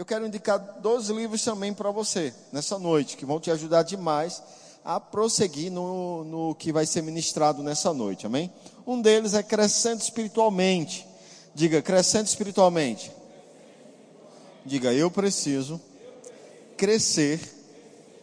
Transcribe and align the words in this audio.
Eu 0.00 0.06
quero 0.06 0.26
indicar 0.26 0.78
dois 0.80 1.10
livros 1.10 1.44
também 1.44 1.74
para 1.74 1.90
você, 1.90 2.32
nessa 2.50 2.78
noite, 2.78 3.18
que 3.18 3.26
vão 3.26 3.38
te 3.38 3.50
ajudar 3.50 3.82
demais 3.82 4.42
a 4.82 4.98
prosseguir 4.98 5.70
no, 5.70 6.24
no 6.24 6.54
que 6.54 6.72
vai 6.72 6.86
ser 6.86 7.02
ministrado 7.02 7.62
nessa 7.62 7.92
noite, 7.92 8.24
amém? 8.24 8.50
Um 8.86 9.02
deles 9.02 9.34
é 9.34 9.42
Crescendo 9.42 10.00
Espiritualmente. 10.00 11.06
Diga, 11.54 11.82
Crescendo 11.82 12.24
Espiritualmente. 12.24 13.12
Diga, 14.64 14.90
eu 14.90 15.10
preciso 15.10 15.78
crescer 16.78 17.38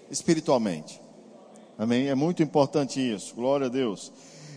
espiritualmente. 0.09 0.99
Amém? 1.77 2.07
É 2.07 2.15
muito 2.15 2.41
importante 2.41 2.99
isso. 2.99 3.35
Glória 3.35 3.67
a 3.67 3.69
Deus. 3.69 4.11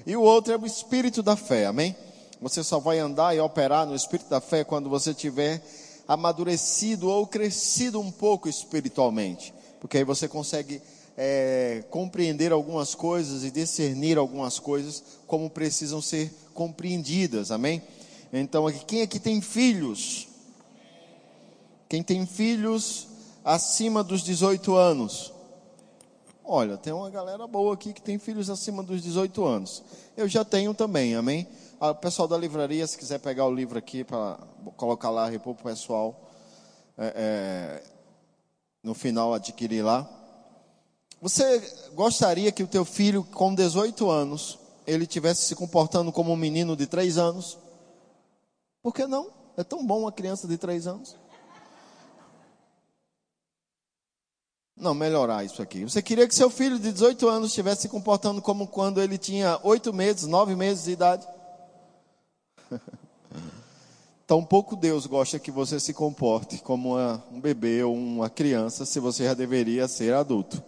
E 0.07 0.17
o 0.17 0.23
outro 0.23 0.55
é 0.55 0.57
o 0.57 0.65
espírito 0.65 1.23
da 1.23 1.37
fé. 1.37 1.67
Amém? 1.67 1.95
Você 2.41 2.65
só 2.65 2.79
vai 2.79 2.99
andar 2.99 3.37
e 3.37 3.41
operar 3.41 3.87
no 3.87 3.95
espírito 3.95 4.31
da 4.31 4.41
fé 4.41 4.65
quando 4.65 4.89
você 4.89 5.13
tiver 5.13 5.63
amadurecido 6.11 7.09
ou 7.09 7.25
crescido 7.25 8.01
um 8.01 8.11
pouco 8.11 8.49
espiritualmente. 8.49 9.55
Porque 9.79 9.99
aí 9.99 10.03
você 10.03 10.27
consegue 10.27 10.83
é, 11.17 11.85
compreender 11.89 12.51
algumas 12.51 12.97
coisas 12.97 13.45
e 13.45 13.51
discernir 13.53 14.19
algumas 14.19 14.59
coisas 14.59 15.05
como 15.29 15.49
precisam 15.49 16.03
ser 16.03 16.35
compreendidas. 16.53 17.53
Amém? 17.53 17.81
Então, 18.33 18.67
aqui, 18.67 18.85
quem 18.85 19.03
aqui 19.03 19.21
tem 19.21 19.41
filhos? 19.41 20.27
Quem 21.89 22.03
tem 22.03 22.27
filhos 22.27 23.07
acima 23.45 24.03
dos 24.03 24.25
18 24.25 24.75
anos? 24.75 25.33
Olha, 26.45 26.77
tem 26.77 26.93
uma 26.93 27.09
galera 27.09 27.47
boa 27.47 27.75
aqui 27.75 27.93
que 27.93 28.03
tem 28.03 28.19
filhos 28.19 28.51
acima 28.51 28.83
dos 28.83 29.01
18 29.01 29.45
anos. 29.45 29.85
Eu 30.17 30.27
já 30.27 30.45
tenho 30.45 30.75
também, 30.75 31.15
amém? 31.15 31.47
Ah, 31.83 31.93
o 31.93 31.95
pessoal 31.95 32.29
da 32.29 32.37
livraria, 32.37 32.87
se 32.87 32.99
quiser 32.99 33.19
pegar 33.21 33.47
o 33.47 33.55
livro 33.55 33.79
aqui 33.79 34.05
para 34.05 34.37
colocar 34.77 35.09
lá, 35.09 35.27
repor 35.27 35.55
para 35.55 35.63
o 35.63 35.65
pessoal, 35.73 36.31
é, 36.99 37.15
é, 37.17 37.83
no 38.83 38.93
final 38.93 39.33
adquirir 39.33 39.81
lá. 39.81 40.07
Você 41.23 41.59
gostaria 41.95 42.53
que 42.53 42.63
o 42.63 42.67
teu 42.67 42.85
filho, 42.85 43.25
com 43.25 43.55
18 43.55 44.11
anos, 44.11 44.59
ele 44.87 45.07
tivesse 45.07 45.47
se 45.47 45.57
comportando 45.57 46.13
como 46.13 46.31
um 46.31 46.37
menino 46.37 46.77
de 46.77 46.87
3 46.87 47.17
anos? 47.17 47.57
Por 48.83 48.93
que 48.93 49.07
não? 49.07 49.31
É 49.57 49.65
tão 49.65 49.83
bom 49.87 50.01
uma 50.01 50.13
criança 50.13 50.47
de 50.47 50.59
3 50.59 50.87
anos. 50.87 51.17
Não, 54.77 54.93
melhorar 54.93 55.45
isso 55.45 55.63
aqui. 55.63 55.85
Você 55.85 56.03
queria 56.03 56.29
que 56.29 56.35
seu 56.35 56.51
filho 56.51 56.79
de 56.79 56.93
18 56.93 57.27
anos 57.27 57.49
estivesse 57.49 57.83
se 57.83 57.89
comportando 57.89 58.43
como 58.43 58.67
quando 58.67 59.01
ele 59.01 59.17
tinha 59.17 59.59
8 59.63 59.95
meses, 59.95 60.27
9 60.27 60.55
meses 60.55 60.85
de 60.85 60.91
idade? 60.91 61.27
Tão 64.27 64.45
pouco 64.45 64.77
Deus 64.77 65.07
gosta 65.07 65.39
que 65.39 65.51
você 65.51 65.81
se 65.81 65.93
comporte 65.93 66.59
como 66.59 66.95
uma, 66.95 67.25
um 67.33 67.41
bebê 67.41 67.83
ou 67.83 67.95
uma 67.95 68.31
criança, 68.31 68.87
se 68.87 69.01
você 69.01 69.25
já 69.25 69.35
deveria 69.35 69.89
ser 69.89 70.15
adulto. 70.15 70.63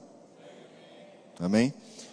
Amém? 1.38 1.72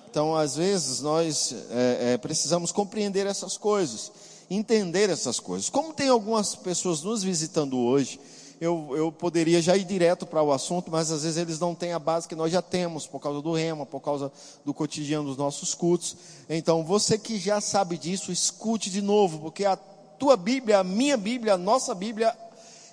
Então, 0.09 0.35
às 0.35 0.55
vezes, 0.55 1.01
nós 1.01 1.55
é, 1.69 2.13
é, 2.13 2.17
precisamos 2.17 2.71
compreender 2.71 3.27
essas 3.27 3.57
coisas, 3.57 4.11
entender 4.49 5.09
essas 5.09 5.39
coisas. 5.39 5.69
Como 5.69 5.93
tem 5.93 6.09
algumas 6.09 6.55
pessoas 6.55 7.03
nos 7.03 7.23
visitando 7.23 7.77
hoje, 7.77 8.19
eu, 8.59 8.93
eu 8.93 9.11
poderia 9.11 9.61
já 9.61 9.77
ir 9.77 9.85
direto 9.85 10.25
para 10.25 10.43
o 10.43 10.51
assunto, 10.51 10.91
mas 10.91 11.09
às 11.11 11.23
vezes 11.23 11.37
eles 11.37 11.59
não 11.59 11.73
têm 11.73 11.93
a 11.93 11.99
base 11.99 12.27
que 12.27 12.35
nós 12.35 12.51
já 12.51 12.61
temos, 12.61 13.07
por 13.07 13.19
causa 13.19 13.41
do 13.41 13.53
rema, 13.53 13.85
por 13.85 14.01
causa 14.01 14.29
do 14.65 14.73
cotidiano 14.73 15.29
dos 15.29 15.37
nossos 15.37 15.73
cultos. 15.73 16.17
Então, 16.49 16.83
você 16.83 17.17
que 17.17 17.39
já 17.39 17.61
sabe 17.61 17.97
disso, 17.97 18.33
escute 18.33 18.89
de 18.89 19.01
novo, 19.01 19.39
porque 19.39 19.63
a 19.63 19.77
tua 19.77 20.35
Bíblia, 20.35 20.79
a 20.79 20.83
minha 20.83 21.15
Bíblia, 21.15 21.53
a 21.53 21.57
nossa 21.57 21.95
Bíblia, 21.95 22.35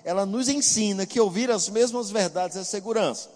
ela 0.05 0.25
nos 0.25 0.47
ensina 0.47 1.05
que 1.05 1.19
ouvir 1.19 1.51
as 1.51 1.67
mesmas 1.67 2.09
verdades 2.09 2.55
é 2.55 2.63
segurança. 2.63 3.29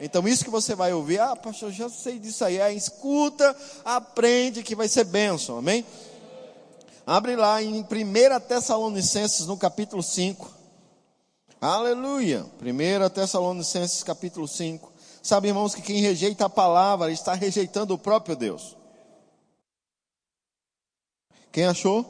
Então, 0.00 0.26
isso 0.28 0.44
que 0.44 0.50
você 0.50 0.76
vai 0.76 0.92
ouvir, 0.92 1.18
ah, 1.18 1.34
pastor, 1.34 1.72
já 1.72 1.88
sei 1.88 2.20
disso 2.20 2.44
aí, 2.44 2.58
é, 2.58 2.72
escuta, 2.72 3.54
aprende 3.84 4.62
que 4.62 4.76
vai 4.76 4.86
ser 4.86 5.04
bênção, 5.04 5.58
amém? 5.58 5.84
Abre 7.04 7.34
lá 7.34 7.60
em 7.60 7.80
1 7.80 7.84
Tessalonicenses, 8.46 9.44
no 9.46 9.56
capítulo 9.56 10.04
5. 10.04 10.61
Aleluia. 11.62 12.44
1 12.60 13.10
Tessalonicenses 13.10 14.02
capítulo 14.02 14.48
5. 14.48 14.92
Sabe, 15.22 15.46
irmãos, 15.46 15.76
que 15.76 15.80
quem 15.80 16.00
rejeita 16.00 16.46
a 16.46 16.50
palavra 16.50 17.12
está 17.12 17.34
rejeitando 17.34 17.94
o 17.94 17.98
próprio 17.98 18.34
Deus. 18.34 18.76
Quem 21.52 21.66
achou? 21.66 22.04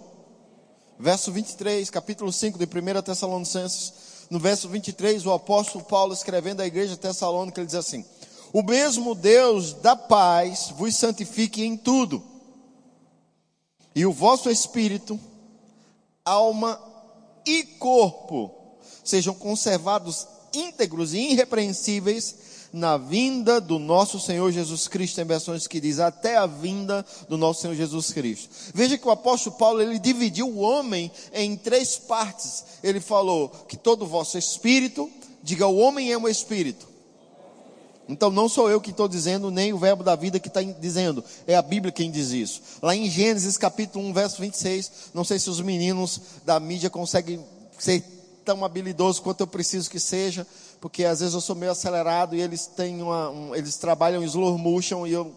Verso 0.99 1.31
23, 1.31 1.91
capítulo 1.91 2.33
5 2.33 2.59
de 2.59 2.65
1 2.65 3.03
Tessalonicenses. 3.03 3.93
No 4.31 4.39
verso 4.39 4.71
23, 4.71 5.27
o 5.27 5.33
apóstolo 5.35 5.85
Paulo 5.85 6.15
escrevendo 6.15 6.63
à 6.63 6.67
igreja 6.67 6.97
tessalônica, 6.97 7.61
ele 7.61 7.67
diz 7.67 7.75
assim: 7.75 8.07
O 8.55 8.63
mesmo 8.63 9.15
Deus 9.15 9.75
da 9.75 9.95
paz 9.95 10.73
vos 10.79 10.97
santifique 10.97 11.63
em 11.63 11.77
tudo, 11.77 12.23
e 13.95 14.07
o 14.07 14.15
vosso 14.15 14.49
espírito, 14.49 15.21
alma 16.25 16.81
e 17.45 17.65
corpo 17.65 18.62
sejam 19.05 19.35
conservados 19.35 20.27
íntegros 20.55 21.15
e 21.15 21.33
irrepreensíveis 21.33 22.35
na 22.73 22.97
vinda 22.97 23.61
do 23.61 23.79
nosso 23.79 24.19
Senhor 24.19 24.51
Jesus 24.51 24.89
Cristo, 24.89 25.21
em 25.21 25.25
versões 25.25 25.67
que 25.67 25.81
diz 25.81 25.99
até 25.99 26.39
a 26.39 26.47
vinda 26.47 27.05
do 27.29 27.37
nosso 27.37 27.61
Senhor 27.61 27.75
Jesus 27.75 28.11
Cristo. 28.13 28.49
Veja 28.73 28.97
que 28.97 29.07
o 29.07 29.11
apóstolo 29.11 29.57
Paulo, 29.57 29.83
ele 29.83 29.99
dividiu 29.99 30.49
o 30.49 30.61
homem 30.61 31.11
em 31.35 31.55
três 31.55 31.97
partes. 31.97 32.65
Ele 32.83 33.01
falou 33.01 33.51
que 33.69 33.77
todo 33.77 34.03
o 34.03 34.09
vosso 34.09 34.39
espírito, 34.39 35.11
diga 35.43 35.67
o 35.67 35.77
homem 35.77 36.13
é 36.13 36.17
um 36.17 36.27
espírito. 36.27 36.89
Então 38.09 38.31
não 38.31 38.49
sou 38.49 38.71
eu 38.71 38.81
que 38.81 38.91
estou 38.91 39.07
dizendo, 39.07 39.51
nem 39.51 39.73
o 39.73 39.79
verbo 39.79 40.03
da 40.03 40.17
vida 40.17 40.41
que 40.41 40.49
está 40.49 40.63
dizendo, 40.63 41.23
é 41.47 41.55
a 41.55 41.63
Bíblia 41.63 41.93
quem 41.93 42.11
diz 42.11 42.31
isso. 42.31 42.61
Lá 42.83 42.97
em 42.97 43.09
Gênesis 43.09 43.57
capítulo 43.57 44.05
1, 44.07 44.13
verso 44.13 44.41
26, 44.41 44.93
não 45.15 45.25
sei 45.25 45.39
se 45.39 45.49
os 45.49 45.61
meninos 45.61 46.21
da 46.45 46.59
mídia 46.59 46.91
conseguem 46.91 47.45
ser 47.79 48.03
tão 48.45 48.65
habilidoso 48.65 49.23
quanto 49.23 49.41
eu 49.41 49.47
preciso 49.47 49.91
que 49.91 50.01
seja, 50.01 50.47
porque 50.81 51.05
às 51.05 51.21
vezes 51.21 51.35
eu 51.35 51.41
sou 51.41 51.57
meio 51.57 51.73
acelerado 51.73 52.35
e 52.35 52.41
eles 52.41 52.67
têm 52.67 53.03
uma, 53.03 53.31
um, 53.31 53.55
eles 53.55 53.77
trabalham 53.77 54.23
em 54.23 54.27
slow 54.27 54.59
motion 54.59 55.07
e 55.07 55.13
eu 55.13 55.35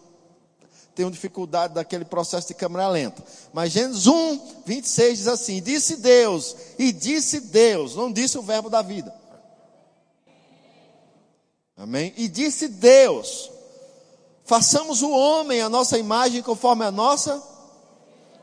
tenho 0.94 1.10
dificuldade 1.10 1.74
daquele 1.74 2.04
processo 2.04 2.48
de 2.48 2.54
câmera 2.54 2.88
lenta. 2.88 3.22
Mas 3.52 3.72
Gênesis 3.72 4.06
1, 4.06 4.62
26 4.64 5.18
diz 5.18 5.28
assim: 5.28 5.62
Disse 5.62 5.96
Deus, 5.96 6.56
e 6.78 6.90
disse 6.92 7.40
Deus, 7.40 7.94
não 7.94 8.10
disse 8.10 8.38
o 8.38 8.42
verbo 8.42 8.70
da 8.70 8.82
vida. 8.82 9.14
Amém? 11.76 12.14
E 12.16 12.26
disse 12.26 12.68
Deus: 12.68 13.50
Façamos 14.44 15.02
o 15.02 15.10
homem 15.10 15.60
a 15.60 15.68
nossa 15.68 15.98
imagem 15.98 16.42
conforme 16.42 16.84
a 16.84 16.90
nossa 16.90 17.55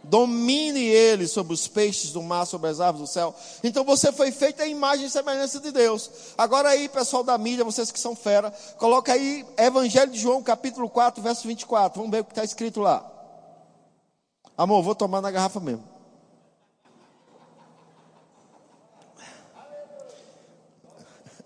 domine 0.04 0.82
ele 0.82 1.28
sobre 1.28 1.54
os 1.54 1.68
peixes 1.68 2.12
do 2.12 2.22
mar, 2.22 2.46
sobre 2.46 2.70
as 2.70 2.80
árvores 2.80 3.10
do 3.10 3.14
céu. 3.14 3.34
Então 3.64 3.84
você 3.84 4.12
foi 4.12 4.32
feito 4.32 4.62
a 4.62 4.68
imagem 4.68 5.06
e 5.06 5.10
semelhança 5.10 5.60
de 5.60 5.72
Deus. 5.72 6.12
Agora 6.38 6.70
aí, 6.70 6.90
pessoal 6.90 7.24
da 7.24 7.38
mídia, 7.38 7.64
vocês 7.64 7.92
que 7.92 8.00
são 8.00 8.16
fera, 8.16 8.52
coloca 8.78 9.14
aí 9.14 9.46
Evangelho 9.58 10.12
de 10.12 10.20
João, 10.20 10.44
capítulo 10.44 10.90
4, 10.90 11.24
verso 11.24 11.48
24. 11.48 11.98
Vamos 11.98 12.12
ver 12.12 12.22
o 12.22 12.26
que 12.26 12.32
está 12.32 12.44
escrito 12.44 12.82
lá. 12.82 13.10
Amor, 14.58 14.84
vou 14.84 14.94
tomar 14.94 15.22
na 15.22 15.32
garrafa 15.32 15.60
mesmo. 15.60 15.84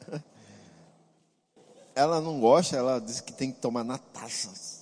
Ela 1.96 2.20
não 2.20 2.40
gosta, 2.40 2.76
ela 2.76 3.00
diz 3.00 3.22
que 3.22 3.32
tem 3.32 3.52
que 3.52 3.60
tomar 3.60 3.84
na 3.84 3.98
taça. 3.98 4.77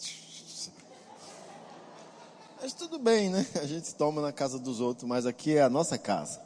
Mas 2.65 2.73
tudo 2.73 2.97
bem, 2.97 3.29
né? 3.29 3.45
A 3.61 3.67
gente 3.67 3.93
toma 3.93 4.23
na 4.23 4.31
casa 4.31 4.57
dos 4.57 4.79
outros, 4.79 5.07
mas 5.07 5.27
aqui 5.27 5.55
é 5.55 5.61
a 5.61 5.69
nossa 5.69 5.99
casa. 5.99 6.41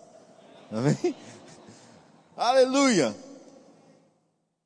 Amém? 0.70 1.16
Aleluia! 2.36 3.16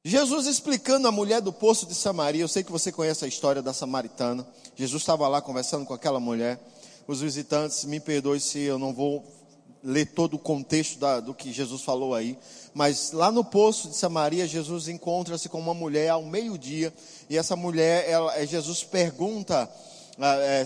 Jesus 0.03 0.47
explicando 0.47 1.07
a 1.07 1.11
mulher 1.11 1.41
do 1.41 1.53
poço 1.53 1.85
de 1.85 1.93
Samaria, 1.93 2.41
eu 2.41 2.47
sei 2.47 2.63
que 2.63 2.71
você 2.71 2.91
conhece 2.91 3.23
a 3.23 3.27
história 3.27 3.61
da 3.61 3.71
samaritana. 3.71 4.47
Jesus 4.75 5.03
estava 5.03 5.27
lá 5.27 5.43
conversando 5.43 5.85
com 5.85 5.93
aquela 5.93 6.19
mulher. 6.19 6.59
Os 7.07 7.21
visitantes, 7.21 7.85
me 7.85 7.99
perdoe 7.99 8.39
se 8.39 8.57
eu 8.57 8.79
não 8.79 8.91
vou 8.91 9.23
ler 9.83 10.07
todo 10.07 10.37
o 10.37 10.39
contexto 10.39 10.97
da, 10.97 11.19
do 11.19 11.35
que 11.35 11.53
Jesus 11.53 11.83
falou 11.83 12.15
aí, 12.15 12.35
mas 12.73 13.11
lá 13.11 13.31
no 13.31 13.43
poço 13.43 13.89
de 13.89 13.95
Samaria, 13.95 14.47
Jesus 14.47 14.87
encontra-se 14.87 15.47
com 15.49 15.59
uma 15.59 15.75
mulher 15.75 16.09
ao 16.09 16.23
meio-dia, 16.23 16.91
e 17.29 17.37
essa 17.37 17.55
mulher, 17.55 18.09
ela, 18.09 18.43
Jesus 18.43 18.83
pergunta 18.83 19.69
é, 19.69 19.92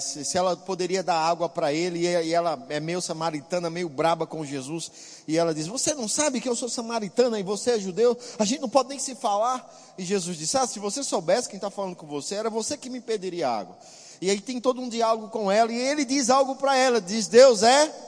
se 0.01 0.37
ela 0.37 0.57
poderia 0.57 1.01
dar 1.01 1.15
água 1.15 1.47
para 1.47 1.71
ele, 1.71 1.99
e 1.99 2.33
ela 2.33 2.65
é 2.67 2.81
meio 2.81 3.01
samaritana, 3.01 3.69
meio 3.69 3.87
braba 3.87 4.27
com 4.27 4.45
Jesus, 4.45 4.91
e 5.25 5.37
ela 5.37 5.53
diz: 5.53 5.67
Você 5.67 5.93
não 5.93 6.07
sabe 6.07 6.41
que 6.41 6.49
eu 6.49 6.55
sou 6.55 6.67
samaritana 6.67 7.39
e 7.39 7.43
você 7.43 7.71
é 7.71 7.79
judeu? 7.79 8.17
A 8.37 8.43
gente 8.43 8.59
não 8.59 8.69
pode 8.69 8.89
nem 8.89 8.99
se 8.99 9.15
falar. 9.15 9.65
E 9.97 10.03
Jesus 10.03 10.37
disse: 10.37 10.57
Ah, 10.57 10.67
se 10.67 10.79
você 10.79 11.01
soubesse 11.01 11.47
quem 11.47 11.57
está 11.57 11.69
falando 11.69 11.95
com 11.95 12.05
você, 12.05 12.35
era 12.35 12.49
você 12.49 12.75
que 12.75 12.89
me 12.89 12.99
pediria 12.99 13.47
água. 13.49 13.77
E 14.19 14.29
aí 14.29 14.41
tem 14.41 14.59
todo 14.59 14.81
um 14.81 14.89
diálogo 14.89 15.29
com 15.29 15.49
ela, 15.49 15.71
e 15.71 15.79
ele 15.79 16.03
diz 16.03 16.29
algo 16.29 16.55
para 16.57 16.75
ela: 16.75 16.99
Diz, 16.99 17.27
Deus 17.27 17.63
é. 17.63 18.03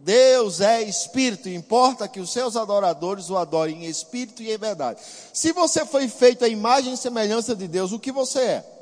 Deus 0.00 0.60
é 0.60 0.80
espírito, 0.82 1.48
importa 1.48 2.08
que 2.08 2.20
os 2.20 2.32
seus 2.32 2.56
adoradores 2.56 3.28
o 3.30 3.36
adorem 3.36 3.84
em 3.84 3.88
espírito 3.88 4.42
e 4.42 4.50
em 4.50 4.56
verdade. 4.56 5.00
Se 5.34 5.52
você 5.52 5.84
foi 5.84 6.08
feito 6.08 6.44
à 6.44 6.48
imagem 6.48 6.94
e 6.94 6.96
semelhança 6.96 7.54
de 7.54 7.68
Deus, 7.68 7.92
o 7.92 7.98
que 7.98 8.10
você 8.10 8.40
é? 8.40 8.77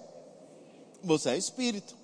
Você 1.06 1.30
é 1.30 1.38
espírito. 1.38 1.94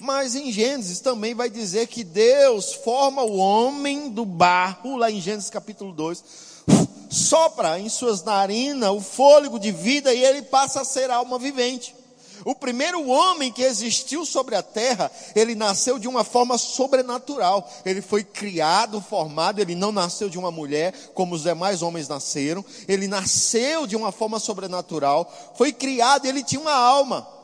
Mas 0.00 0.34
em 0.34 0.50
Gênesis 0.50 0.98
também 0.98 1.34
vai 1.34 1.50
dizer 1.50 1.86
que 1.86 2.02
Deus 2.02 2.72
forma 2.72 3.22
o 3.22 3.36
homem 3.36 4.10
do 4.10 4.24
barro, 4.24 4.96
lá 4.96 5.10
em 5.10 5.20
Gênesis 5.20 5.50
capítulo 5.50 5.92
2, 5.92 6.24
sopra 7.10 7.78
em 7.78 7.88
suas 7.88 8.24
narinas 8.24 8.90
o 8.90 9.00
fôlego 9.00 9.58
de 9.58 9.70
vida 9.70 10.12
e 10.12 10.24
ele 10.24 10.42
passa 10.42 10.80
a 10.80 10.84
ser 10.84 11.10
alma 11.10 11.38
vivente. 11.38 11.94
O 12.44 12.54
primeiro 12.54 13.06
homem 13.06 13.52
que 13.52 13.62
existiu 13.62 14.24
sobre 14.24 14.56
a 14.56 14.62
terra, 14.62 15.12
ele 15.36 15.54
nasceu 15.54 15.98
de 15.98 16.08
uma 16.08 16.24
forma 16.24 16.58
sobrenatural. 16.58 17.70
Ele 17.84 18.02
foi 18.02 18.24
criado, 18.24 19.00
formado, 19.00 19.60
ele 19.60 19.76
não 19.76 19.92
nasceu 19.92 20.28
de 20.28 20.38
uma 20.38 20.50
mulher, 20.50 20.92
como 21.14 21.36
os 21.36 21.42
demais 21.42 21.82
homens 21.82 22.08
nasceram. 22.08 22.64
Ele 22.88 23.06
nasceu 23.06 23.86
de 23.86 23.94
uma 23.94 24.10
forma 24.10 24.40
sobrenatural, 24.40 25.32
foi 25.56 25.72
criado, 25.72 26.26
ele 26.26 26.42
tinha 26.42 26.60
uma 26.60 26.74
alma 26.74 27.41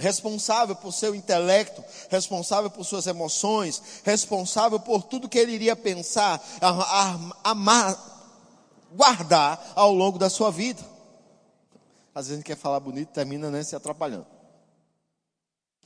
responsável 0.00 0.74
por 0.74 0.92
seu 0.92 1.14
intelecto, 1.14 1.84
responsável 2.08 2.70
por 2.70 2.84
suas 2.84 3.06
emoções, 3.06 3.82
responsável 4.02 4.80
por 4.80 5.04
tudo 5.04 5.28
que 5.28 5.38
ele 5.38 5.52
iria 5.52 5.76
pensar, 5.76 6.42
amar, 7.44 7.96
guardar 8.92 9.72
ao 9.76 9.92
longo 9.92 10.18
da 10.18 10.28
sua 10.28 10.50
vida. 10.50 10.82
Às 12.14 12.26
vezes 12.26 12.32
a 12.32 12.36
gente 12.36 12.46
quer 12.46 12.56
falar 12.56 12.80
bonito, 12.80 13.10
termina 13.10 13.50
né, 13.50 13.62
se 13.62 13.76
atrapalhando. 13.76 14.39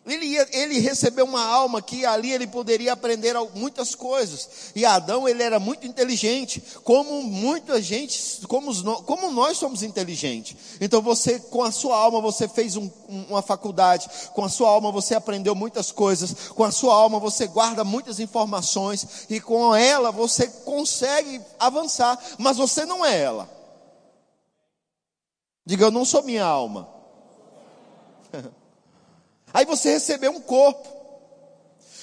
Ele, 0.07 0.27
ia, 0.27 0.47
ele 0.53 0.81
recebeu 0.81 1.25
uma 1.25 1.43
alma 1.43 1.81
que 1.81 2.05
ali 2.05 2.31
ele 2.31 2.47
poderia 2.47 2.93
aprender 2.93 3.35
muitas 3.55 3.95
coisas. 3.95 4.73
E 4.75 4.85
Adão, 4.85 5.27
ele 5.27 5.43
era 5.43 5.59
muito 5.59 5.87
inteligente, 5.87 6.63
como 6.85 7.23
muita 7.23 7.81
gente, 7.81 8.47
como, 8.47 9.03
como 9.05 9.31
nós 9.31 9.57
somos 9.57 9.83
inteligentes. 9.83 10.57
Então 10.79 11.01
você, 11.01 11.39
com 11.39 11.63
a 11.63 11.73
sua 11.73 11.97
alma, 11.97 12.21
você 12.21 12.47
fez 12.47 12.77
um, 12.77 12.91
uma 13.09 13.41
faculdade, 13.41 14.11
com 14.35 14.45
a 14.45 14.49
sua 14.51 14.69
alma 14.69 14.93
você 14.93 15.15
aprendeu 15.15 15.55
muitas 15.55 15.91
coisas, 15.91 16.51
com 16.51 16.65
a 16.65 16.71
sua 16.71 16.95
alma 16.95 17.19
você 17.19 17.47
guarda 17.47 17.83
muitas 17.83 18.21
informações, 18.21 19.25
e 19.31 19.41
com 19.41 19.75
ela 19.75 20.13
você 20.13 20.47
consegue 20.47 21.41
avançar, 21.59 22.23
mas 22.37 22.59
você 22.59 22.85
não 22.85 23.07
é 23.07 23.19
ela. 23.19 23.49
Diga, 25.65 25.87
eu 25.87 25.91
não 25.91 26.05
sou 26.05 26.23
minha 26.23 26.45
alma. 26.45 26.94
Aí 29.55 29.65
você 29.65 29.93
recebeu 29.93 30.33
um 30.33 30.41
corpo. 30.41 30.89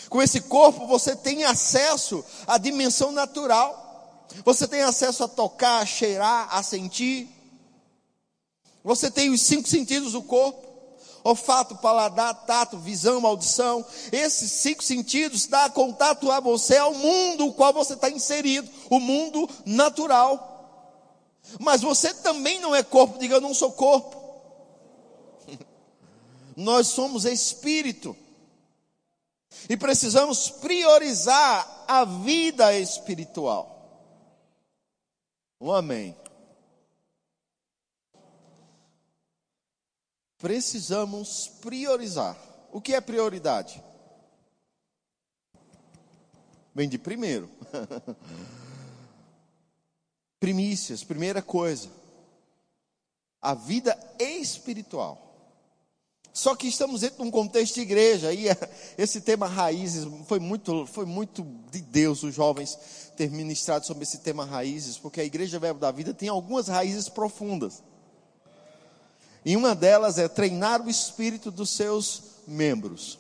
Com 0.09 0.21
esse 0.21 0.39
corpo 0.39 0.88
você 0.88 1.13
tem 1.13 1.44
acesso 1.44 2.24
à 2.48 2.57
dimensão 2.57 3.12
natural. 3.12 4.25
Você 4.45 4.65
tem 4.65 4.81
acesso 4.81 5.25
a 5.25 5.27
tocar, 5.27 5.80
a 5.80 5.86
cheirar, 5.86 6.48
a 6.56 6.63
sentir. 6.63 7.30
Você 8.81 9.12
tem 9.12 9.30
os 9.30 9.42
cinco 9.42 9.68
sentidos 9.68 10.13
do 10.13 10.21
corpo: 10.21 10.65
olfato, 11.25 11.75
paladar, 11.75 12.33
tato, 12.45 12.77
visão, 12.77 13.25
audição. 13.27 13.86
Esses 14.13 14.50
cinco 14.50 14.81
sentidos 14.81 15.45
dão 15.45 15.69
contato 15.71 16.31
a 16.31 16.39
você 16.39 16.77
ao 16.77 16.94
mundo 16.94 17.48
o 17.48 17.53
qual 17.53 17.74
você 17.74 17.95
está 17.95 18.09
inserido, 18.09 18.71
o 18.89 18.98
mundo 18.98 19.50
natural. 19.65 20.48
Mas 21.59 21.81
você 21.81 22.13
também 22.13 22.62
não 22.62 22.74
é 22.74 22.81
corpo, 22.81 23.19
diga 23.19 23.36
eu 23.36 23.42
não 23.42 23.53
sou 23.53 23.74
corpo. 23.74 24.20
Nós 26.62 26.88
somos 26.88 27.25
espírito. 27.25 28.16
E 29.69 29.75
precisamos 29.75 30.50
priorizar 30.50 31.86
a 31.88 32.06
vida 32.06 32.78
espiritual. 32.78 33.68
Um 35.60 35.72
amém. 35.72 36.16
Precisamos 40.38 41.48
priorizar. 41.62 42.38
O 42.72 42.80
que 42.80 42.94
é 42.94 43.02
prioridade? 43.02 43.84
Vem 46.74 46.88
de 46.88 46.98
primeiro. 46.98 47.50
Primícias, 50.40 51.04
primeira 51.04 51.42
coisa. 51.42 51.90
A 53.42 53.54
vida 53.54 53.98
espiritual. 54.19 55.31
Só 56.33 56.56
que 56.56 56.68
estamos 56.68 57.01
dentro 57.01 57.18
de 57.18 57.28
um 57.28 57.31
contexto 57.31 57.75
de 57.75 57.81
igreja, 57.81 58.33
e 58.33 58.45
esse 58.98 59.19
tema 59.19 59.48
raízes 59.48 60.07
foi 60.28 60.39
muito, 60.39 60.86
foi 60.86 61.06
muito 61.06 61.45
de 61.69 61.81
Deus 61.81 62.24
os 62.24 62.33
jovens 62.33 62.78
ter 63.18 63.30
ministrado 63.30 63.86
sobre 63.86 64.04
esse 64.04 64.19
tema 64.19 64.45
raízes, 64.45 64.98
porque 64.98 65.19
a 65.19 65.25
igreja 65.25 65.60
Verbo 65.60 65.80
da 65.80 65.92
Vida 65.92 66.13
tem 66.13 66.30
algumas 66.30 66.69
raízes 66.69 67.10
profundas. 67.10 67.83
E 69.44 69.57
uma 69.57 69.75
delas 69.75 70.18
é 70.18 70.28
treinar 70.28 70.81
o 70.81 70.89
espírito 70.89 71.51
dos 71.51 71.72
seus 71.72 72.24
membros. 72.48 73.19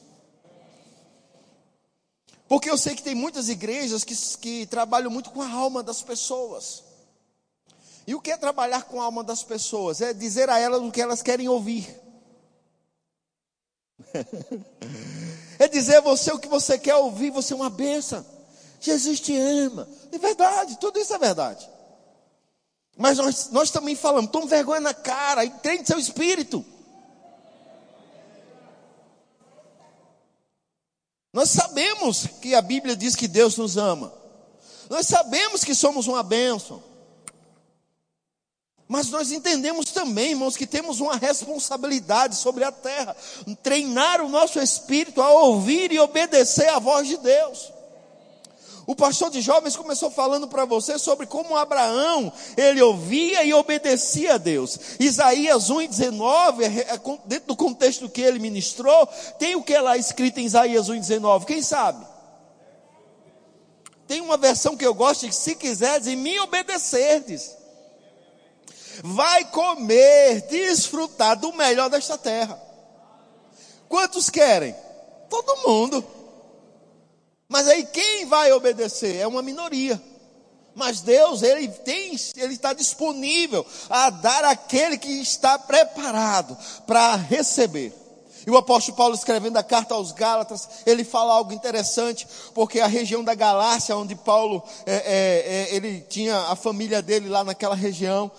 Porque 2.47 2.69
eu 2.69 2.77
sei 2.77 2.95
que 2.95 3.03
tem 3.03 3.15
muitas 3.15 3.49
igrejas 3.49 4.03
que, 4.03 4.15
que 4.37 4.65
trabalham 4.67 5.09
muito 5.09 5.31
com 5.31 5.41
a 5.41 5.51
alma 5.51 5.83
das 5.83 6.01
pessoas. 6.01 6.83
E 8.07 8.15
o 8.15 8.21
que 8.21 8.31
é 8.31 8.37
trabalhar 8.37 8.83
com 8.83 9.01
a 9.01 9.05
alma 9.05 9.23
das 9.23 9.43
pessoas? 9.43 9.99
É 9.99 10.13
dizer 10.13 10.49
a 10.49 10.59
elas 10.59 10.81
o 10.81 10.91
que 10.91 11.01
elas 11.01 11.21
querem 11.21 11.49
ouvir 11.49 12.10
é 15.59 15.67
dizer 15.67 16.01
você 16.01 16.31
o 16.31 16.39
que 16.39 16.47
você 16.47 16.77
quer 16.77 16.95
ouvir, 16.95 17.29
você 17.29 17.53
é 17.53 17.55
uma 17.55 17.69
benção. 17.69 18.25
Jesus 18.79 19.19
te 19.19 19.37
ama. 19.37 19.87
É 20.11 20.17
verdade, 20.17 20.77
tudo 20.79 20.99
isso 20.99 21.13
é 21.13 21.17
verdade. 21.17 21.69
Mas 22.97 23.17
nós, 23.17 23.49
nós 23.51 23.71
também 23.71 23.95
falamos, 23.95 24.31
tome 24.31 24.47
vergonha 24.47 24.81
na 24.81 24.93
cara 24.93 25.45
e 25.45 25.49
treine 25.49 25.85
seu 25.85 25.97
espírito. 25.97 26.65
Nós 31.33 31.49
sabemos 31.49 32.27
que 32.41 32.53
a 32.53 32.61
Bíblia 32.61 32.95
diz 32.95 33.15
que 33.15 33.27
Deus 33.27 33.57
nos 33.57 33.77
ama. 33.77 34.13
Nós 34.89 35.07
sabemos 35.07 35.63
que 35.63 35.73
somos 35.73 36.07
uma 36.07 36.21
bênção. 36.21 36.83
Mas 38.91 39.09
nós 39.09 39.31
entendemos 39.31 39.85
também, 39.91 40.31
irmãos, 40.31 40.57
que 40.57 40.67
temos 40.67 40.99
uma 40.99 41.15
responsabilidade 41.15 42.35
sobre 42.35 42.65
a 42.65 42.73
terra, 42.73 43.15
treinar 43.63 44.19
o 44.19 44.27
nosso 44.27 44.59
espírito 44.59 45.21
a 45.21 45.31
ouvir 45.31 45.93
e 45.93 45.99
obedecer 46.01 46.67
à 46.67 46.77
voz 46.77 47.07
de 47.07 47.15
Deus. 47.15 47.71
O 48.85 48.93
pastor 48.93 49.29
de 49.29 49.39
jovens 49.39 49.77
começou 49.77 50.11
falando 50.11 50.45
para 50.45 50.65
você 50.65 50.99
sobre 50.99 51.25
como 51.25 51.55
Abraão, 51.55 52.33
ele 52.57 52.81
ouvia 52.81 53.45
e 53.45 53.53
obedecia 53.53 54.33
a 54.33 54.37
Deus. 54.37 54.77
Isaías 54.99 55.71
1,19, 55.71 56.61
é, 56.61 56.93
é, 56.93 56.99
dentro 57.23 57.47
do 57.47 57.55
contexto 57.55 58.09
que 58.09 58.19
ele 58.19 58.39
ministrou, 58.39 59.07
tem 59.39 59.55
o 59.55 59.63
que 59.63 59.77
lá 59.77 59.95
escrito 59.95 60.41
em 60.41 60.45
Isaías 60.45 60.89
1,19, 60.89 61.45
quem 61.45 61.61
sabe? 61.61 62.05
Tem 64.05 64.19
uma 64.19 64.35
versão 64.35 64.75
que 64.75 64.85
eu 64.85 64.93
gosto, 64.93 65.25
que 65.25 65.33
se 65.33 65.55
quiseres 65.55 66.07
em 66.07 66.17
mim 66.17 66.39
obedecerdes 66.39 67.60
vai 69.03 69.45
comer, 69.45 70.41
desfrutar 70.47 71.37
do 71.39 71.53
melhor 71.53 71.89
desta 71.89 72.17
terra. 72.17 72.61
Quantos 73.87 74.29
querem? 74.29 74.75
Todo 75.29 75.67
mundo. 75.67 76.05
Mas 77.47 77.67
aí 77.67 77.85
quem 77.85 78.25
vai 78.25 78.51
obedecer? 78.53 79.17
É 79.17 79.27
uma 79.27 79.41
minoria. 79.41 80.01
Mas 80.73 81.01
Deus, 81.01 81.41
ele 81.43 81.67
tem, 81.67 82.17
ele 82.37 82.53
está 82.53 82.71
disponível 82.73 83.65
a 83.89 84.09
dar 84.09 84.45
aquele 84.45 84.97
que 84.97 85.11
está 85.21 85.59
preparado 85.59 86.57
para 86.87 87.15
receber. 87.15 87.93
E 88.45 88.49
o 88.49 88.57
apóstolo 88.57 88.97
Paulo 88.97 89.13
escrevendo 89.13 89.57
a 89.57 89.63
carta 89.63 89.93
aos 89.93 90.11
Gálatas, 90.11 90.67
ele 90.85 91.03
fala 91.03 91.33
algo 91.33 91.53
interessante, 91.53 92.27
porque 92.53 92.79
a 92.79 92.87
região 92.87 93.23
da 93.23 93.35
Galácia, 93.35 93.95
onde 93.95 94.15
Paulo, 94.15 94.63
é, 94.85 94.93
é, 94.93 95.73
é, 95.73 95.75
ele 95.75 96.01
tinha 96.09 96.37
a 96.37 96.55
família 96.55 97.01
dele 97.01 97.29
lá 97.29 97.43
naquela 97.43 97.75
região, 97.75 98.31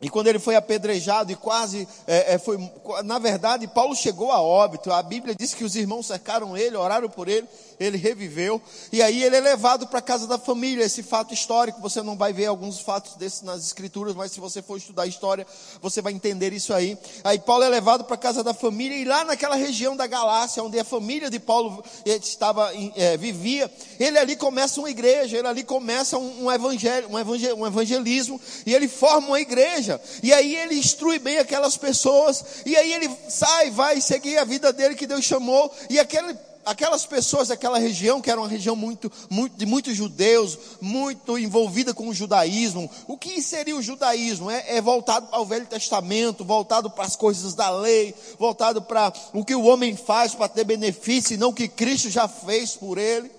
e 0.00 0.08
quando 0.08 0.28
ele 0.28 0.38
foi 0.38 0.54
apedrejado 0.54 1.32
e 1.32 1.36
quase 1.36 1.88
é, 2.06 2.34
é, 2.34 2.38
foi, 2.38 2.58
na 3.04 3.18
verdade, 3.18 3.66
Paulo 3.66 3.96
chegou 3.96 4.30
a 4.30 4.40
óbito. 4.40 4.92
A 4.92 5.02
Bíblia 5.02 5.34
diz 5.34 5.54
que 5.54 5.64
os 5.64 5.74
irmãos 5.74 6.06
cercaram 6.06 6.56
ele, 6.56 6.76
oraram 6.76 7.08
por 7.08 7.28
ele 7.28 7.48
ele 7.78 7.96
reviveu, 7.96 8.60
e 8.92 9.00
aí 9.02 9.22
ele 9.22 9.36
é 9.36 9.40
levado 9.40 9.86
para 9.86 10.00
a 10.00 10.02
casa 10.02 10.26
da 10.26 10.38
família. 10.38 10.84
Esse 10.84 11.02
fato 11.02 11.32
histórico, 11.32 11.80
você 11.80 12.02
não 12.02 12.16
vai 12.16 12.32
ver 12.32 12.46
alguns 12.46 12.80
fatos 12.80 13.14
desses 13.14 13.42
nas 13.42 13.64
escrituras, 13.64 14.14
mas 14.14 14.32
se 14.32 14.40
você 14.40 14.60
for 14.60 14.76
estudar 14.76 15.06
história, 15.06 15.46
você 15.80 16.02
vai 16.02 16.12
entender 16.12 16.52
isso 16.52 16.74
aí. 16.74 16.98
Aí 17.22 17.38
Paulo 17.38 17.64
é 17.64 17.68
levado 17.68 18.04
para 18.04 18.14
a 18.14 18.18
casa 18.18 18.42
da 18.42 18.52
família, 18.52 18.96
e 18.96 19.04
lá 19.04 19.24
naquela 19.24 19.54
região 19.54 19.96
da 19.96 20.06
Galácia, 20.06 20.62
onde 20.62 20.78
a 20.78 20.84
família 20.84 21.30
de 21.30 21.38
Paulo 21.38 21.84
estava, 22.04 22.70
é, 22.96 23.16
vivia, 23.16 23.70
ele 23.98 24.18
ali 24.18 24.34
começa 24.34 24.80
uma 24.80 24.90
igreja, 24.90 25.38
ele 25.38 25.46
ali 25.46 25.62
começa 25.62 26.18
um, 26.18 26.46
um, 26.46 26.52
evangelho, 26.52 27.08
um, 27.10 27.18
evangel, 27.18 27.56
um 27.58 27.66
evangelismo, 27.66 28.40
e 28.66 28.74
ele 28.74 28.88
forma 28.88 29.28
uma 29.28 29.40
igreja, 29.40 29.87
e 30.22 30.32
aí 30.32 30.56
ele 30.56 30.74
instrui 30.74 31.18
bem 31.18 31.38
aquelas 31.38 31.76
pessoas, 31.76 32.44
e 32.66 32.76
aí 32.76 32.92
ele 32.92 33.10
sai, 33.28 33.70
vai 33.70 34.00
seguir 34.00 34.38
a 34.38 34.44
vida 34.44 34.72
dele 34.72 34.94
que 34.94 35.06
Deus 35.06 35.24
chamou, 35.24 35.72
e 35.88 35.98
aquele 35.98 36.36
aquelas 36.68 37.06
pessoas 37.06 37.48
daquela 37.48 37.78
região, 37.78 38.20
que 38.20 38.30
era 38.30 38.40
uma 38.40 38.48
região 38.48 38.76
muito, 38.76 39.10
muito, 39.30 39.56
de 39.56 39.64
muitos 39.64 39.96
judeus, 39.96 40.58
muito 40.80 41.38
envolvida 41.38 41.94
com 41.94 42.08
o 42.08 42.14
judaísmo, 42.14 42.90
o 43.06 43.16
que 43.16 43.40
seria 43.40 43.74
o 43.74 43.82
judaísmo? 43.82 44.50
É, 44.50 44.76
é 44.76 44.80
voltado 44.80 45.28
ao 45.32 45.46
Velho 45.46 45.66
Testamento, 45.66 46.44
voltado 46.44 46.90
para 46.90 47.04
as 47.04 47.16
coisas 47.16 47.54
da 47.54 47.70
lei, 47.70 48.14
voltado 48.38 48.82
para 48.82 49.12
o 49.32 49.44
que 49.44 49.54
o 49.54 49.64
homem 49.64 49.96
faz 49.96 50.34
para 50.34 50.48
ter 50.48 50.64
benefício, 50.64 51.34
e 51.34 51.38
não 51.38 51.48
o 51.48 51.54
que 51.54 51.68
Cristo 51.68 52.10
já 52.10 52.28
fez 52.28 52.76
por 52.76 52.98
ele. 52.98 53.37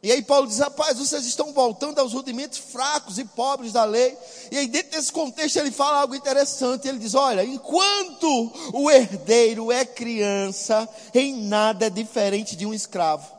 E 0.00 0.12
aí 0.12 0.22
Paulo 0.22 0.46
diz, 0.46 0.58
rapaz, 0.58 0.96
vocês 0.96 1.26
estão 1.26 1.52
voltando 1.52 1.98
aos 1.98 2.12
rudimentos 2.12 2.58
fracos 2.58 3.18
e 3.18 3.24
pobres 3.24 3.72
da 3.72 3.84
lei. 3.84 4.16
E 4.50 4.56
aí 4.56 4.68
dentro 4.68 4.92
desse 4.92 5.12
contexto 5.12 5.56
ele 5.56 5.72
fala 5.72 6.00
algo 6.00 6.14
interessante. 6.14 6.86
Ele 6.86 6.98
diz, 6.98 7.14
olha, 7.14 7.44
enquanto 7.44 8.52
o 8.72 8.88
herdeiro 8.90 9.72
é 9.72 9.84
criança, 9.84 10.88
em 11.12 11.42
nada 11.42 11.86
é 11.86 11.90
diferente 11.90 12.54
de 12.54 12.64
um 12.64 12.72
escravo. 12.72 13.37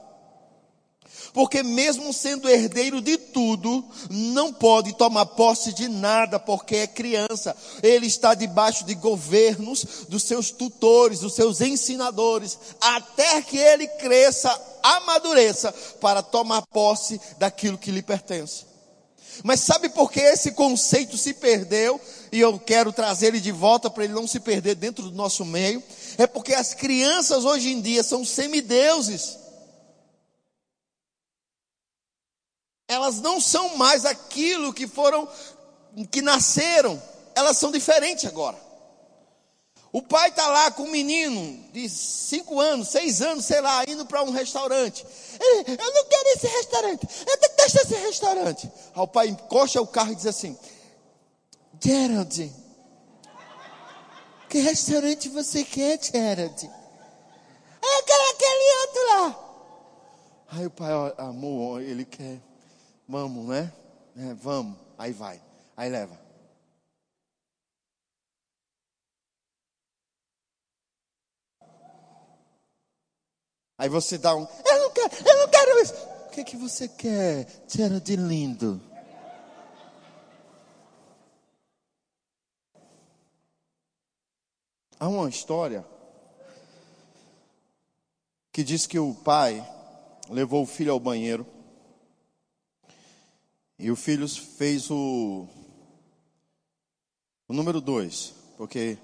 Porque 1.34 1.62
mesmo 1.64 2.14
sendo 2.14 2.50
herdeiro 2.50 3.02
de 3.02 3.18
tudo, 3.18 3.84
não 4.10 4.52
pode 4.52 4.96
tomar 4.98 5.26
posse 5.26 5.74
de 5.74 5.88
nada, 5.88 6.40
porque 6.40 6.78
é 6.78 6.88
criança. 6.88 7.56
Ele 7.84 8.08
está 8.08 8.34
debaixo 8.34 8.84
de 8.86 8.96
governos, 8.96 9.86
dos 10.08 10.24
seus 10.24 10.52
tutores, 10.52 11.20
dos 11.20 11.34
seus 11.34 11.62
ensinadores, 11.62 12.58
até 12.82 13.42
que 13.42 13.58
ele 13.58 13.88
cresça, 13.88 14.50
amadureça, 14.82 15.72
para 16.00 16.22
tomar 16.22 16.64
posse 16.68 17.20
daquilo 17.38 17.78
que 17.78 17.92
lhe 17.92 18.02
pertence. 18.02 18.70
Mas 19.44 19.62
sabe 19.62 19.90
por 19.90 20.12
que 20.12 20.20
esse 20.20 20.52
conceito 20.52 21.18
se 21.18 21.34
perdeu? 21.34 22.00
E 22.32 22.40
eu 22.40 22.60
quero 22.60 22.92
trazer 22.92 23.28
ele 23.28 23.40
de 23.40 23.52
volta 23.52 23.90
para 23.90 24.04
ele 24.04 24.14
não 24.14 24.28
se 24.28 24.40
perder 24.40 24.76
dentro 24.76 25.06
do 25.06 25.16
nosso 25.16 25.46
meio. 25.46 25.82
É 26.18 26.28
porque 26.28 26.54
as 26.54 26.74
crianças 26.74 27.46
hoje 27.46 27.72
em 27.72 27.82
dia 27.82 28.04
são 28.04 28.26
semideuses. 28.26 29.39
Elas 32.90 33.22
não 33.22 33.40
são 33.40 33.78
mais 33.78 34.04
aquilo 34.04 34.74
que 34.74 34.88
foram, 34.88 35.30
que 36.12 36.24
nasceram, 36.24 37.02
elas 37.36 37.56
são 37.56 37.72
diferentes 37.72 38.26
agora. 38.26 38.58
O 39.92 40.02
pai 40.02 40.30
está 40.30 40.48
lá 40.48 40.72
com 40.72 40.84
um 40.84 40.92
menino 40.92 41.64
de 41.72 41.88
cinco 41.88 42.60
anos, 42.60 42.90
seis 42.90 43.22
anos, 43.22 43.46
sei 43.46 43.62
lá, 43.62 43.84
indo 43.88 44.06
para 44.08 44.24
um 44.24 44.32
restaurante. 44.32 45.06
Ele, 45.40 45.78
eu 45.80 45.94
não 45.94 46.06
quero 46.06 46.30
esse 46.30 46.48
restaurante, 46.48 47.08
eu 47.28 47.40
detesto 47.40 47.78
esse 47.78 47.96
restaurante. 47.96 48.72
Aí 48.96 49.02
o 49.02 49.08
pai 49.08 49.28
encosta 49.28 49.82
o 49.82 49.88
carro 49.88 50.12
e 50.12 50.16
diz 50.16 50.26
assim: 50.26 50.58
Gerald, 51.80 52.52
que 54.50 54.60
restaurante 54.60 55.30
você 55.30 55.64
quer, 55.64 56.00
Gerald? 56.04 56.72
Eu 57.82 58.04
quero 58.04 58.30
aquele 58.32 58.80
outro 58.82 59.08
lá. 59.08 59.50
Aí 60.52 60.66
o 60.66 60.72
pai, 60.72 60.92
amor, 61.18 61.82
ele 61.82 62.06
quer 62.06 62.40
Vamos, 63.10 63.48
né? 63.48 63.74
É, 64.16 64.36
vamos. 64.36 64.78
Aí 64.96 65.12
vai. 65.12 65.42
Aí 65.76 65.90
leva. 65.90 66.16
Aí 73.80 73.90
você 73.90 74.16
dá 74.20 74.36
um. 74.36 74.48
Eu 74.64 74.80
não 74.80 74.92
quero, 74.92 75.28
eu 75.28 75.38
não 75.40 75.48
quero 75.50 75.80
isso. 75.82 75.94
O 76.28 76.30
que, 76.30 76.44
que 76.44 76.56
você 76.56 76.88
quer, 76.88 77.46
Tiana 77.66 78.00
de 78.00 78.16
lindo? 78.16 78.80
Há 85.00 85.08
uma 85.08 85.28
história 85.30 85.84
que 88.52 88.64
diz 88.64 88.86
que 88.86 89.00
o 89.00 89.16
pai 89.16 89.68
levou 90.30 90.62
o 90.62 90.68
filho 90.68 90.92
ao 90.92 91.00
banheiro. 91.00 91.59
E 93.80 93.90
o 93.90 93.96
filho 93.96 94.28
fez 94.28 94.92
o, 94.92 95.48
o 97.48 97.54
número 97.54 97.80
dois, 97.80 98.34
porque 98.58 98.98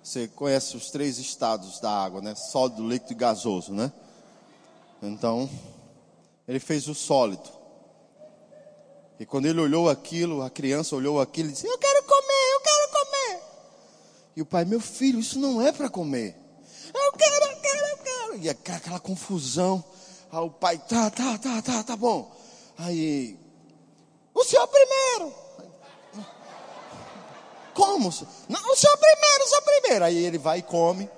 você 0.00 0.28
conhece 0.28 0.76
os 0.76 0.88
três 0.92 1.18
estados 1.18 1.80
da 1.80 1.90
água, 1.90 2.22
né? 2.22 2.36
Sólido, 2.36 2.88
líquido 2.88 3.12
e 3.12 3.16
gasoso, 3.16 3.72
né? 3.72 3.92
Então, 5.02 5.50
ele 6.46 6.60
fez 6.60 6.86
o 6.86 6.94
sólido. 6.94 7.50
E 9.18 9.26
quando 9.26 9.46
ele 9.46 9.60
olhou 9.60 9.90
aquilo, 9.90 10.42
a 10.42 10.48
criança 10.48 10.94
olhou 10.94 11.20
aquilo 11.20 11.48
e 11.48 11.52
disse: 11.52 11.66
Eu 11.66 11.76
quero 11.76 12.04
comer, 12.04 12.54
eu 12.54 12.60
quero 12.60 12.92
comer. 12.92 13.42
E 14.36 14.42
o 14.42 14.46
pai, 14.46 14.64
meu 14.64 14.80
filho, 14.80 15.18
isso 15.18 15.40
não 15.40 15.60
é 15.60 15.72
para 15.72 15.90
comer. 15.90 16.36
Eu 16.94 17.12
quero, 17.14 17.46
eu 17.46 17.56
quero, 17.60 17.86
eu 17.86 17.96
quero. 17.98 18.38
E 18.44 18.48
aquela 18.48 19.00
confusão. 19.00 19.84
Aí 20.30 20.38
o 20.38 20.50
pai, 20.50 20.78
tá, 20.78 21.10
tá, 21.10 21.36
tá, 21.36 21.60
tá, 21.60 21.82
tá 21.82 21.96
bom. 21.96 22.32
Aí 22.78 23.39
senhor 24.50 24.66
primeiro. 24.66 25.34
Como? 27.72 28.10
Não, 28.48 28.72
o 28.72 28.76
senhor 28.76 28.96
primeiro, 28.98 29.44
o 29.44 29.46
senhor 29.46 29.62
primeiro. 29.62 30.04
Aí 30.04 30.24
ele 30.24 30.38
vai 30.38 30.58
e 30.58 30.62
come. 30.62 31.08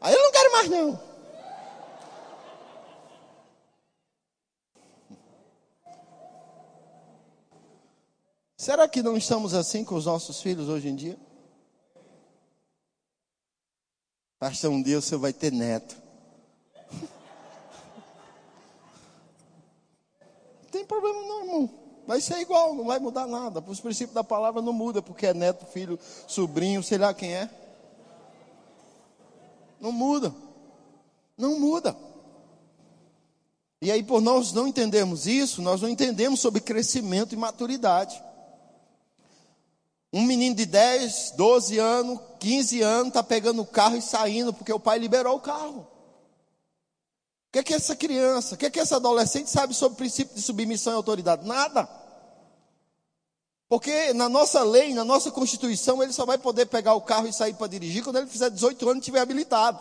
Aí 0.00 0.14
eu 0.14 0.22
não 0.22 0.30
quero 0.30 0.52
mais 0.52 0.68
não. 0.68 1.06
Será 8.56 8.88
que 8.88 9.02
não 9.02 9.16
estamos 9.16 9.52
assim 9.52 9.84
com 9.84 9.96
os 9.96 10.06
nossos 10.06 10.40
filhos 10.40 10.68
hoje 10.68 10.88
em 10.88 10.94
dia? 10.94 11.18
Pastor, 14.38 14.70
um 14.70 14.82
dia 14.82 15.00
você 15.00 15.16
vai 15.16 15.32
ter 15.32 15.50
neto. 15.52 15.96
Não 20.62 20.70
tem 20.70 20.84
problema 20.84 21.20
não, 21.22 21.40
irmão. 21.40 21.85
Vai 22.06 22.20
ser 22.20 22.38
igual, 22.38 22.74
não 22.74 22.84
vai 22.84 22.98
mudar 22.98 23.26
nada. 23.26 23.62
Os 23.66 23.80
princípios 23.80 24.14
da 24.14 24.22
palavra 24.22 24.62
não 24.62 24.72
muda, 24.72 25.02
porque 25.02 25.26
é 25.26 25.34
neto, 25.34 25.66
filho, 25.66 25.98
sobrinho, 26.26 26.82
sei 26.82 26.98
lá 26.98 27.12
quem 27.12 27.34
é. 27.34 27.50
Não 29.80 29.90
muda. 29.90 30.32
Não 31.36 31.58
muda. 31.58 31.96
E 33.82 33.90
aí, 33.90 34.02
por 34.02 34.20
nós 34.20 34.52
não 34.52 34.68
entendermos 34.68 35.26
isso, 35.26 35.60
nós 35.60 35.82
não 35.82 35.88
entendemos 35.88 36.40
sobre 36.40 36.60
crescimento 36.60 37.34
e 37.34 37.36
maturidade. 37.36 38.22
Um 40.12 40.22
menino 40.22 40.54
de 40.54 40.64
10, 40.64 41.34
12 41.36 41.78
anos, 41.78 42.20
15 42.38 42.80
anos, 42.82 43.08
está 43.08 43.22
pegando 43.22 43.60
o 43.62 43.66
carro 43.66 43.96
e 43.96 44.02
saindo, 44.02 44.52
porque 44.52 44.72
o 44.72 44.80
pai 44.80 44.98
liberou 44.98 45.36
o 45.36 45.40
carro. 45.40 45.86
Que 47.56 47.60
é 47.60 47.62
que 47.62 47.72
essa 47.72 47.96
criança, 47.96 48.54
o 48.54 48.58
que 48.58 48.66
é 48.66 48.70
que 48.70 48.78
essa 48.78 48.96
adolescente 48.96 49.48
sabe 49.48 49.72
sobre 49.72 49.94
o 49.94 49.96
princípio 49.96 50.34
de 50.34 50.42
submissão 50.42 50.92
e 50.92 50.96
autoridade? 50.96 51.46
Nada. 51.46 51.88
Porque 53.66 54.12
na 54.12 54.28
nossa 54.28 54.62
lei, 54.62 54.92
na 54.92 55.06
nossa 55.06 55.30
Constituição, 55.30 56.02
ele 56.02 56.12
só 56.12 56.26
vai 56.26 56.36
poder 56.36 56.66
pegar 56.66 56.92
o 56.92 57.00
carro 57.00 57.26
e 57.26 57.32
sair 57.32 57.54
para 57.54 57.66
dirigir 57.68 58.04
quando 58.04 58.16
ele 58.16 58.26
fizer 58.26 58.50
18 58.50 58.84
anos 58.84 58.96
e 58.96 59.00
estiver 59.00 59.20
habilitado. 59.20 59.80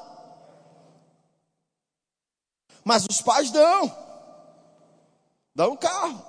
Mas 2.82 3.05
os 3.10 3.22
pais 3.22 3.51
dão. 3.51 3.94
Dão 5.53 5.74
o 5.74 5.77
carro. 5.77 6.25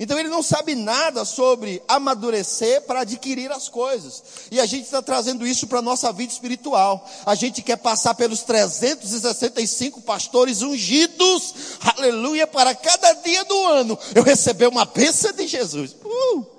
Então 0.00 0.16
ele 0.16 0.28
não 0.28 0.44
sabe 0.44 0.76
nada 0.76 1.24
sobre 1.24 1.82
amadurecer 1.88 2.82
para 2.82 3.00
adquirir 3.00 3.50
as 3.50 3.68
coisas. 3.68 4.22
E 4.48 4.60
a 4.60 4.66
gente 4.66 4.84
está 4.84 5.02
trazendo 5.02 5.44
isso 5.44 5.66
para 5.66 5.80
a 5.80 5.82
nossa 5.82 6.12
vida 6.12 6.32
espiritual. 6.32 7.04
A 7.26 7.34
gente 7.34 7.62
quer 7.62 7.76
passar 7.76 8.14
pelos 8.14 8.42
365 8.42 10.00
pastores 10.02 10.62
ungidos, 10.62 11.52
aleluia, 11.80 12.46
para 12.46 12.76
cada 12.76 13.12
dia 13.14 13.44
do 13.44 13.66
ano 13.66 13.98
eu 14.14 14.22
receber 14.22 14.68
uma 14.68 14.84
bênção 14.84 15.32
de 15.32 15.48
Jesus. 15.48 15.96
Uh! 16.04 16.57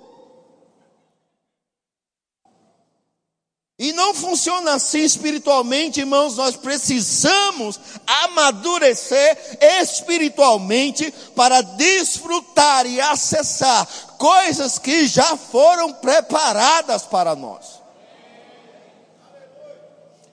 E 3.80 3.94
não 3.94 4.14
funciona 4.14 4.74
assim 4.74 5.00
espiritualmente, 5.00 6.02
irmãos. 6.02 6.36
Nós 6.36 6.58
precisamos 6.58 7.80
amadurecer 8.06 9.58
espiritualmente 9.82 11.14
para 11.34 11.62
desfrutar 11.62 12.86
e 12.86 13.00
acessar 13.00 13.88
coisas 14.18 14.78
que 14.78 15.08
já 15.08 15.38
foram 15.38 15.94
preparadas 15.94 17.04
para 17.04 17.34
nós. 17.38 17.80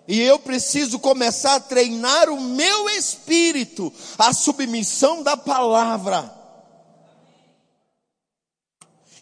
E 0.08 0.20
eu 0.20 0.40
preciso 0.40 0.98
começar 0.98 1.54
a 1.54 1.60
treinar 1.60 2.28
o 2.28 2.40
meu 2.40 2.90
espírito, 2.90 3.92
a 4.18 4.32
submissão 4.32 5.22
da 5.22 5.36
palavra 5.36 6.35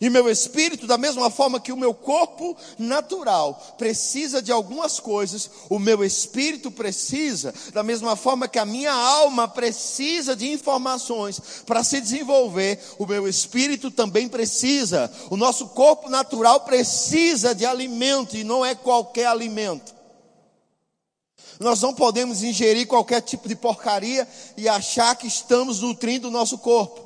e 0.05 0.11
meu 0.11 0.29
espírito, 0.29 0.87
da 0.87 0.99
mesma 0.99 1.31
forma 1.31 1.59
que 1.59 1.73
o 1.73 1.77
meu 1.79 1.95
corpo 1.95 2.55
natural 2.79 3.75
precisa 3.79 4.43
de 4.43 4.53
algumas 4.53 5.01
coisas, 5.01 5.51
o 5.71 5.79
meu 5.79 6.05
espírito 6.05 6.71
precisa, 6.71 7.55
da 7.73 7.83
mesma 7.83 8.15
forma 8.15 8.47
que 8.47 8.59
a 8.59 8.67
minha 8.67 8.93
alma 8.93 9.49
precisa 9.49 10.37
de 10.37 10.53
informações 10.53 11.41
para 11.65 11.83
se 11.83 12.03
desenvolver, 12.03 12.79
o 12.99 13.07
meu 13.07 13.27
espírito 13.27 13.91
também 13.91 14.29
precisa. 14.29 15.11
O 15.31 15.39
nosso 15.39 15.69
corpo 15.69 16.11
natural 16.11 16.61
precisa 16.61 17.55
de 17.55 17.65
alimento 17.65 18.37
e 18.37 18.45
não 18.45 18.63
é 18.63 18.75
qualquer 18.75 19.29
alimento. 19.29 19.95
Nós 21.59 21.81
não 21.81 21.95
podemos 21.95 22.43
ingerir 22.43 22.87
qualquer 22.87 23.23
tipo 23.23 23.49
de 23.49 23.57
porcaria 23.57 24.29
e 24.55 24.69
achar 24.69 25.17
que 25.17 25.27
estamos 25.27 25.81
nutrindo 25.81 26.29
o 26.29 26.31
nosso 26.31 26.59
corpo. 26.59 27.04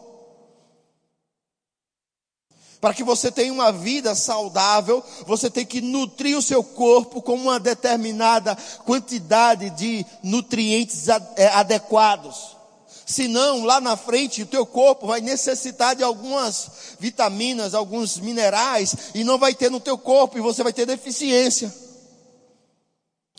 Para 2.80 2.94
que 2.94 3.02
você 3.02 3.30
tenha 3.32 3.52
uma 3.52 3.72
vida 3.72 4.14
saudável, 4.14 5.02
você 5.26 5.50
tem 5.50 5.66
que 5.66 5.80
nutrir 5.80 6.38
o 6.38 6.42
seu 6.42 6.62
corpo 6.62 7.20
com 7.20 7.34
uma 7.34 7.58
determinada 7.58 8.56
quantidade 8.84 9.70
de 9.70 10.06
nutrientes 10.22 11.08
é, 11.36 11.48
adequados. 11.48 12.56
Senão, 13.04 13.64
lá 13.64 13.80
na 13.80 13.96
frente, 13.96 14.42
o 14.42 14.46
teu 14.46 14.66
corpo 14.66 15.06
vai 15.06 15.20
necessitar 15.20 15.96
de 15.96 16.04
algumas 16.04 16.70
vitaminas, 17.00 17.74
alguns 17.74 18.18
minerais, 18.18 18.94
e 19.14 19.24
não 19.24 19.38
vai 19.38 19.54
ter 19.54 19.70
no 19.70 19.80
teu 19.80 19.96
corpo, 19.96 20.36
e 20.36 20.42
você 20.42 20.62
vai 20.62 20.72
ter 20.72 20.86
deficiência 20.86 21.87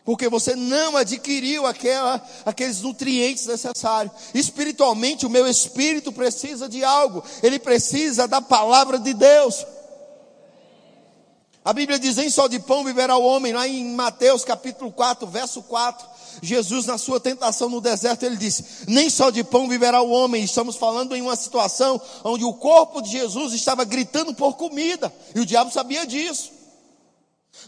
porque 0.10 0.28
você 0.28 0.56
não 0.56 0.98
adquiriu 0.98 1.68
aquela, 1.68 2.20
aqueles 2.44 2.82
nutrientes 2.82 3.46
necessários. 3.46 4.12
Espiritualmente, 4.34 5.24
o 5.24 5.30
meu 5.30 5.46
espírito 5.46 6.12
precisa 6.12 6.68
de 6.68 6.84
algo, 6.84 7.24
ele 7.44 7.60
precisa 7.60 8.28
da 8.28 8.42
palavra 8.42 8.98
de 8.98 9.14
Deus. 9.14 9.64
A 11.64 11.72
Bíblia 11.72 12.00
diz: 12.00 12.18
em 12.18 12.28
só 12.28 12.48
de 12.48 12.58
pão 12.58 12.84
viverá 12.84 13.18
o 13.18 13.24
homem, 13.24 13.54
lá 13.54 13.68
em 13.68 13.86
Mateus 13.94 14.44
capítulo 14.44 14.92
4, 14.92 15.28
verso 15.28 15.62
4. 15.62 16.08
Jesus, 16.42 16.88
na 16.88 16.98
sua 16.98 17.20
tentação 17.20 17.70
no 17.70 17.80
deserto, 17.80 18.24
ele 18.24 18.36
disse: 18.36 18.88
Nem 18.88 19.12
só 19.12 19.30
de 19.30 19.44
pão 19.44 19.70
viverá 19.70 20.02
o 20.02 20.10
homem. 20.10 20.44
Estamos 20.44 20.76
falando 20.76 21.16
em 21.16 21.22
uma 21.22 21.36
situação 21.36 22.02
onde 22.24 22.44
o 22.44 22.54
corpo 22.56 23.00
de 23.00 23.12
Jesus 23.12 23.54
estava 23.54 23.84
gritando 23.86 24.34
por 24.34 24.58
comida, 24.58 25.14
e 25.36 25.40
o 25.40 25.46
diabo 25.46 25.72
sabia 25.72 26.04
disso. 26.08 26.58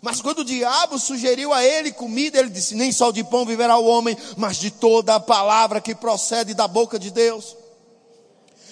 Mas 0.01 0.21
quando 0.21 0.39
o 0.39 0.45
diabo 0.45 0.97
sugeriu 0.97 1.53
a 1.53 1.63
ele 1.63 1.91
comida, 1.91 2.39
ele 2.39 2.49
disse: 2.49 2.75
Nem 2.75 2.91
só 2.91 3.11
de 3.11 3.23
pão 3.23 3.45
viverá 3.45 3.77
o 3.77 3.85
homem, 3.85 4.17
mas 4.37 4.57
de 4.57 4.71
toda 4.71 5.15
a 5.15 5.19
palavra 5.19 5.81
que 5.81 5.95
procede 5.95 6.53
da 6.53 6.67
boca 6.67 6.97
de 6.97 7.11
Deus. 7.11 7.55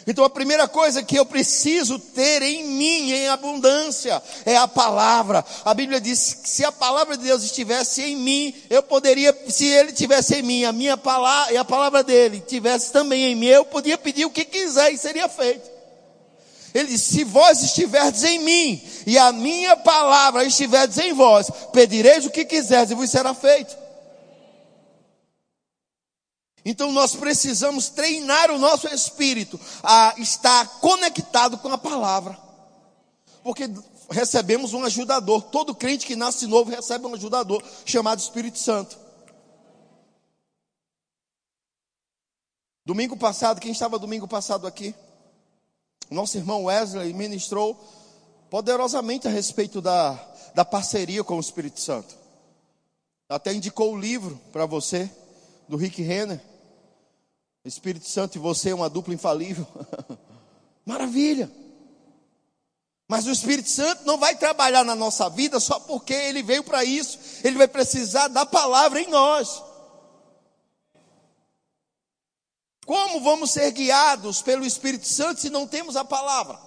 Então 0.10 0.24
a 0.24 0.30
primeira 0.30 0.68
coisa 0.68 1.04
que 1.04 1.16
eu 1.16 1.24
preciso 1.24 2.00
ter 2.00 2.42
em 2.42 2.64
mim 2.64 3.12
em 3.12 3.28
abundância 3.28 4.20
é 4.44 4.58
a 4.58 4.68
palavra. 4.68 5.46
A 5.64 5.72
Bíblia 5.72 6.02
diz 6.02 6.34
que 6.34 6.50
se 6.50 6.66
a 6.66 6.72
palavra 6.72 7.16
de 7.16 7.26
Deus 7.26 7.44
estivesse 7.44 8.02
em 8.02 8.16
mim, 8.16 8.56
eu 8.72 8.82
poderia, 8.82 9.38
se 9.50 9.66
ele 9.66 9.92
tivesse 9.92 10.36
em 10.36 10.42
mim, 10.42 10.64
a 10.64 10.72
minha 10.72 10.98
palavra 10.98 11.54
e 11.54 11.58
a 11.58 11.64
palavra 11.64 12.04
dele 12.04 12.42
tivesse 12.42 12.92
também 12.92 13.26
em 13.26 13.36
mim, 13.36 13.46
eu 13.46 13.66
podia 13.66 14.00
pedir 14.00 14.26
o 14.26 14.32
que 14.32 14.46
quiser 14.46 14.92
e 14.92 14.98
seria 14.98 15.30
feito. 15.30 15.79
Ele 16.74 16.90
diz: 16.90 17.02
Se 17.02 17.24
vós 17.24 17.64
estiverdes 17.64 18.24
em 18.24 18.40
mim 18.40 18.82
e 19.06 19.18
a 19.18 19.32
minha 19.32 19.76
palavra 19.78 20.44
estiverdes 20.44 20.98
em 20.98 21.14
vós, 21.14 21.50
pedireis 21.72 22.26
o 22.26 22.30
que 22.30 22.46
quiserdes 22.46 22.92
e 22.92 22.96
vos 22.96 23.10
será 23.10 23.34
feito. 23.34 23.76
Então 26.64 26.92
nós 26.92 27.16
precisamos 27.16 27.90
treinar 27.90 28.52
o 28.52 28.60
nosso 28.60 28.88
espírito 28.88 29.60
a 29.82 30.14
estar 30.18 30.80
conectado 30.80 31.58
com 31.58 31.70
a 31.70 31.78
palavra. 31.78 32.38
Porque 33.44 33.70
recebemos 34.10 34.74
um 34.74 34.84
ajudador. 34.84 35.44
Todo 35.44 35.74
crente 35.74 36.06
que 36.06 36.16
nasce 36.16 36.46
novo 36.48 36.70
recebe 36.70 37.06
um 37.06 37.16
ajudador 37.16 37.64
chamado 37.86 38.20
Espírito 38.20 38.60
Santo. 38.60 38.98
Domingo 42.86 43.16
passado, 43.16 43.62
quem 43.62 43.72
estava 43.72 44.00
domingo 44.00 44.28
passado 44.28 44.66
aqui? 44.66 44.96
Nosso 46.10 46.38
irmão 46.38 46.64
Wesley 46.66 47.14
ministrou 47.14 47.80
poderosamente 48.50 49.28
a 49.28 49.32
respeito 49.32 49.80
da, 49.82 50.14
da 50.56 50.66
parceria 50.66 51.24
com 51.24 51.38
o 51.38 51.40
Espírito 51.40 51.80
Santo. 51.80 52.18
Até 53.28 53.54
indicou 53.54 53.94
o 53.94 54.00
livro 54.00 54.40
para 54.52 54.66
você, 54.66 55.10
do 55.68 55.78
Rick 55.78 56.02
Renner. 56.02 56.42
Espírito 57.64 58.08
Santo 58.08 58.36
e 58.36 58.40
você 58.40 58.72
é 58.72 58.76
uma 58.76 58.90
dupla 58.90 59.14
infalível. 59.14 59.68
Maravilha! 60.84 61.52
Mas 63.08 63.28
o 63.28 63.32
Espírito 63.32 63.70
Santo 63.70 64.06
não 64.06 64.18
vai 64.18 64.36
trabalhar 64.36 64.84
na 64.84 64.96
nossa 64.96 65.30
vida 65.30 65.60
só 65.60 65.80
porque 65.80 66.14
ele 66.14 66.42
veio 66.42 66.64
para 66.64 66.84
isso. 66.84 67.20
Ele 67.44 67.58
vai 67.58 67.68
precisar 67.68 68.28
da 68.28 68.46
palavra 68.46 69.02
em 69.02 69.08
nós. 69.10 69.64
Como 72.90 73.22
vamos 73.22 73.52
ser 73.52 73.72
guiados 73.72 74.42
pelo 74.42 74.66
Espírito 74.66 75.06
Santo 75.06 75.42
se 75.42 75.52
não 75.52 75.68
temos 75.68 75.96
a 75.96 76.04
palavra? 76.04 76.60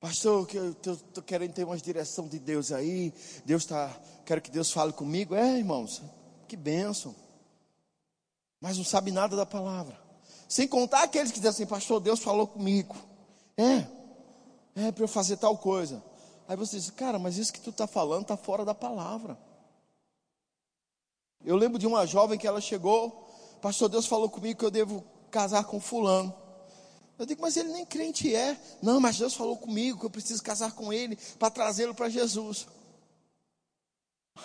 Pastor, 0.00 0.48
eu 0.54 0.70
estou 0.70 1.22
querendo 1.22 1.52
ter 1.52 1.64
uma 1.64 1.76
direção 1.76 2.26
de 2.26 2.38
Deus 2.38 2.72
aí. 2.72 3.12
Deus 3.44 3.64
está, 3.64 3.94
quero 4.24 4.40
que 4.40 4.50
Deus 4.50 4.72
fale 4.72 4.94
comigo. 4.94 5.34
É, 5.34 5.58
irmãos, 5.58 6.00
que 6.48 6.56
bênção. 6.56 7.14
Mas 8.62 8.78
não 8.78 8.84
sabe 8.84 9.10
nada 9.10 9.36
da 9.36 9.44
palavra. 9.44 10.00
Sem 10.48 10.66
contar 10.66 11.02
aqueles 11.02 11.30
que 11.30 11.38
dizem 11.38 11.50
assim, 11.50 11.66
pastor, 11.66 12.00
Deus 12.00 12.20
falou 12.20 12.46
comigo. 12.46 12.96
É, 13.58 14.86
é 14.86 14.90
para 14.90 15.04
eu 15.04 15.08
fazer 15.08 15.36
tal 15.36 15.58
coisa. 15.58 16.02
Aí 16.48 16.56
você 16.56 16.78
diz, 16.78 16.88
cara, 16.88 17.18
mas 17.18 17.36
isso 17.36 17.52
que 17.52 17.60
tu 17.60 17.68
está 17.68 17.86
falando 17.86 18.22
está 18.22 18.38
fora 18.38 18.64
da 18.64 18.74
palavra. 18.74 19.36
Eu 21.44 21.56
lembro 21.56 21.78
de 21.78 21.86
uma 21.86 22.06
jovem 22.06 22.38
que 22.38 22.46
ela 22.46 22.60
chegou, 22.60 23.28
pastor 23.60 23.90
Deus 23.90 24.06
falou 24.06 24.30
comigo 24.30 24.58
que 24.58 24.64
eu 24.64 24.70
devo 24.70 25.04
casar 25.30 25.64
com 25.64 25.78
fulano. 25.78 26.34
Eu 27.18 27.26
digo, 27.26 27.42
mas 27.42 27.56
ele 27.56 27.68
nem 27.68 27.84
crente 27.84 28.34
é. 28.34 28.58
Não, 28.82 28.98
mas 28.98 29.18
Deus 29.18 29.34
falou 29.34 29.56
comigo 29.56 30.00
que 30.00 30.06
eu 30.06 30.10
preciso 30.10 30.42
casar 30.42 30.72
com 30.72 30.92
ele 30.92 31.16
para 31.38 31.50
trazê-lo 31.50 31.94
para 31.94 32.08
Jesus. 32.08 32.66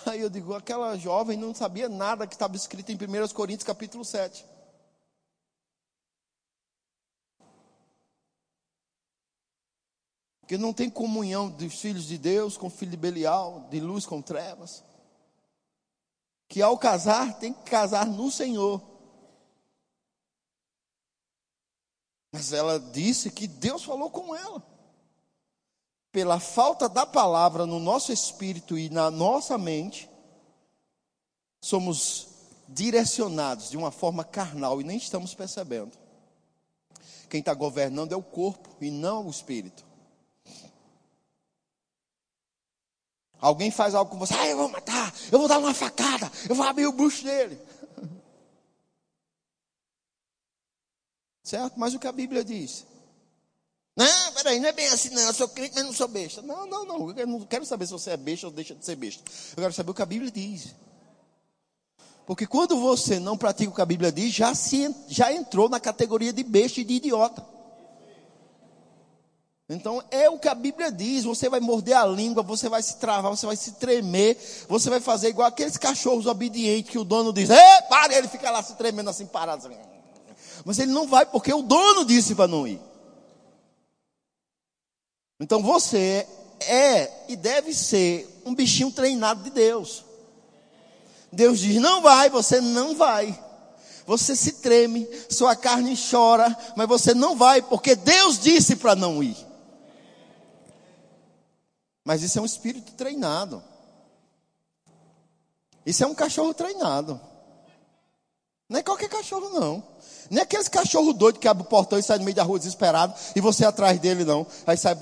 Aí 0.05 0.19
eu 0.19 0.29
digo, 0.29 0.53
aquela 0.53 0.95
jovem 0.97 1.37
não 1.37 1.55
sabia 1.55 1.87
nada 1.87 2.27
que 2.27 2.35
estava 2.35 2.55
escrito 2.55 2.91
em 2.91 2.95
1 2.95 3.29
Coríntios 3.29 3.65
capítulo 3.65 4.03
7. 4.03 4.45
Que 10.47 10.57
não 10.57 10.73
tem 10.73 10.89
comunhão 10.89 11.49
dos 11.49 11.75
filhos 11.75 12.05
de 12.05 12.17
Deus 12.17 12.57
com 12.57 12.67
o 12.67 12.71
filho 12.71 12.91
de 12.91 12.97
Belial, 12.97 13.67
de 13.69 13.79
luz 13.79 14.05
com 14.05 14.21
trevas 14.21 14.83
que 16.49 16.63
ao 16.63 16.77
casar 16.79 17.37
tem 17.37 17.53
que 17.53 17.69
casar 17.69 18.07
no 18.07 18.31
Senhor. 18.31 18.81
Mas 22.31 22.51
ela 22.51 22.79
disse 22.79 23.29
que 23.29 23.47
Deus 23.47 23.83
falou 23.83 24.09
com 24.09 24.35
ela. 24.35 24.61
Pela 26.11 26.39
falta 26.39 26.89
da 26.89 27.05
palavra 27.05 27.67
no 27.67 27.79
nosso 27.79 28.11
espírito 28.11 28.77
e 28.77 28.89
na 28.89 29.11
nossa 29.11 29.59
mente, 29.59 30.09
somos 31.61 32.27
direcionados 32.67 33.69
de 33.69 33.77
uma 33.77 33.91
forma 33.91 34.23
carnal 34.23 34.81
e 34.81 34.83
nem 34.83 34.97
estamos 34.97 35.35
percebendo. 35.35 35.95
Quem 37.29 37.41
está 37.41 37.53
governando 37.53 38.11
é 38.11 38.15
o 38.15 38.23
corpo 38.23 38.75
e 38.81 38.89
não 38.89 39.27
o 39.27 39.29
espírito. 39.29 39.85
Alguém 43.39 43.71
faz 43.71 43.95
algo 43.95 44.11
com 44.11 44.17
você, 44.17 44.33
ah, 44.33 44.47
eu 44.47 44.57
vou 44.57 44.69
matar, 44.69 45.13
eu 45.31 45.39
vou 45.39 45.47
dar 45.47 45.59
uma 45.59 45.73
facada, 45.73 46.29
eu 46.49 46.55
vou 46.55 46.65
abrir 46.65 46.87
o 46.87 46.91
bucho 46.91 47.23
dele. 47.23 47.57
Certo? 51.41 51.79
Mas 51.79 51.93
o 51.93 51.99
que 51.99 52.07
a 52.07 52.11
Bíblia 52.11 52.43
diz? 52.43 52.85
Não, 53.95 54.31
peraí, 54.33 54.59
não 54.59 54.69
é 54.69 54.71
bem 54.71 54.87
assim, 54.87 55.09
não. 55.09 55.21
Eu 55.23 55.33
sou 55.33 55.49
crente, 55.49 55.75
mas 55.75 55.83
não 55.83 55.91
sou 55.91 56.07
besta. 56.07 56.41
Não, 56.41 56.65
não, 56.65 56.85
não. 56.85 57.11
Eu 57.17 57.27
não 57.27 57.41
quero 57.41 57.65
saber 57.65 57.85
se 57.85 57.91
você 57.91 58.11
é 58.11 58.17
besta 58.17 58.47
ou 58.47 58.53
deixa 58.53 58.73
de 58.73 58.85
ser 58.85 58.95
besta. 58.95 59.21
Eu 59.57 59.63
quero 59.63 59.73
saber 59.73 59.91
o 59.91 59.93
que 59.93 60.01
a 60.01 60.05
Bíblia 60.05 60.31
diz. 60.31 60.73
Porque 62.25 62.47
quando 62.47 62.79
você 62.79 63.19
não 63.19 63.37
pratica 63.37 63.71
o 63.71 63.75
que 63.75 63.81
a 63.81 63.85
Bíblia 63.85 64.11
diz, 64.11 64.33
já, 64.33 64.55
se, 64.55 64.95
já 65.07 65.33
entrou 65.33 65.67
na 65.67 65.79
categoria 65.79 66.31
de 66.31 66.43
besta 66.43 66.79
e 66.79 66.85
de 66.85 66.93
idiota. 66.93 67.45
Então 69.69 70.03
é 70.09 70.27
o 70.27 70.39
que 70.39 70.47
a 70.47 70.55
Bíblia 70.55 70.91
diz: 70.91 71.23
você 71.23 71.47
vai 71.47 71.59
morder 71.59 71.95
a 71.95 72.03
língua, 72.03 72.41
você 72.41 72.67
vai 72.67 72.81
se 72.81 72.97
travar, 72.97 73.29
você 73.29 73.45
vai 73.45 73.55
se 73.55 73.73
tremer, 73.73 74.35
você 74.67 74.89
vai 74.89 74.99
fazer 74.99 75.29
igual 75.29 75.47
aqueles 75.47 75.77
cachorros 75.77 76.25
obedientes 76.25 76.91
que 76.91 76.97
o 76.97 77.03
dono 77.03 77.31
diz: 77.31 77.51
é, 77.51 77.81
para, 77.83 78.15
ele 78.15 78.27
fica 78.27 78.49
lá 78.49 78.63
se 78.63 78.73
tremendo 78.73 79.11
assim 79.11 79.27
parado. 79.27 79.67
Assim. 79.67 79.77
Mas 80.65 80.79
ele 80.79 80.91
não 80.91 81.07
vai 81.07 81.23
porque 81.23 81.53
o 81.53 81.61
dono 81.61 82.03
disse 82.03 82.33
para 82.33 82.47
não 82.47 82.67
ir. 82.67 82.81
Então 85.39 85.61
você 85.61 86.27
é 86.61 87.11
e 87.29 87.35
deve 87.35 87.71
ser 87.71 88.41
um 88.43 88.55
bichinho 88.55 88.91
treinado 88.91 89.43
de 89.43 89.51
Deus. 89.51 90.03
Deus 91.31 91.59
diz: 91.59 91.79
não 91.79 92.01
vai, 92.01 92.27
você 92.27 92.59
não 92.59 92.95
vai. 92.95 93.39
Você 94.07 94.35
se 94.35 94.53
treme, 94.53 95.07
sua 95.29 95.55
carne 95.55 95.95
chora, 95.95 96.57
mas 96.75 96.87
você 96.87 97.13
não 97.13 97.35
vai 97.35 97.61
porque 97.61 97.95
Deus 97.95 98.39
disse 98.39 98.75
para 98.75 98.95
não 98.95 99.21
ir. 99.21 99.48
Mas 102.09 102.23
isso 102.23 102.39
é 102.39 102.41
um 102.41 102.45
espírito 102.45 102.93
treinado. 102.93 103.61
Isso 105.85 106.03
é 106.03 106.07
um 106.07 106.15
cachorro 106.15 106.55
treinado. 106.55 107.21
Não 108.67 108.79
é 108.79 108.81
qualquer 108.81 109.09
cachorro, 109.09 109.49
não. 109.49 109.83
Nem 110.27 110.41
aqueles 110.41 110.67
cachorro 110.67 111.13
doido 111.13 111.37
que 111.37 111.47
abre 111.47 111.61
o 111.61 111.67
portão 111.67 111.99
e 111.99 112.01
sai 112.01 112.17
no 112.17 112.23
meio 112.23 112.35
da 112.35 112.41
rua 112.41 112.57
desesperado 112.57 113.13
e 113.35 113.39
você 113.39 113.63
atrás 113.63 113.99
dele, 113.99 114.25
não. 114.25 114.47
Aí 114.65 114.75
sai 114.75 114.95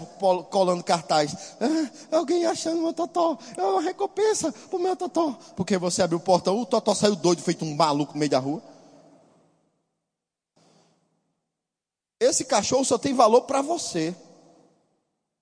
colando 0.49 0.83
cartaz. 0.83 1.33
Ah, 1.61 2.17
alguém 2.17 2.45
achando 2.45 2.81
meu 2.81 2.91
totó. 2.91 3.39
É 3.55 3.61
uma 3.61 3.81
recompensa 3.81 4.51
pro 4.51 4.77
meu 4.77 4.97
totó. 4.97 5.39
Porque 5.55 5.77
você 5.77 6.01
abriu 6.01 6.17
o 6.17 6.21
portão, 6.21 6.59
o 6.59 6.65
totó 6.65 6.93
saiu 6.93 7.15
doido, 7.15 7.41
feito 7.41 7.63
um 7.63 7.73
maluco 7.73 8.15
no 8.15 8.19
meio 8.19 8.31
da 8.31 8.39
rua. 8.39 8.61
Esse 12.19 12.43
cachorro 12.43 12.83
só 12.83 12.97
tem 12.97 13.13
valor 13.13 13.43
para 13.43 13.61
você. 13.61 14.13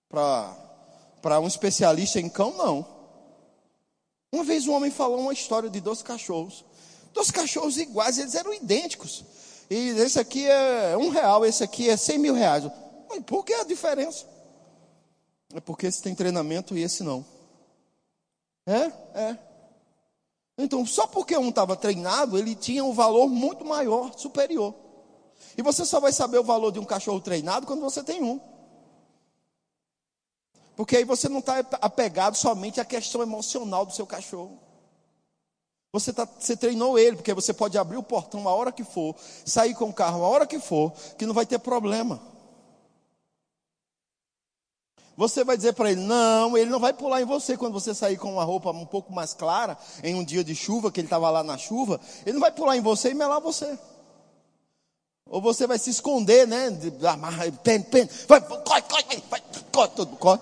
Para 0.08 0.65
um 1.42 1.48
especialista 1.48 2.20
em 2.20 2.30
cão, 2.30 2.56
não. 2.56 2.86
Uma 4.32 4.44
vez 4.44 4.68
um 4.68 4.74
homem 4.74 4.92
falou 4.92 5.20
uma 5.20 5.34
história 5.34 5.70
de 5.70 5.80
dois 5.80 6.02
cachorros. 6.02 6.66
Dois 7.14 7.32
cachorros 7.32 7.78
iguais, 7.78 8.18
eles 8.18 8.36
eram 8.36 8.54
idênticos. 8.54 9.24
E 9.70 9.90
esse 9.90 10.20
aqui 10.20 10.46
é 10.46 10.96
um 10.98 11.10
real, 11.10 11.46
esse 11.46 11.64
aqui 11.64 11.90
é 11.90 11.98
cem 11.98 12.18
mil 12.18 12.34
reais. 12.34 12.64
Mas 13.10 13.24
por 13.24 13.44
que 13.44 13.54
a 13.54 13.64
diferença? 13.64 14.26
É 15.54 15.60
porque 15.60 15.88
esse 15.88 16.02
tem 16.02 16.14
treinamento 16.14 16.78
e 16.78 16.84
esse 16.84 17.04
não. 17.04 17.26
É? 18.68 18.92
É. 19.20 19.38
Então, 20.58 20.86
só 20.86 21.08
porque 21.08 21.38
um 21.38 21.50
estava 21.50 21.76
treinado, 21.76 22.38
ele 22.38 22.56
tinha 22.56 22.84
um 22.84 22.94
valor 22.94 23.28
muito 23.28 23.66
maior, 23.66 24.18
superior. 24.18 24.74
E 25.58 25.62
você 25.62 25.86
só 25.86 26.00
vai 26.00 26.12
saber 26.12 26.40
o 26.40 26.44
valor 26.44 26.72
de 26.72 26.80
um 26.80 26.86
cachorro 26.86 27.20
treinado 27.20 27.66
quando 27.66 27.82
você 27.82 28.04
tem 28.04 28.24
um. 28.24 28.40
Porque 30.76 30.98
aí 30.98 31.04
você 31.04 31.30
não 31.30 31.40
está 31.40 31.60
apegado 31.82 32.36
somente 32.36 32.82
à 32.82 32.86
questão 32.86 33.22
emocional 33.22 33.86
do 33.86 33.94
seu 33.94 34.06
cachorro. 34.06 34.60
Você, 35.94 36.12
tá, 36.12 36.28
você 36.28 36.58
treinou 36.58 37.00
ele, 37.00 37.16
porque 37.16 37.34
você 37.34 37.54
pode 37.54 37.78
abrir 37.78 37.96
o 37.96 38.04
portão 38.04 38.50
a 38.50 38.54
hora 38.54 38.72
que 38.72 38.84
for, 38.84 39.16
sair 39.46 39.74
com 39.74 39.86
o 39.86 39.94
carro 39.94 40.26
a 40.26 40.28
hora 40.28 40.46
que 40.46 40.60
for, 40.60 40.92
que 41.18 41.26
não 41.26 41.34
vai 41.34 41.46
ter 41.46 41.58
problema. 41.60 42.20
Você 45.16 45.46
vai 45.46 45.56
dizer 45.56 45.72
para 45.72 45.92
ele, 45.92 46.02
não, 46.02 46.58
ele 46.58 46.70
não 46.70 46.82
vai 46.82 46.92
pular 46.92 47.22
em 47.22 47.26
você 47.26 47.56
quando 47.56 47.72
você 47.72 47.96
sair 47.96 48.18
com 48.18 48.34
uma 48.34 48.44
roupa 48.44 48.72
um 48.72 48.86
pouco 48.86 49.14
mais 49.14 49.34
clara, 49.34 49.78
em 50.04 50.14
um 50.14 50.26
dia 50.26 50.44
de 50.44 50.54
chuva, 50.54 50.92
que 50.92 51.00
ele 51.00 51.08
estava 51.08 51.30
lá 51.30 51.42
na 51.42 51.58
chuva, 51.58 52.02
ele 52.26 52.34
não 52.34 52.42
vai 52.42 52.52
pular 52.52 52.76
em 52.76 52.82
você 52.82 53.12
e 53.12 53.14
melar 53.14 53.40
você. 53.40 53.80
Ou 55.28 55.42
você 55.42 55.66
vai 55.66 55.80
se 55.80 55.90
esconder, 55.90 56.48
né? 56.48 56.68
Amarra, 57.10 57.52
pen, 57.52 57.82
pen, 57.82 58.08
vai, 58.28 58.40
corre, 58.42 58.82
corre, 58.84 59.24
vai, 59.30 59.42
corre, 59.72 59.92
tudo, 59.96 60.16
corre. 60.18 60.40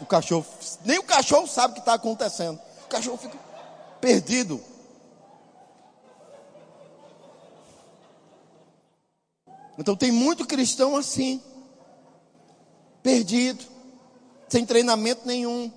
O 0.00 0.06
cachorro, 0.06 0.46
nem 0.84 0.98
o 0.98 1.02
cachorro 1.02 1.46
sabe 1.46 1.72
o 1.72 1.74
que 1.74 1.80
está 1.80 1.94
acontecendo. 1.94 2.58
O 2.84 2.88
cachorro 2.88 3.18
fica 3.18 3.36
perdido. 4.00 4.58
Então 9.78 9.94
tem 9.94 10.10
muito 10.10 10.46
cristão 10.46 10.96
assim, 10.96 11.40
perdido, 13.02 13.64
sem 14.48 14.64
treinamento 14.64 15.26
nenhum. 15.26 15.70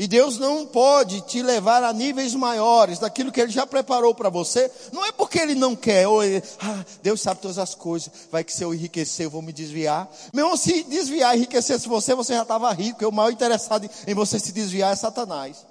E 0.00 0.08
Deus 0.08 0.38
não 0.38 0.64
pode 0.64 1.20
te 1.20 1.42
levar 1.42 1.84
a 1.84 1.92
níveis 1.92 2.34
maiores 2.34 2.98
daquilo 2.98 3.30
que 3.30 3.38
Ele 3.38 3.52
já 3.52 3.66
preparou 3.66 4.14
para 4.14 4.30
você. 4.30 4.72
Não 4.94 5.04
é 5.04 5.12
porque 5.12 5.38
Ele 5.38 5.54
não 5.54 5.76
quer, 5.76 6.08
ou 6.08 6.24
ele, 6.24 6.42
ah, 6.58 6.82
Deus 7.02 7.20
sabe 7.20 7.42
todas 7.42 7.58
as 7.58 7.74
coisas. 7.74 8.10
Vai 8.32 8.42
que 8.42 8.50
se 8.50 8.64
eu 8.64 8.72
enriquecer, 8.72 9.26
eu 9.26 9.30
vou 9.30 9.42
me 9.42 9.52
desviar. 9.52 10.10
Meu, 10.32 10.56
se 10.56 10.84
desviar 10.84 11.34
e 11.34 11.40
enriquecesse 11.40 11.86
você, 11.86 12.14
você 12.14 12.32
já 12.32 12.40
estava 12.40 12.72
rico. 12.72 13.06
O 13.06 13.12
maior 13.12 13.30
interessado 13.30 13.90
em 14.06 14.14
você 14.14 14.38
se 14.38 14.52
desviar 14.52 14.90
é 14.90 14.96
Satanás. 14.96 15.66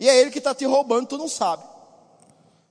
E 0.00 0.08
é 0.08 0.20
Ele 0.20 0.32
que 0.32 0.38
está 0.38 0.52
te 0.52 0.64
roubando, 0.64 1.06
tu 1.06 1.18
não 1.18 1.28
sabe. 1.28 1.62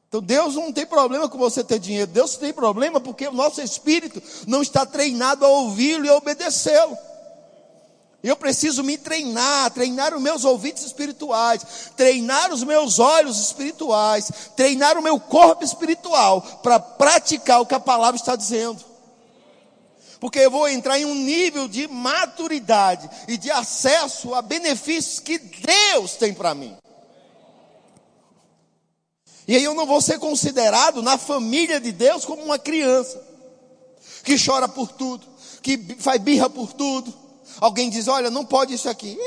Então 0.10 0.22
Deus 0.22 0.56
não 0.56 0.74
tem 0.74 0.86
problema 0.86 1.30
com 1.30 1.38
você 1.38 1.64
ter 1.64 1.80
dinheiro. 1.80 2.12
Deus 2.12 2.36
tem 2.36 2.52
problema 2.52 3.00
porque 3.00 3.30
o 3.30 3.32
nosso 3.32 3.62
espírito 3.62 4.22
não 4.46 4.62
está 4.62 4.86
treinado 4.86 5.46
a 5.46 5.48
ouvi-lo 5.48 6.06
e 6.06 6.10
obedecê-lo. 6.10 6.98
Eu 8.22 8.36
preciso 8.36 8.84
me 8.84 8.98
treinar, 8.98 9.72
treinar 9.72 10.14
os 10.14 10.22
meus 10.22 10.44
ouvidos 10.44 10.84
espirituais, 10.84 11.92
treinar 11.96 12.52
os 12.52 12.64
meus 12.64 13.00
olhos 13.00 13.40
espirituais, 13.40 14.30
treinar 14.58 14.98
o 14.98 15.02
meu 15.02 15.18
corpo 15.20 15.64
espiritual 15.64 16.42
para 16.62 16.80
praticar 16.80 17.62
o 17.62 17.66
que 17.66 17.76
a 17.76 17.80
palavra 17.80 18.20
está 18.20 18.36
dizendo. 18.36 18.84
Porque 20.20 20.40
eu 20.40 20.52
vou 20.52 20.68
entrar 20.68 21.00
em 21.00 21.06
um 21.06 21.16
nível 21.16 21.70
de 21.70 21.88
maturidade 21.88 23.10
e 23.26 23.38
de 23.38 23.50
acesso 23.50 24.36
a 24.36 24.42
benefícios 24.42 25.22
que 25.22 25.38
Deus 25.38 26.16
tem 26.16 26.34
para 26.34 26.54
mim. 26.54 26.76
E 29.48 29.56
aí 29.56 29.64
eu 29.64 29.74
não 29.74 29.86
vou 29.86 30.02
ser 30.02 30.20
considerado 30.20 31.02
na 31.02 31.18
família 31.18 31.80
de 31.80 31.94
Deus 31.94 32.26
como 32.26 32.44
uma 32.44 32.60
criança 32.60 33.26
que 34.26 34.36
chora 34.38 34.68
por 34.68 34.92
tudo, 34.92 35.26
que 35.62 35.96
faz 36.00 36.22
birra 36.22 36.50
por 36.50 36.74
tudo 36.74 37.29
Alguém 37.60 37.90
diz: 37.90 38.08
Olha, 38.08 38.30
não 38.30 38.46
pode 38.46 38.74
isso 38.74 38.90
aqui. 38.90 39.18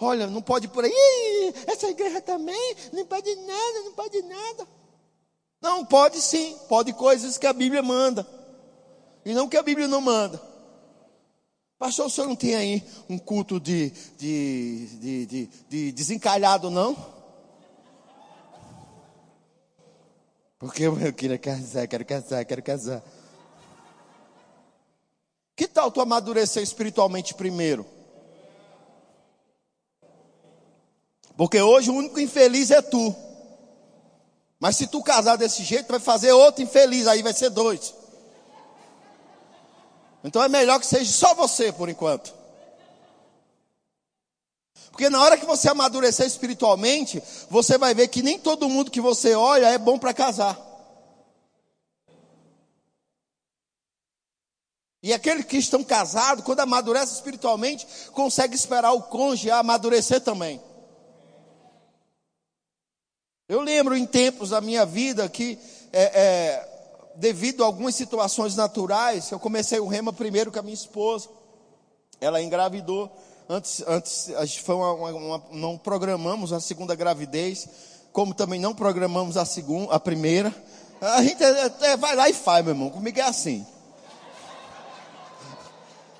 Olha, 0.00 0.26
não 0.26 0.40
pode 0.40 0.68
por 0.68 0.84
aí. 0.84 1.54
Essa 1.66 1.88
igreja 1.88 2.20
também 2.20 2.76
não 2.92 3.04
pode 3.04 3.34
nada, 3.36 3.82
não 3.84 3.92
pode 3.92 4.22
nada. 4.22 4.68
Não, 5.60 5.84
pode 5.84 6.20
sim. 6.20 6.56
Pode 6.68 6.92
coisas 6.92 7.36
que 7.36 7.46
a 7.46 7.52
Bíblia 7.52 7.82
manda. 7.82 8.26
E 9.24 9.34
não 9.34 9.48
que 9.48 9.56
a 9.56 9.62
Bíblia 9.62 9.88
não 9.88 10.00
manda. 10.00 10.40
Pastor, 11.78 12.06
o 12.06 12.10
senhor 12.10 12.26
não 12.26 12.34
tem 12.34 12.56
aí 12.56 12.82
um 13.08 13.18
culto 13.18 13.60
de, 13.60 13.90
de, 14.16 14.86
de, 14.98 15.26
de, 15.26 15.50
de 15.68 15.92
desencalhado, 15.92 16.70
não? 16.70 16.96
Porque 20.58 20.82
eu 20.82 21.12
queria 21.12 21.38
casar, 21.38 21.86
quero 21.86 22.04
casar, 22.04 22.44
quero 22.44 22.62
casar. 22.62 23.02
Que 25.58 25.66
tal 25.66 25.90
tu 25.90 26.00
amadurecer 26.00 26.62
espiritualmente 26.62 27.34
primeiro? 27.34 27.84
Porque 31.36 31.60
hoje 31.60 31.90
o 31.90 31.94
único 31.94 32.20
infeliz 32.20 32.70
é 32.70 32.80
tu. 32.80 33.12
Mas 34.60 34.76
se 34.76 34.86
tu 34.86 35.02
casar 35.02 35.34
desse 35.34 35.64
jeito, 35.64 35.90
vai 35.90 35.98
fazer 35.98 36.30
outro 36.30 36.62
infeliz, 36.62 37.08
aí 37.08 37.24
vai 37.24 37.32
ser 37.32 37.50
dois. 37.50 37.92
Então 40.22 40.40
é 40.40 40.48
melhor 40.48 40.78
que 40.78 40.86
seja 40.86 41.10
só 41.10 41.34
você 41.34 41.72
por 41.72 41.88
enquanto. 41.88 42.32
Porque 44.92 45.10
na 45.10 45.20
hora 45.20 45.36
que 45.36 45.44
você 45.44 45.68
amadurecer 45.68 46.24
espiritualmente, 46.24 47.20
você 47.50 47.76
vai 47.76 47.94
ver 47.94 48.06
que 48.06 48.22
nem 48.22 48.38
todo 48.38 48.68
mundo 48.68 48.92
que 48.92 49.00
você 49.00 49.34
olha 49.34 49.66
é 49.66 49.76
bom 49.76 49.98
para 49.98 50.14
casar. 50.14 50.67
E 55.08 55.12
aqueles 55.14 55.46
que 55.46 55.56
estão 55.56 55.82
casados, 55.82 56.44
quando 56.44 56.60
amadurece 56.60 57.14
espiritualmente, 57.14 57.86
consegue 58.12 58.54
esperar 58.54 58.92
o 58.92 59.04
cônjuge 59.04 59.50
amadurecer 59.50 60.20
também. 60.20 60.60
Eu 63.48 63.62
lembro 63.62 63.96
em 63.96 64.04
tempos 64.04 64.50
da 64.50 64.60
minha 64.60 64.84
vida 64.84 65.26
que, 65.26 65.58
é, 65.94 66.02
é, 66.02 66.68
devido 67.16 67.62
a 67.62 67.66
algumas 67.66 67.94
situações 67.94 68.54
naturais, 68.54 69.30
eu 69.30 69.40
comecei 69.40 69.80
o 69.80 69.86
rema 69.86 70.12
primeiro 70.12 70.52
com 70.52 70.58
a 70.58 70.62
minha 70.62 70.74
esposa. 70.74 71.30
Ela 72.20 72.42
engravidou. 72.42 73.10
Antes, 73.48 73.82
antes 73.86 74.56
foi 74.58 74.74
uma, 74.74 74.92
uma, 74.92 75.42
não 75.52 75.78
programamos 75.78 76.52
a 76.52 76.60
segunda 76.60 76.94
gravidez, 76.94 77.66
como 78.12 78.34
também 78.34 78.60
não 78.60 78.74
programamos 78.74 79.38
a 79.38 79.46
segunda, 79.46 79.90
a 79.90 79.98
primeira. 79.98 80.54
A 81.00 81.22
gente 81.22 81.42
é, 81.42 81.72
é, 81.80 81.96
vai 81.96 82.14
lá 82.14 82.28
e 82.28 82.34
faz, 82.34 82.62
meu 82.62 82.74
irmão. 82.74 82.90
Comigo 82.90 83.18
é 83.18 83.22
assim. 83.22 83.66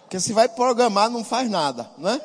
Porque 0.09 0.21
se 0.21 0.33
vai 0.33 0.49
programar, 0.49 1.11
não 1.11 1.23
faz 1.23 1.51
nada, 1.51 1.91
né? 1.99 2.19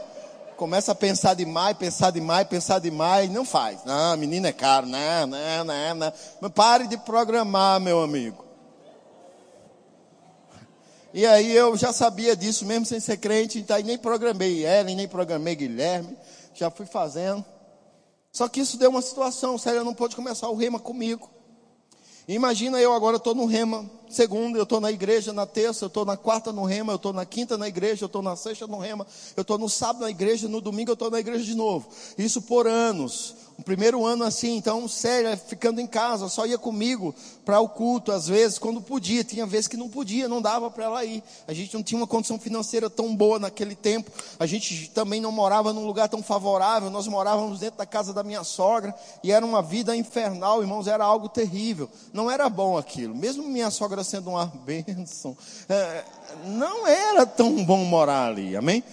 Começa 0.56 0.93
a 0.93 0.96
pensar 0.96 1.34
demais, 1.34 1.76
pensar 1.76 2.12
demais, 2.12 2.48
pensar 2.48 2.80
demais, 2.80 3.30
não 3.30 3.43
faz. 3.43 3.84
Não, 3.84 4.15
menina 4.15 4.48
é 4.48 4.54
caro, 4.54 4.88
não, 4.88 5.28
não, 5.28 5.65
não, 5.65 5.96
não. 5.96 6.13
Mas 6.39 6.52
pare 6.54 6.88
de 6.88 6.96
programar, 6.96 7.82
meu 7.82 8.02
amigo. 8.02 8.46
E 11.13 11.26
aí 11.26 11.54
eu 11.54 11.76
já 11.76 11.91
sabia 11.91 12.38
disso, 12.38 12.65
mesmo 12.65 12.86
sem 12.86 13.02
ser 13.02 13.17
crente, 13.17 13.60
então 13.60 13.78
nem 13.82 13.98
programei 13.98 14.65
Ellen, 14.65 14.96
nem 14.96 15.08
programei 15.08 15.54
Guilherme, 15.54 16.17
já 16.54 16.72
fui 16.72 16.86
fazendo. 16.86 17.43
Só 18.32 18.48
que 18.48 18.62
isso 18.62 18.78
deu 18.78 18.91
uma 18.91 19.02
situação, 19.02 19.58
sério, 19.58 19.84
não 19.84 19.93
pôde 19.93 20.15
começar 20.15 20.48
o 20.48 20.56
rema 20.56 20.80
comigo. 20.80 21.30
Imagina 22.28 22.80
eu 22.80 22.94
agora 22.94 23.18
estou 23.18 23.36
no 23.36 23.46
rema, 23.46 23.90
segunda, 24.10 24.58
eu 24.58 24.64
estou 24.64 24.80
na 24.80 24.90
igreja 24.92 25.34
na 25.34 25.46
terça, 25.46 25.84
eu 25.84 25.88
estou 25.88 26.06
na 26.06 26.16
quarta 26.16 26.54
no 26.54 26.64
rema, 26.64 26.94
eu 26.94 26.96
estou 26.96 27.12
na 27.12 27.26
quinta 27.26 27.58
na 27.58 27.68
igreja, 27.68 28.06
eu 28.06 28.08
estou 28.08 28.22
na 28.22 28.36
sexta 28.36 28.66
no 28.66 28.78
rema, 28.78 29.06
eu 29.36 29.42
estou 29.42 29.58
no 29.58 29.68
sábado 29.68 30.04
na 30.04 30.10
igreja, 30.10 30.48
no 30.48 30.62
domingo 30.62 30.92
eu 30.92 30.94
estou 30.94 31.12
na 31.12 31.20
igreja 31.20 31.44
de 31.44 31.54
novo. 31.54 31.90
Isso 32.18 32.42
por 32.42 32.66
anos. 32.66 33.36
O 33.58 33.63
primeiro 33.63 34.04
ano 34.06 34.24
assim, 34.24 34.58
então, 34.58 34.88
sério, 34.88 35.38
ficando 35.38 35.80
em 35.80 35.86
casa, 35.86 36.28
só 36.28 36.46
ia 36.46 36.58
comigo 36.58 37.13
para 37.46 37.60
o 37.60 37.70
culto, 37.70 38.12
às 38.12 38.28
vezes, 38.28 38.58
quando 38.58 38.82
podia. 38.82 39.24
Tinha 39.24 39.46
vezes 39.46 39.68
que 39.68 39.78
não 39.78 39.88
podia, 39.88 40.28
não 40.28 40.42
dava 40.42 40.72
para 40.72 40.86
ela 40.86 41.06
ir. 41.06 41.22
A 41.48 41.54
gente 41.54 41.74
não 41.74 41.84
tinha 41.84 42.00
uma 42.00 42.08
condição 42.08 42.39
financeira 42.39 42.89
tão 42.89 43.16
boa 43.16 43.38
naquele 43.38 43.76
tempo. 43.76 44.12
A 44.39 44.46
gente 44.46 44.89
também 44.89 45.22
não 45.22 45.32
morava 45.32 45.72
num 45.72 45.86
lugar 45.86 46.10
tão 46.10 46.24
favorável. 46.24 46.89
Nós 46.89 47.08
morávamos 47.08 47.60
dentro 47.60 47.78
da 47.78 47.86
casa 47.86 48.12
da 48.12 48.24
minha 48.24 48.44
sogra 48.44 48.94
e 49.24 49.32
era 49.32 49.46
uma 49.46 49.62
vida 49.62 49.96
infernal, 49.96 50.62
irmãos, 50.62 50.88
era 50.88 51.04
algo 51.04 51.30
terrível. 51.30 51.89
Não 52.12 52.32
era 52.32 52.50
bom 52.50 52.78
aquilo. 52.78 53.16
Mesmo 53.16 53.44
minha 53.44 53.70
sogra 53.70 54.04
sendo 54.04 54.32
uma 54.32 54.46
bênção, 54.66 55.38
é, 55.70 56.04
não 56.48 56.88
era 56.88 57.26
tão 57.26 57.63
bom 57.63 57.86
morar 57.86 58.30
ali, 58.30 58.58
amém? 58.58 58.84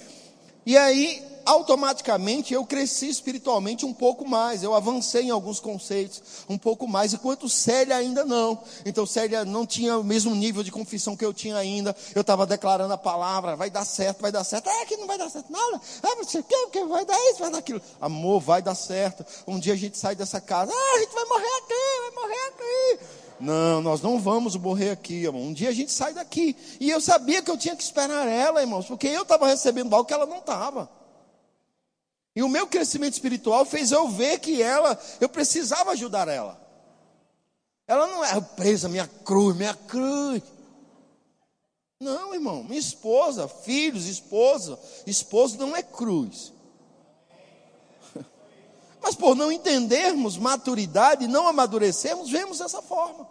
E 0.66 0.76
aí, 0.76 1.29
automaticamente 1.44 2.54
eu 2.54 2.64
cresci 2.64 3.08
espiritualmente 3.08 3.84
um 3.84 3.92
pouco 3.92 4.26
mais, 4.26 4.62
eu 4.62 4.74
avancei 4.74 5.24
em 5.24 5.30
alguns 5.30 5.60
conceitos 5.60 6.22
um 6.48 6.58
pouco 6.58 6.86
mais, 6.86 7.12
enquanto 7.12 7.48
Célia 7.48 7.96
ainda 7.96 8.24
não. 8.24 8.62
Então 8.84 9.06
Célia 9.06 9.44
não 9.44 9.66
tinha 9.66 9.98
o 9.98 10.04
mesmo 10.04 10.34
nível 10.34 10.62
de 10.62 10.70
confissão 10.70 11.16
que 11.16 11.24
eu 11.24 11.32
tinha 11.32 11.56
ainda. 11.56 11.94
Eu 12.14 12.20
estava 12.20 12.46
declarando 12.46 12.92
a 12.92 12.98
palavra, 12.98 13.56
vai 13.56 13.70
dar 13.70 13.84
certo, 13.84 14.20
vai 14.20 14.32
dar 14.32 14.44
certo. 14.44 14.68
É 14.68 14.84
que 14.86 14.96
não 14.96 15.06
vai 15.06 15.18
dar 15.18 15.30
certo 15.30 15.50
nada. 15.50 15.80
Ah, 16.02 16.16
você 16.16 16.42
quer 16.42 16.70
que 16.70 16.84
vai 16.84 17.04
dar 17.04 17.18
isso, 17.30 17.40
vai 17.40 17.50
dar 17.50 17.58
aquilo. 17.58 17.80
Amor, 18.00 18.40
vai 18.40 18.62
dar 18.62 18.74
certo. 18.74 19.24
Um 19.46 19.58
dia 19.58 19.74
a 19.74 19.76
gente 19.76 19.98
sai 19.98 20.14
dessa 20.14 20.40
casa. 20.40 20.72
Ah, 20.74 20.96
a 20.96 21.00
gente 21.00 21.12
vai 21.12 21.24
morrer 21.24 21.56
aqui, 21.64 22.00
vai 22.00 22.22
morrer 22.22 22.48
aqui. 22.48 23.20
Não, 23.40 23.80
nós 23.80 24.02
não 24.02 24.20
vamos 24.20 24.54
morrer 24.54 24.90
aqui, 24.90 25.24
irmão. 25.24 25.42
Um 25.42 25.52
dia 25.52 25.70
a 25.70 25.72
gente 25.72 25.90
sai 25.90 26.12
daqui. 26.12 26.54
E 26.78 26.90
eu 26.90 27.00
sabia 27.00 27.40
que 27.40 27.50
eu 27.50 27.56
tinha 27.56 27.74
que 27.74 27.82
esperar 27.82 28.28
ela, 28.28 28.60
irmãos, 28.60 28.86
porque 28.86 29.06
eu 29.06 29.22
estava 29.22 29.46
recebendo 29.46 29.94
algo 29.94 30.06
que 30.06 30.12
ela 30.12 30.26
não 30.26 30.38
estava. 30.38 30.90
E 32.40 32.42
o 32.42 32.48
meu 32.48 32.66
crescimento 32.66 33.12
espiritual 33.12 33.66
fez 33.66 33.92
eu 33.92 34.08
ver 34.08 34.38
que 34.38 34.62
ela, 34.62 34.98
eu 35.20 35.28
precisava 35.28 35.90
ajudar 35.90 36.26
ela. 36.26 36.58
Ela 37.86 38.06
não 38.06 38.24
é 38.24 38.40
presa, 38.40 38.88
minha 38.88 39.06
cruz, 39.06 39.54
minha 39.54 39.74
cruz. 39.74 40.42
Não, 42.00 42.32
irmão, 42.32 42.64
minha 42.64 42.80
esposa, 42.80 43.46
filhos, 43.46 44.06
esposa, 44.06 44.80
esposo 45.06 45.58
não 45.58 45.76
é 45.76 45.82
cruz. 45.82 46.50
Mas 49.02 49.14
por 49.14 49.36
não 49.36 49.52
entendermos 49.52 50.38
maturidade, 50.38 51.28
não 51.28 51.46
amadurecermos, 51.46 52.30
vemos 52.30 52.60
dessa 52.60 52.80
forma. 52.80 53.28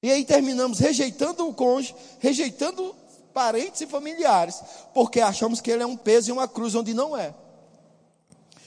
E 0.00 0.12
aí 0.12 0.24
terminamos 0.24 0.78
rejeitando 0.78 1.48
o 1.48 1.52
cônjuge, 1.52 1.96
rejeitando 2.20 2.94
parentes 3.32 3.80
e 3.80 3.86
familiares, 3.86 4.62
porque 4.92 5.20
achamos 5.20 5.60
que 5.60 5.70
ele 5.70 5.82
é 5.82 5.86
um 5.86 5.96
peso 5.96 6.30
e 6.30 6.32
uma 6.32 6.48
cruz 6.48 6.74
onde 6.74 6.94
não 6.94 7.16
é. 7.16 7.34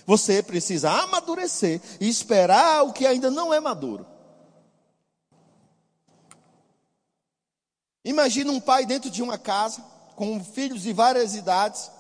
Você 0.06 0.42
precisa 0.42 0.92
amadurecer 0.92 1.82
e 2.00 2.10
esperar 2.10 2.84
o 2.84 2.94
que 2.94 3.06
ainda 3.06 3.30
não 3.30 3.54
é 3.54 3.60
maduro. 3.60 4.06
Imagina 8.04 8.52
um 8.52 8.60
pai 8.60 8.86
dentro 8.86 9.10
de 9.10 9.22
uma 9.22 9.38
casa, 9.38 9.84
com 10.16 10.44
filhos 10.44 10.82
de 10.82 10.92
várias 10.92 11.36
idades. 11.36 11.92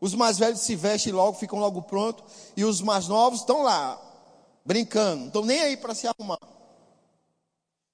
Os 0.00 0.14
mais 0.14 0.38
velhos 0.38 0.60
se 0.60 0.74
vestem 0.74 1.12
logo, 1.12 1.38
ficam 1.38 1.58
logo 1.58 1.82
prontos, 1.82 2.24
e 2.56 2.64
os 2.64 2.80
mais 2.80 3.08
novos 3.08 3.40
estão 3.40 3.62
lá, 3.62 4.00
brincando, 4.64 5.20
não 5.20 5.26
estão 5.28 5.44
nem 5.44 5.60
aí 5.60 5.76
para 5.76 5.94
se 5.94 6.06
arrumar. 6.06 6.38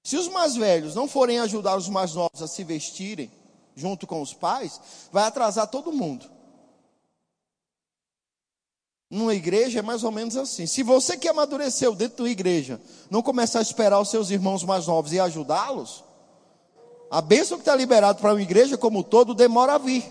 Se 0.03 0.17
os 0.17 0.27
mais 0.27 0.55
velhos 0.55 0.95
não 0.95 1.07
forem 1.07 1.39
ajudar 1.39 1.77
os 1.77 1.87
mais 1.87 2.13
novos 2.13 2.41
a 2.41 2.47
se 2.47 2.63
vestirem, 2.63 3.31
junto 3.75 4.05
com 4.05 4.21
os 4.21 4.33
pais, 4.33 4.79
vai 5.11 5.23
atrasar 5.23 5.67
todo 5.67 5.91
mundo. 5.91 6.29
Numa 9.09 9.35
igreja 9.35 9.79
é 9.79 9.81
mais 9.81 10.03
ou 10.03 10.11
menos 10.11 10.35
assim. 10.35 10.65
Se 10.65 10.81
você 10.81 11.15
que 11.17 11.27
amadureceu 11.27 11.93
dentro 11.93 12.23
da 12.23 12.29
igreja 12.29 12.81
não 13.11 13.21
começar 13.21 13.59
a 13.59 13.61
esperar 13.61 13.99
os 13.99 14.09
seus 14.09 14.31
irmãos 14.31 14.63
mais 14.63 14.87
novos 14.87 15.13
e 15.13 15.19
ajudá-los, 15.19 16.03
a 17.11 17.21
bênção 17.21 17.57
que 17.57 17.61
está 17.61 17.75
liberada 17.75 18.19
para 18.19 18.33
uma 18.33 18.41
igreja 18.41 18.75
como 18.75 19.03
todo 19.03 19.35
demora 19.35 19.75
a 19.75 19.77
vir. 19.77 20.03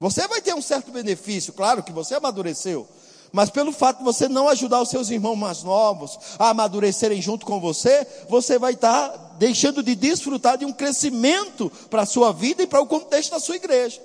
Você 0.00 0.26
vai 0.26 0.40
ter 0.40 0.52
um 0.52 0.60
certo 0.60 0.90
benefício, 0.90 1.52
claro 1.52 1.80
que 1.84 1.92
você 1.92 2.16
amadureceu, 2.16 2.88
mas 3.30 3.48
pelo 3.48 3.70
fato 3.70 3.98
de 3.98 4.04
você 4.04 4.28
não 4.28 4.48
ajudar 4.48 4.82
os 4.82 4.90
seus 4.90 5.10
irmãos 5.10 5.36
mais 5.36 5.62
novos 5.62 6.18
a 6.40 6.48
amadurecerem 6.48 7.22
junto 7.22 7.46
com 7.46 7.60
você, 7.60 8.04
você 8.28 8.58
vai 8.58 8.72
estar 8.72 9.31
deixando 9.42 9.82
de 9.82 9.96
desfrutar 9.96 10.56
de 10.56 10.64
um 10.64 10.72
crescimento 10.72 11.68
para 11.90 12.02
a 12.02 12.06
sua 12.06 12.32
vida 12.32 12.62
e 12.62 12.66
para 12.68 12.80
o 12.80 12.86
contexto 12.86 13.32
da 13.32 13.40
sua 13.40 13.56
igreja. 13.56 14.00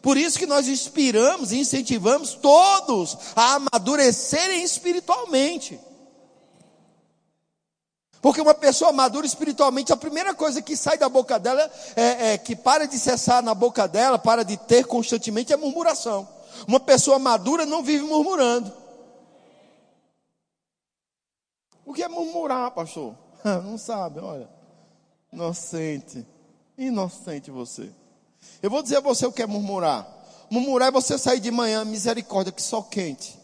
Por 0.00 0.16
isso 0.16 0.38
que 0.38 0.46
nós 0.46 0.66
inspiramos 0.66 1.52
e 1.52 1.58
incentivamos 1.58 2.32
todos 2.32 3.14
a 3.36 3.56
amadurecerem 3.56 4.62
espiritualmente. 4.62 5.78
Porque 8.22 8.40
uma 8.40 8.54
pessoa 8.54 8.90
madura 8.90 9.26
espiritualmente, 9.26 9.92
a 9.92 9.98
primeira 9.98 10.32
coisa 10.32 10.62
que 10.62 10.78
sai 10.78 10.96
da 10.96 11.10
boca 11.10 11.38
dela, 11.38 11.70
é, 11.94 12.32
é, 12.32 12.38
que 12.38 12.56
para 12.56 12.86
de 12.86 12.98
cessar 12.98 13.42
na 13.42 13.52
boca 13.52 13.86
dela, 13.86 14.18
para 14.18 14.46
de 14.46 14.56
ter 14.56 14.86
constantemente, 14.86 15.52
é 15.52 15.58
murmuração. 15.58 16.26
Uma 16.66 16.80
pessoa 16.80 17.18
madura 17.18 17.66
não 17.66 17.82
vive 17.82 18.02
murmurando. 18.02 18.72
O 21.84 21.92
que 21.92 22.02
é 22.02 22.08
murmurar, 22.08 22.70
pastor? 22.70 23.23
Não 23.62 23.76
sabe, 23.76 24.20
olha. 24.20 24.48
Inocente. 25.30 26.26
Inocente 26.78 27.50
você. 27.50 27.90
Eu 28.62 28.70
vou 28.70 28.82
dizer 28.82 28.96
a 28.96 29.00
você 29.00 29.26
o 29.26 29.32
que 29.32 29.42
é 29.42 29.46
murmurar. 29.46 30.08
Murmurar 30.50 30.88
é 30.88 30.92
você 30.92 31.18
sair 31.18 31.40
de 31.40 31.50
manhã, 31.50 31.84
misericórdia, 31.84 32.52
que 32.52 32.62
só 32.62 32.82
quente. 32.82 33.38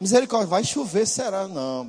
Misericórdia, 0.00 0.48
vai 0.48 0.64
chover, 0.64 1.06
será? 1.06 1.46
Não, 1.46 1.88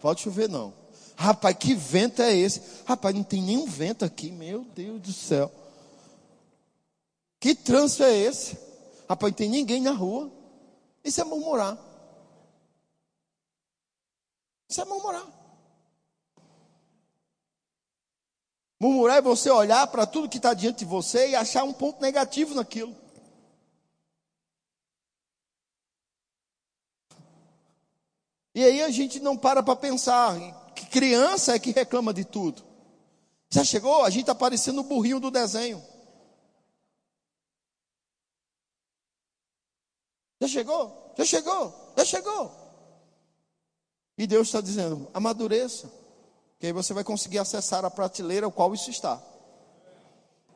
pode 0.00 0.20
chover 0.20 0.48
não. 0.48 0.74
Rapaz, 1.16 1.56
que 1.56 1.74
vento 1.74 2.20
é 2.20 2.34
esse? 2.34 2.60
Rapaz, 2.84 3.14
não 3.14 3.22
tem 3.22 3.40
nenhum 3.40 3.66
vento 3.66 4.04
aqui, 4.04 4.32
meu 4.32 4.64
Deus 4.74 5.00
do 5.00 5.12
céu. 5.12 5.50
Que 7.38 7.54
trânsito 7.54 8.02
é 8.02 8.16
esse? 8.16 8.58
Rapaz, 9.08 9.32
não 9.32 9.36
tem 9.36 9.48
ninguém 9.48 9.80
na 9.80 9.92
rua. 9.92 10.30
Isso 11.04 11.20
é 11.20 11.24
murmurar. 11.24 11.78
Isso 14.68 14.80
é 14.80 14.84
murmurar. 14.84 15.33
Murmurar 18.84 19.16
é 19.16 19.22
você 19.22 19.48
olhar 19.48 19.86
para 19.86 20.04
tudo 20.04 20.28
que 20.28 20.36
está 20.36 20.52
diante 20.52 20.80
de 20.80 20.84
você 20.84 21.30
e 21.30 21.34
achar 21.34 21.64
um 21.64 21.72
ponto 21.72 22.02
negativo 22.02 22.54
naquilo. 22.54 22.94
E 28.54 28.62
aí 28.62 28.82
a 28.82 28.90
gente 28.90 29.20
não 29.20 29.38
para 29.38 29.62
para 29.62 29.74
pensar 29.74 30.36
que 30.74 30.84
criança 30.84 31.54
é 31.54 31.58
que 31.58 31.70
reclama 31.70 32.12
de 32.12 32.26
tudo. 32.26 32.62
Já 33.48 33.64
chegou? 33.64 34.04
A 34.04 34.10
gente 34.10 34.24
está 34.24 34.34
parecendo 34.34 34.82
o 34.82 34.84
burrinho 34.84 35.18
do 35.18 35.30
desenho. 35.30 35.82
Já 40.42 40.46
chegou? 40.46 41.14
Já 41.16 41.24
chegou? 41.24 41.94
Já 41.96 42.04
chegou? 42.04 42.52
E 44.18 44.26
Deus 44.26 44.48
está 44.48 44.60
dizendo: 44.60 45.08
amadureça, 45.14 45.90
que 46.58 46.66
aí 46.66 46.72
você 46.72 46.94
vai 46.94 47.04
conseguir 47.04 47.38
acessar 47.38 47.84
a 47.84 47.90
prateleira 47.90 48.46
ao 48.46 48.52
qual 48.52 48.74
isso 48.74 48.90
está. 48.90 49.20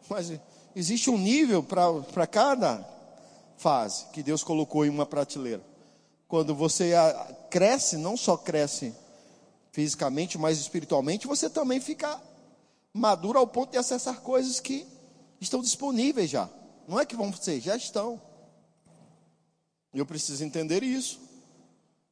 Mas 0.08 0.32
existe 0.74 1.10
um 1.10 1.18
nível 1.18 1.62
para 1.62 2.26
cada 2.26 2.86
fase 3.56 4.06
que 4.12 4.22
Deus 4.22 4.42
colocou 4.42 4.86
em 4.86 4.88
uma 4.88 5.04
prateleira. 5.04 5.62
Quando 6.26 6.54
você 6.54 6.92
cresce, 7.50 7.96
não 7.96 8.16
só 8.16 8.36
cresce 8.36 8.94
fisicamente, 9.72 10.38
mas 10.38 10.58
espiritualmente, 10.58 11.26
você 11.26 11.48
também 11.48 11.80
fica 11.80 12.20
maduro 12.92 13.38
ao 13.38 13.46
ponto 13.46 13.72
de 13.72 13.78
acessar 13.78 14.20
coisas 14.20 14.60
que 14.60 14.86
estão 15.40 15.60
disponíveis 15.60 16.30
já. 16.30 16.48
Não 16.86 16.98
é 16.98 17.04
que 17.06 17.16
vão 17.16 17.32
ser, 17.32 17.60
já 17.60 17.76
estão. 17.76 18.20
Eu 19.92 20.06
preciso 20.06 20.44
entender 20.44 20.82
isso. 20.82 21.20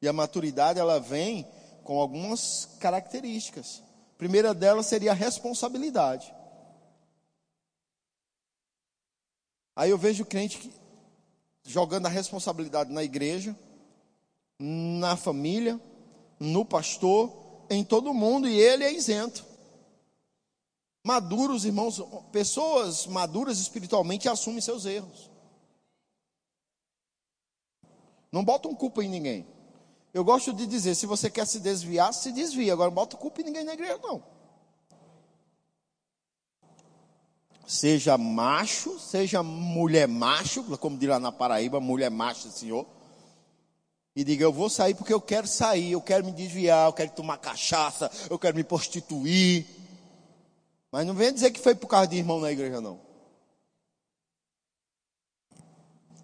E 0.01 0.07
a 0.07 0.13
maturidade 0.13 0.79
ela 0.79 0.99
vem 0.99 1.47
com 1.87 2.01
algumas 2.01 2.65
características. 2.81 3.81
A 4.13 4.17
primeira 4.17 4.53
delas 4.53 4.87
seria 4.87 5.11
a 5.11 5.15
responsabilidade. 5.15 6.35
Aí 9.73 9.89
eu 9.89 9.97
vejo 9.97 10.23
o 10.23 10.25
crente 10.25 10.69
jogando 11.63 12.05
a 12.05 12.09
responsabilidade 12.09 12.91
na 12.91 13.05
igreja, 13.05 13.57
na 14.59 15.15
família, 15.15 15.79
no 16.37 16.65
pastor, 16.65 17.65
em 17.69 17.85
todo 17.85 18.13
mundo, 18.13 18.49
e 18.49 18.59
ele 18.59 18.83
é 18.83 18.91
isento. 18.91 19.45
Maduros, 21.05 21.63
irmãos, 21.63 22.01
pessoas 22.33 23.07
maduras 23.07 23.59
espiritualmente 23.59 24.27
assumem 24.27 24.59
seus 24.59 24.85
erros. 24.85 25.31
Não 28.29 28.43
botam 28.43 28.75
culpa 28.75 29.01
em 29.01 29.07
ninguém. 29.07 29.56
Eu 30.17 30.23
gosto 30.23 30.51
de 30.51 30.65
dizer, 30.65 30.95
se 30.95 31.05
você 31.05 31.29
quer 31.29 31.45
se 31.45 31.59
desviar, 31.59 32.11
se 32.11 32.31
desvia. 32.31 32.73
Agora, 32.73 32.89
bota 32.89 33.15
culpa 33.15 33.39
em 33.39 33.43
ninguém 33.43 33.63
na 33.63 33.75
igreja, 33.75 33.99
não. 34.01 34.23
Seja 37.67 38.17
macho, 38.17 38.97
seja 38.97 39.43
mulher 39.43 40.07
macho, 40.07 40.63
como 40.79 40.97
diz 40.97 41.07
lá 41.07 41.19
na 41.19 41.31
Paraíba, 41.31 41.79
mulher 41.79 42.09
macho, 42.09 42.49
senhor. 42.49 42.87
E 44.15 44.23
diga, 44.23 44.43
eu 44.43 44.51
vou 44.51 44.71
sair 44.71 44.95
porque 44.95 45.13
eu 45.13 45.21
quero 45.21 45.45
sair, 45.45 45.91
eu 45.91 46.01
quero 46.01 46.25
me 46.25 46.31
desviar, 46.31 46.87
eu 46.87 46.93
quero 46.93 47.11
tomar 47.11 47.37
cachaça, 47.37 48.09
eu 48.27 48.39
quero 48.39 48.55
me 48.55 48.63
prostituir. 48.63 49.67
Mas 50.91 51.05
não 51.05 51.13
venha 51.13 51.31
dizer 51.31 51.51
que 51.51 51.59
foi 51.59 51.75
por 51.75 51.85
causa 51.85 52.07
de 52.07 52.17
irmão 52.17 52.39
na 52.39 52.51
igreja, 52.51 52.81
não. 52.81 52.99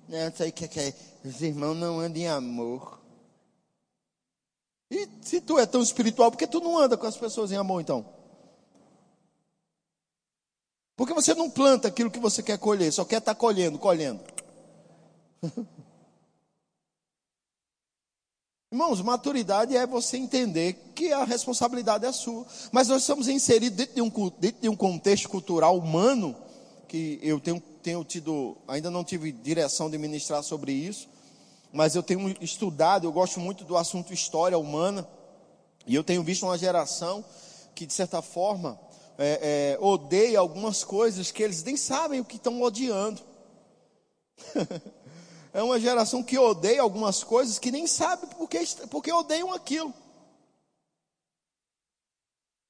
Não, 0.10 0.29
isso 0.29 0.41
aí 0.41 0.51
que, 0.51 0.67
que 0.67 0.95
os 1.23 1.43
irmãos 1.43 1.75
não 1.75 1.99
andam 1.99 2.19
em 2.19 2.27
amor. 2.27 3.02
E 4.93 5.10
se 5.23 5.41
tu 5.41 5.58
é 5.58 5.65
tão 5.65 5.82
espiritual, 5.82 6.29
por 6.29 6.38
que 6.38 6.45
tu 6.45 6.60
não 6.60 6.77
anda 6.77 6.95
com 6.95 7.08
as 7.08 7.17
pessoas 7.17 7.51
em 7.51 7.56
amor 7.56 7.82
então? 7.82 8.06
Porque 10.95 11.15
você 11.15 11.34
não 11.34 11.49
planta 11.49 11.88
aquilo 11.88 12.12
que 12.12 12.19
você 12.19 12.43
quer 12.43 12.60
colher, 12.60 12.93
só 12.93 13.03
quer 13.03 13.17
estar 13.17 13.34
tá 13.34 13.39
colhendo, 13.39 13.79
colhendo. 13.79 14.23
Irmãos, 18.71 19.01
maturidade 19.01 19.75
é 19.75 19.88
você 19.88 20.17
entender 20.17 20.73
que 20.93 21.12
a 21.12 21.23
responsabilidade 21.23 22.06
é 22.06 22.12
sua. 22.12 22.45
Mas 22.71 22.88
nós 22.88 23.01
estamos 23.01 23.27
inseridos 23.27 23.75
dentro 23.75 23.95
de 23.95 24.01
um, 24.01 24.12
dentro 24.39 24.62
de 24.62 24.69
um 24.69 24.75
contexto 24.75 25.27
cultural 25.27 25.75
humano, 25.75 26.36
que 26.88 27.19
eu 27.23 27.39
tenho, 27.39 27.60
tenho 27.82 28.03
tido, 28.03 28.56
ainda 28.67 28.91
não 28.91 29.03
tive 29.03 29.32
direção 29.32 29.89
de 29.89 29.97
ministrar 29.97 30.43
sobre 30.43 30.71
isso, 30.71 31.10
mas 31.73 31.95
eu 31.95 32.03
tenho 32.03 32.38
estudado, 32.39 33.07
eu 33.07 33.12
gosto 33.12 33.39
muito 33.39 33.65
do 33.65 33.75
assunto 33.75 34.13
história 34.13 34.57
humana, 34.59 35.09
e 35.88 35.95
eu 35.95 36.03
tenho 36.03 36.21
visto 36.23 36.43
uma 36.43 36.55
geração 36.55 37.25
que, 37.73 37.88
de 37.88 37.93
certa 37.93 38.21
forma, 38.21 38.79
é, 39.17 39.73
é, 39.73 39.83
odeia 39.83 40.39
algumas 40.39 40.83
coisas 40.83 41.31
que 41.31 41.41
eles 41.41 41.63
nem 41.63 41.75
sabem 41.75 42.19
o 42.19 42.25
que 42.25 42.36
estão 42.36 42.62
odiando. 42.62 43.23
é 45.51 45.63
uma 45.63 45.79
geração 45.79 46.21
que 46.21 46.38
odeia 46.38 46.79
algumas 46.79 47.23
coisas 47.23 47.57
que 47.57 47.71
nem 47.71 47.88
sabe 47.88 48.27
porque, 48.36 48.63
porque 48.91 49.12
odeiam 49.12 49.51
aquilo. 49.51 49.91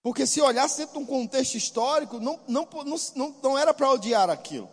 Porque 0.02 0.26
se 0.26 0.42
olhasse 0.42 0.78
dentro 0.78 0.94
de 0.94 1.00
um 1.00 1.06
contexto 1.06 1.56
histórico, 1.56 2.22
não, 2.22 2.40
não, 2.48 2.68
não, 3.16 3.36
não 3.44 3.60
era 3.60 3.74
para 3.74 3.92
odiar 3.92 4.30
aquilo. 4.30 4.70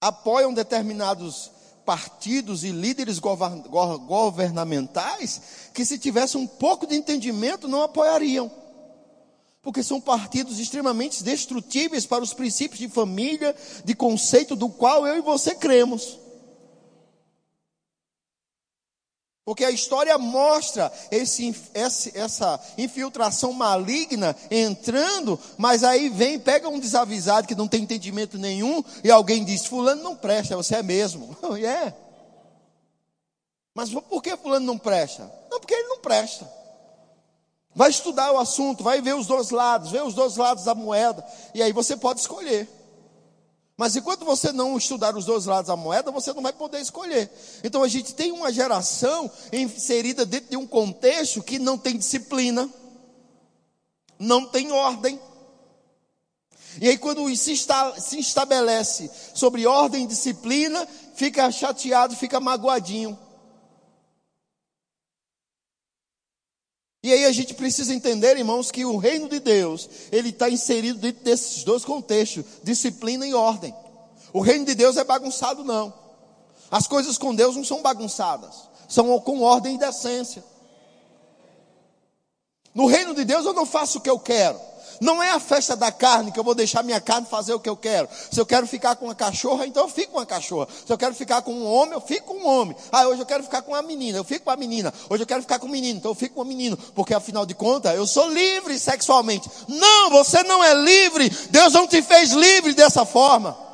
Apoiam 0.00 0.54
determinados 0.54 1.50
partidos 1.86 2.64
e 2.64 2.72
líderes 2.72 3.18
governamentais 3.18 5.40
que, 5.72 5.84
se 5.84 5.98
tivesse 5.98 6.36
um 6.36 6.46
pouco 6.46 6.86
de 6.86 6.94
entendimento, 6.96 7.66
não 7.66 7.82
apoiariam 7.82 8.50
porque 9.62 9.82
são 9.82 9.98
partidos 10.00 10.60
extremamente 10.60 11.24
destrutíveis 11.24 12.06
para 12.06 12.22
os 12.22 12.32
princípios 12.32 12.78
de 12.78 12.88
família, 12.88 13.52
de 13.84 13.96
conceito 13.96 14.54
do 14.54 14.68
qual 14.68 15.04
eu 15.04 15.16
e 15.16 15.20
você 15.20 15.56
cremos. 15.56 16.20
Porque 19.46 19.64
a 19.64 19.70
história 19.70 20.18
mostra 20.18 20.92
esse, 21.08 21.54
essa 21.72 22.60
infiltração 22.76 23.52
maligna 23.52 24.34
entrando, 24.50 25.38
mas 25.56 25.84
aí 25.84 26.08
vem, 26.08 26.36
pega 26.36 26.68
um 26.68 26.80
desavisado 26.80 27.46
que 27.46 27.54
não 27.54 27.68
tem 27.68 27.84
entendimento 27.84 28.36
nenhum, 28.38 28.82
e 29.04 29.10
alguém 29.10 29.44
diz: 29.44 29.64
Fulano 29.64 30.02
não 30.02 30.16
presta, 30.16 30.56
você 30.56 30.74
é 30.74 30.82
mesmo. 30.82 31.36
É. 31.64 31.94
Mas 33.72 33.90
por 33.90 34.20
que 34.20 34.36
Fulano 34.36 34.66
não 34.66 34.78
presta? 34.78 35.30
Não, 35.48 35.60
porque 35.60 35.74
ele 35.74 35.88
não 35.88 35.98
presta. 35.98 36.50
Vai 37.72 37.90
estudar 37.90 38.32
o 38.32 38.38
assunto, 38.38 38.82
vai 38.82 39.00
ver 39.00 39.14
os 39.14 39.28
dois 39.28 39.50
lados, 39.50 39.92
ver 39.92 40.02
os 40.02 40.14
dois 40.14 40.36
lados 40.36 40.64
da 40.64 40.74
moeda, 40.74 41.24
e 41.54 41.62
aí 41.62 41.72
você 41.72 41.96
pode 41.96 42.18
escolher. 42.18 42.68
Mas 43.76 43.94
enquanto 43.94 44.24
você 44.24 44.52
não 44.52 44.76
estudar 44.78 45.14
os 45.14 45.26
dois 45.26 45.44
lados 45.44 45.68
da 45.68 45.76
moeda, 45.76 46.10
você 46.10 46.32
não 46.32 46.42
vai 46.42 46.52
poder 46.52 46.80
escolher. 46.80 47.30
Então 47.62 47.82
a 47.82 47.88
gente 47.88 48.14
tem 48.14 48.32
uma 48.32 48.50
geração 48.50 49.30
inserida 49.52 50.24
dentro 50.24 50.50
de 50.50 50.56
um 50.56 50.66
contexto 50.66 51.42
que 51.42 51.58
não 51.58 51.76
tem 51.76 51.98
disciplina, 51.98 52.70
não 54.18 54.46
tem 54.46 54.72
ordem. 54.72 55.20
E 56.80 56.88
aí, 56.88 56.98
quando 56.98 57.34
se, 57.34 57.52
está, 57.52 57.98
se 57.98 58.18
estabelece 58.18 59.10
sobre 59.34 59.66
ordem 59.66 60.04
e 60.04 60.06
disciplina, 60.06 60.86
fica 61.14 61.50
chateado, 61.50 62.14
fica 62.16 62.38
magoadinho. 62.38 63.18
E 67.06 67.12
aí 67.12 67.24
a 67.24 67.30
gente 67.30 67.54
precisa 67.54 67.94
entender, 67.94 68.36
irmãos, 68.36 68.72
que 68.72 68.84
o 68.84 68.96
reino 68.96 69.28
de 69.28 69.38
Deus, 69.38 69.88
ele 70.10 70.30
está 70.30 70.50
inserido 70.50 70.98
dentro 70.98 71.22
desses 71.22 71.62
dois 71.62 71.84
contextos, 71.84 72.44
disciplina 72.64 73.24
e 73.24 73.32
ordem. 73.32 73.72
O 74.32 74.40
reino 74.40 74.64
de 74.64 74.74
Deus 74.74 74.96
é 74.96 75.04
bagunçado, 75.04 75.62
não. 75.62 75.94
As 76.68 76.88
coisas 76.88 77.16
com 77.16 77.32
Deus 77.32 77.54
não 77.54 77.62
são 77.62 77.80
bagunçadas, 77.80 78.68
são 78.88 79.20
com 79.20 79.40
ordem 79.42 79.76
e 79.76 79.78
decência. 79.78 80.42
No 82.74 82.86
reino 82.86 83.14
de 83.14 83.24
Deus 83.24 83.46
eu 83.46 83.52
não 83.52 83.66
faço 83.66 83.98
o 83.98 84.00
que 84.00 84.10
eu 84.10 84.18
quero. 84.18 84.60
Não 85.00 85.22
é 85.22 85.30
a 85.30 85.40
festa 85.40 85.76
da 85.76 85.90
carne 85.92 86.32
que 86.32 86.38
eu 86.38 86.44
vou 86.44 86.54
deixar 86.54 86.82
minha 86.82 87.00
carne 87.00 87.26
fazer 87.26 87.54
o 87.54 87.60
que 87.60 87.68
eu 87.68 87.76
quero. 87.76 88.08
Se 88.30 88.40
eu 88.40 88.46
quero 88.46 88.66
ficar 88.66 88.96
com 88.96 89.06
uma 89.06 89.14
cachorra, 89.14 89.66
então 89.66 89.84
eu 89.84 89.88
fico 89.88 90.12
com 90.12 90.18
uma 90.18 90.26
cachorra. 90.26 90.68
Se 90.86 90.92
eu 90.92 90.98
quero 90.98 91.14
ficar 91.14 91.42
com 91.42 91.52
um 91.52 91.66
homem, 91.66 91.94
eu 91.94 92.00
fico 92.00 92.26
com 92.26 92.34
um 92.34 92.46
homem. 92.46 92.76
Ah, 92.90 93.06
hoje 93.08 93.20
eu 93.20 93.26
quero 93.26 93.42
ficar 93.42 93.62
com 93.62 93.72
uma 93.72 93.82
menina, 93.82 94.18
eu 94.18 94.24
fico 94.24 94.44
com 94.44 94.50
a 94.50 94.56
menina. 94.56 94.92
Hoje 95.08 95.22
eu 95.22 95.26
quero 95.26 95.42
ficar 95.42 95.58
com 95.58 95.66
um 95.66 95.70
menino, 95.70 95.98
então 95.98 96.10
eu 96.10 96.14
fico 96.14 96.36
com 96.36 96.42
um 96.42 96.44
menino. 96.44 96.76
Porque 96.94 97.14
afinal 97.14 97.44
de 97.44 97.54
contas, 97.54 97.94
eu 97.94 98.06
sou 98.06 98.28
livre 98.28 98.78
sexualmente. 98.78 99.50
Não, 99.68 100.10
você 100.10 100.42
não 100.42 100.62
é 100.62 100.74
livre. 100.74 101.30
Deus 101.50 101.72
não 101.72 101.86
te 101.86 102.02
fez 102.02 102.32
livre 102.32 102.74
dessa 102.74 103.04
forma. 103.04 103.65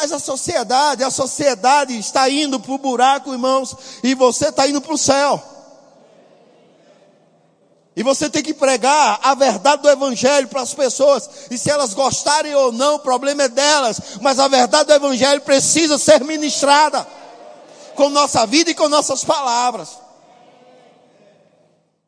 Mas 0.00 0.12
a 0.12 0.20
sociedade, 0.20 1.02
a 1.02 1.10
sociedade 1.10 1.98
está 1.98 2.30
indo 2.30 2.60
para 2.60 2.70
o 2.70 2.78
buraco, 2.78 3.32
irmãos, 3.32 3.76
e 4.04 4.14
você 4.14 4.50
está 4.50 4.68
indo 4.68 4.80
para 4.80 4.94
o 4.94 4.96
céu. 4.96 5.42
E 7.96 8.02
você 8.04 8.30
tem 8.30 8.40
que 8.40 8.54
pregar 8.54 9.18
a 9.20 9.34
verdade 9.34 9.82
do 9.82 9.90
Evangelho 9.90 10.46
para 10.46 10.60
as 10.60 10.72
pessoas. 10.72 11.28
E 11.50 11.58
se 11.58 11.68
elas 11.68 11.94
gostarem 11.94 12.54
ou 12.54 12.70
não, 12.70 12.94
o 12.94 12.98
problema 13.00 13.42
é 13.42 13.48
delas. 13.48 14.00
Mas 14.20 14.38
a 14.38 14.46
verdade 14.46 14.84
do 14.84 14.92
Evangelho 14.92 15.40
precisa 15.40 15.98
ser 15.98 16.22
ministrada 16.22 17.04
com 17.96 18.08
nossa 18.08 18.46
vida 18.46 18.70
e 18.70 18.76
com 18.76 18.88
nossas 18.88 19.24
palavras. 19.24 19.98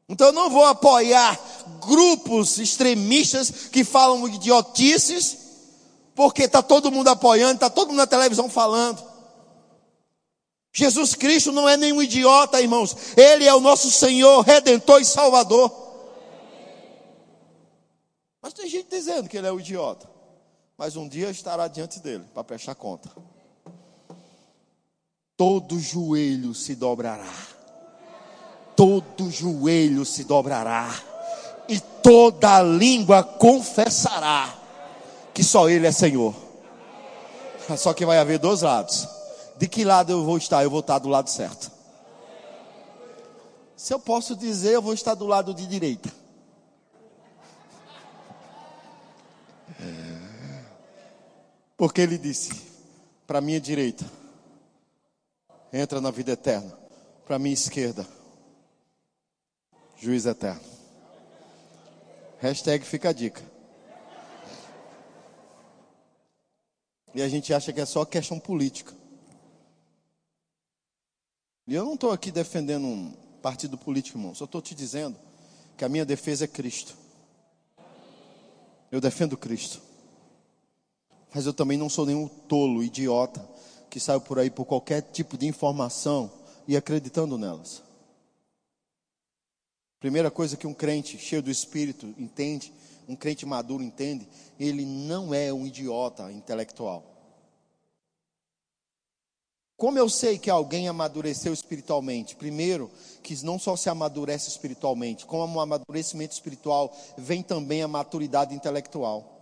Então 0.08 0.28
eu 0.28 0.32
não 0.32 0.48
vou 0.48 0.64
apoiar 0.64 1.36
grupos 1.84 2.56
extremistas 2.58 3.50
que 3.50 3.82
falam 3.82 4.28
idiotices 4.28 5.49
porque 6.20 6.42
está 6.42 6.62
todo 6.62 6.92
mundo 6.92 7.08
apoiando, 7.08 7.54
está 7.54 7.70
todo 7.70 7.88
mundo 7.88 7.96
na 7.96 8.06
televisão 8.06 8.46
falando. 8.46 9.02
Jesus 10.70 11.14
Cristo 11.14 11.50
não 11.50 11.66
é 11.66 11.78
nenhum 11.78 12.02
idiota, 12.02 12.60
irmãos. 12.60 12.94
Ele 13.16 13.46
é 13.46 13.54
o 13.54 13.60
nosso 13.60 13.90
Senhor, 13.90 14.42
Redentor 14.42 15.00
e 15.00 15.04
Salvador. 15.06 15.72
Mas 18.42 18.52
tem 18.52 18.68
gente 18.68 18.90
dizendo 18.90 19.30
que 19.30 19.38
ele 19.38 19.46
é 19.46 19.50
o 19.50 19.58
idiota. 19.58 20.10
Mas 20.76 20.94
um 20.94 21.08
dia 21.08 21.30
estará 21.30 21.66
diante 21.68 22.00
dele 22.00 22.24
para 22.34 22.44
prestar 22.44 22.74
conta. 22.74 23.10
Todo 25.38 25.80
joelho 25.80 26.54
se 26.54 26.74
dobrará. 26.74 27.32
Todo 28.76 29.30
joelho 29.30 30.04
se 30.04 30.24
dobrará. 30.24 30.94
E 31.66 31.80
toda 31.80 32.60
língua 32.60 33.22
confessará 33.24 34.59
que 35.32 35.42
só 35.44 35.68
Ele 35.68 35.86
é 35.86 35.92
Senhor. 35.92 36.34
Só 37.76 37.94
que 37.94 38.04
vai 38.04 38.18
haver 38.18 38.38
dois 38.38 38.62
lados. 38.62 39.08
De 39.56 39.68
que 39.68 39.84
lado 39.84 40.10
eu 40.10 40.24
vou 40.24 40.36
estar? 40.36 40.62
Eu 40.62 40.70
vou 40.70 40.80
estar 40.80 40.98
do 40.98 41.08
lado 41.08 41.28
certo. 41.28 41.70
Se 43.76 43.94
eu 43.94 43.98
posso 43.98 44.34
dizer, 44.36 44.74
eu 44.74 44.82
vou 44.82 44.92
estar 44.92 45.14
do 45.14 45.26
lado 45.26 45.54
de 45.54 45.66
direita. 45.66 46.10
Porque 51.76 52.02
ele 52.02 52.18
disse: 52.18 52.52
para 53.26 53.40
minha 53.40 53.58
direita, 53.58 54.04
entra 55.72 56.00
na 56.00 56.10
vida 56.10 56.32
eterna. 56.32 56.78
Para 57.24 57.38
minha 57.38 57.54
esquerda, 57.54 58.06
juiz 59.96 60.26
eterno. 60.26 60.60
Hashtag 62.38 62.84
fica 62.84 63.10
a 63.10 63.12
dica. 63.12 63.49
E 67.14 67.22
a 67.22 67.28
gente 67.28 67.52
acha 67.52 67.72
que 67.72 67.80
é 67.80 67.86
só 67.86 68.04
questão 68.04 68.38
política. 68.38 68.94
E 71.66 71.74
eu 71.74 71.84
não 71.84 71.94
estou 71.94 72.10
aqui 72.10 72.30
defendendo 72.30 72.86
um 72.86 73.12
partido 73.42 73.76
político, 73.76 74.18
irmão. 74.18 74.34
Só 74.34 74.44
estou 74.44 74.60
te 74.60 74.74
dizendo 74.74 75.16
que 75.76 75.84
a 75.84 75.88
minha 75.88 76.04
defesa 76.04 76.44
é 76.44 76.48
Cristo. 76.48 76.96
Eu 78.90 79.00
defendo 79.00 79.36
Cristo. 79.36 79.80
Mas 81.34 81.46
eu 81.46 81.54
também 81.54 81.78
não 81.78 81.88
sou 81.88 82.04
nenhum 82.04 82.26
tolo, 82.26 82.82
idiota, 82.82 83.46
que 83.88 84.00
saiu 84.00 84.20
por 84.20 84.38
aí 84.38 84.50
por 84.50 84.64
qualquer 84.64 85.02
tipo 85.02 85.38
de 85.38 85.46
informação 85.46 86.30
e 86.66 86.76
acreditando 86.76 87.38
nelas. 87.38 87.82
Primeira 90.00 90.30
coisa 90.30 90.56
que 90.56 90.66
um 90.66 90.74
crente 90.74 91.18
cheio 91.18 91.42
do 91.42 91.50
Espírito 91.50 92.06
entende, 92.18 92.72
um 93.10 93.16
crente 93.16 93.44
maduro 93.44 93.82
entende, 93.82 94.28
ele 94.58 94.84
não 94.84 95.34
é 95.34 95.52
um 95.52 95.66
idiota 95.66 96.30
intelectual. 96.30 97.04
Como 99.76 99.98
eu 99.98 100.08
sei 100.08 100.38
que 100.38 100.50
alguém 100.50 100.88
amadureceu 100.88 101.52
espiritualmente? 101.52 102.36
Primeiro, 102.36 102.90
que 103.22 103.42
não 103.44 103.58
só 103.58 103.74
se 103.76 103.88
amadurece 103.88 104.48
espiritualmente, 104.48 105.26
como 105.26 105.58
o 105.58 105.60
amadurecimento 105.60 106.34
espiritual 106.34 106.94
vem 107.16 107.42
também 107.42 107.82
a 107.82 107.88
maturidade 107.88 108.54
intelectual. 108.54 109.38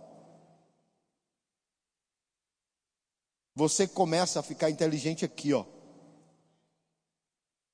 Você 3.53 3.85
começa 3.85 4.39
a 4.39 4.43
ficar 4.43 4.69
inteligente 4.69 5.25
aqui, 5.25 5.53
ó. 5.53 5.65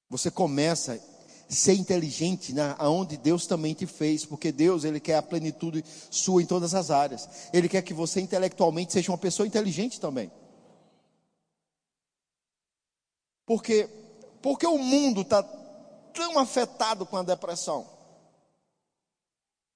Você 0.09 0.29
começa 0.31 0.99
ser 1.47 1.73
inteligente 1.73 2.53
né, 2.53 2.75
aonde 2.77 3.17
Deus 3.17 3.45
também 3.45 3.73
te 3.73 3.85
fez, 3.85 4.25
porque 4.25 4.51
Deus 4.51 4.83
ele 4.83 4.99
quer 4.99 5.17
a 5.17 5.21
plenitude 5.21 5.83
sua 6.09 6.41
em 6.41 6.45
todas 6.45 6.73
as 6.73 6.89
áreas. 6.91 7.29
Ele 7.53 7.69
quer 7.69 7.81
que 7.81 7.93
você 7.93 8.19
intelectualmente 8.19 8.93
seja 8.93 9.11
uma 9.11 9.17
pessoa 9.17 9.47
inteligente 9.47 9.99
também. 9.99 10.31
Porque 13.45 13.89
porque 14.41 14.67
o 14.67 14.77
mundo 14.77 15.21
está 15.21 15.41
tão 16.13 16.37
afetado 16.37 17.03
com 17.05 17.17
a 17.17 17.23
depressão? 17.23 17.87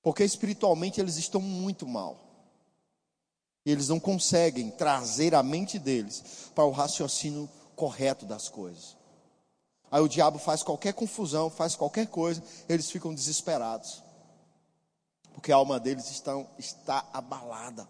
Porque 0.02 0.24
espiritualmente 0.24 1.02
eles 1.02 1.18
estão 1.18 1.42
muito 1.42 1.88
mal. 1.88 2.30
E 3.66 3.72
eles 3.72 3.90
não 3.90 4.00
conseguem 4.00 4.70
trazer 4.70 5.34
a 5.34 5.42
mente 5.42 5.78
deles 5.80 6.52
para 6.54 6.66
o 6.66 6.72
raciocínio 6.72 7.50
correto 7.76 8.26
das 8.26 8.48
coisas. 8.48 8.99
Aí 9.92 10.02
o 10.02 10.08
diabo 10.08 10.38
faz 10.38 10.62
qualquer 10.62 10.94
confusão, 10.94 11.50
faz 11.50 11.76
qualquer 11.76 12.08
coisa, 12.08 12.44
eles 12.68 12.90
ficam 12.90 13.14
desesperados. 13.14 14.04
Porque 15.34 15.52
a 15.52 15.56
alma 15.56 15.80
deles 15.80 16.10
está, 16.12 16.34
está 16.58 17.10
abalada. 17.14 17.88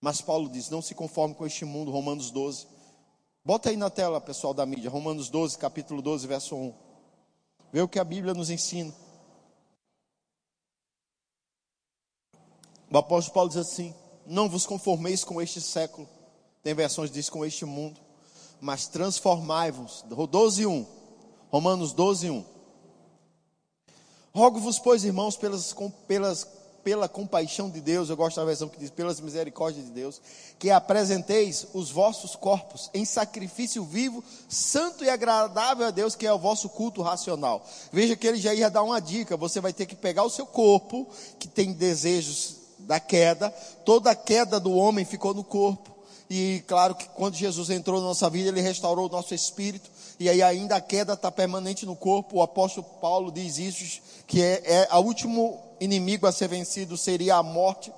Mas 0.00 0.20
Paulo 0.20 0.48
diz: 0.48 0.68
não 0.70 0.82
se 0.82 0.94
conforme 0.94 1.34
com 1.34 1.46
este 1.46 1.64
mundo, 1.64 1.90
Romanos 1.90 2.30
12. 2.30 2.66
Bota 3.44 3.70
aí 3.70 3.76
na 3.76 3.90
tela, 3.90 4.20
pessoal 4.20 4.52
da 4.52 4.66
mídia, 4.66 4.90
Romanos 4.90 5.30
12, 5.30 5.56
capítulo 5.56 6.02
12, 6.02 6.26
verso 6.26 6.56
1. 6.56 6.74
Vê 7.72 7.80
o 7.80 7.88
que 7.88 7.98
a 7.98 8.04
Bíblia 8.04 8.34
nos 8.34 8.50
ensina. 8.50 8.92
O 12.90 12.98
apóstolo 12.98 13.34
Paulo 13.34 13.48
diz 13.48 13.58
assim: 13.58 13.94
não 14.26 14.48
vos 14.48 14.66
conformeis 14.66 15.24
com 15.24 15.40
este 15.40 15.60
século. 15.60 16.08
Tem 16.62 16.74
versões 16.74 17.10
diz 17.10 17.30
com 17.30 17.44
este 17.44 17.64
mundo. 17.64 18.00
Mas 18.60 18.86
transformai-vos. 18.86 20.04
12, 20.08 20.66
1. 20.66 20.86
Romanos 21.50 21.92
12, 21.92 22.30
1. 22.30 22.44
Rogo-vos, 24.32 24.78
pois, 24.78 25.04
irmãos, 25.04 25.36
pelas, 25.36 25.74
pelas, 26.06 26.46
pela 26.84 27.08
compaixão 27.08 27.68
de 27.68 27.80
Deus, 27.80 28.08
eu 28.08 28.16
gosto 28.16 28.36
da 28.36 28.44
versão 28.44 28.68
que 28.68 28.78
diz, 28.78 28.90
pelas 28.90 29.20
misericórdias 29.20 29.86
de 29.86 29.90
Deus, 29.90 30.20
que 30.58 30.70
apresenteis 30.70 31.66
os 31.74 31.90
vossos 31.90 32.36
corpos 32.36 32.90
em 32.94 33.04
sacrifício 33.04 33.84
vivo, 33.84 34.22
santo 34.48 35.04
e 35.04 35.10
agradável 35.10 35.86
a 35.86 35.90
Deus, 35.90 36.14
que 36.14 36.26
é 36.26 36.32
o 36.32 36.38
vosso 36.38 36.68
culto 36.68 37.02
racional. 37.02 37.66
Veja 37.92 38.14
que 38.14 38.26
ele 38.26 38.38
já 38.38 38.54
ia 38.54 38.70
dar 38.70 38.82
uma 38.84 39.00
dica: 39.00 39.36
você 39.36 39.60
vai 39.60 39.72
ter 39.72 39.86
que 39.86 39.96
pegar 39.96 40.22
o 40.22 40.30
seu 40.30 40.46
corpo, 40.46 41.08
que 41.38 41.48
tem 41.48 41.72
desejos 41.72 42.56
da 42.78 43.00
queda, 43.00 43.50
toda 43.84 44.10
a 44.12 44.14
queda 44.14 44.58
do 44.58 44.72
homem 44.72 45.04
ficou 45.04 45.34
no 45.34 45.44
corpo. 45.44 45.99
E 46.32 46.62
claro 46.68 46.94
que 46.94 47.08
quando 47.08 47.34
Jesus 47.34 47.70
entrou 47.70 48.00
na 48.00 48.06
nossa 48.06 48.30
vida, 48.30 48.50
ele 48.50 48.60
restaurou 48.60 49.08
o 49.08 49.12
nosso 49.12 49.34
espírito. 49.34 49.90
E 50.16 50.28
aí 50.28 50.40
ainda 50.40 50.76
a 50.76 50.80
queda 50.80 51.14
está 51.14 51.28
permanente 51.28 51.84
no 51.84 51.96
corpo. 51.96 52.36
O 52.36 52.42
apóstolo 52.42 52.86
Paulo 53.00 53.32
diz 53.32 53.58
isso, 53.58 54.00
que 54.28 54.40
é, 54.40 54.86
é 54.88 54.94
o 54.94 55.00
último 55.00 55.60
inimigo 55.80 56.28
a 56.28 56.32
ser 56.32 56.46
vencido 56.46 56.96
seria 56.96 57.34
a 57.34 57.42
morte. 57.42 57.92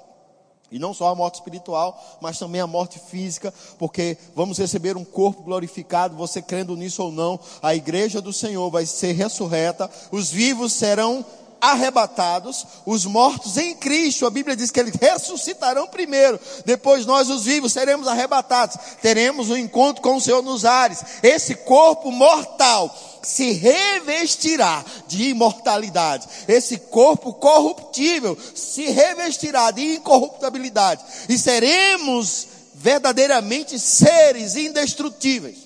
E 0.70 0.78
não 0.78 0.94
só 0.94 1.08
a 1.08 1.14
morte 1.14 1.34
espiritual, 1.34 2.18
mas 2.22 2.38
também 2.38 2.62
a 2.62 2.66
morte 2.66 2.98
física, 2.98 3.52
porque 3.78 4.16
vamos 4.34 4.56
receber 4.56 4.96
um 4.96 5.04
corpo 5.04 5.42
glorificado, 5.42 6.16
você 6.16 6.40
crendo 6.40 6.74
nisso 6.74 7.02
ou 7.02 7.12
não, 7.12 7.38
a 7.60 7.74
igreja 7.74 8.22
do 8.22 8.32
Senhor 8.32 8.70
vai 8.70 8.86
ser 8.86 9.12
ressurreta, 9.12 9.90
os 10.10 10.30
vivos 10.30 10.72
serão 10.72 11.22
arrebatados, 11.62 12.66
os 12.84 13.06
mortos 13.06 13.56
em 13.56 13.72
Cristo, 13.76 14.26
a 14.26 14.30
Bíblia 14.30 14.56
diz 14.56 14.72
que 14.72 14.80
eles 14.80 14.96
ressuscitarão 15.00 15.86
primeiro, 15.86 16.40
depois 16.66 17.06
nós, 17.06 17.30
os 17.30 17.44
vivos, 17.44 17.72
seremos 17.72 18.08
arrebatados, 18.08 18.76
teremos 19.00 19.48
um 19.48 19.56
encontro 19.56 20.02
com 20.02 20.16
o 20.16 20.20
Senhor 20.20 20.42
nos 20.42 20.64
ares. 20.64 21.04
Esse 21.22 21.54
corpo 21.54 22.10
mortal 22.10 22.92
se 23.22 23.52
revestirá 23.52 24.84
de 25.06 25.28
imortalidade, 25.28 26.26
esse 26.48 26.76
corpo 26.78 27.32
corruptível 27.34 28.36
se 28.56 28.86
revestirá 28.90 29.70
de 29.70 29.94
incorruptibilidade, 29.94 31.04
e 31.28 31.38
seremos 31.38 32.48
verdadeiramente 32.74 33.78
seres 33.78 34.56
indestrutíveis. 34.56 35.58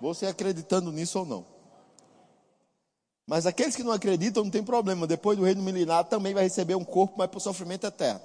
Você 0.00 0.26
acreditando 0.26 0.90
nisso 0.90 1.20
ou 1.20 1.24
não? 1.24 1.55
Mas 3.26 3.44
aqueles 3.44 3.74
que 3.74 3.82
não 3.82 3.92
acreditam 3.92 4.44
não 4.44 4.50
tem 4.50 4.62
problema. 4.62 5.06
Depois 5.06 5.36
do 5.36 5.44
reino 5.44 5.62
milenar 5.62 6.04
também 6.04 6.32
vai 6.32 6.44
receber 6.44 6.76
um 6.76 6.84
corpo, 6.84 7.14
mas 7.18 7.28
para 7.28 7.38
o 7.38 7.40
sofrimento 7.40 7.86
eterno. 7.86 8.20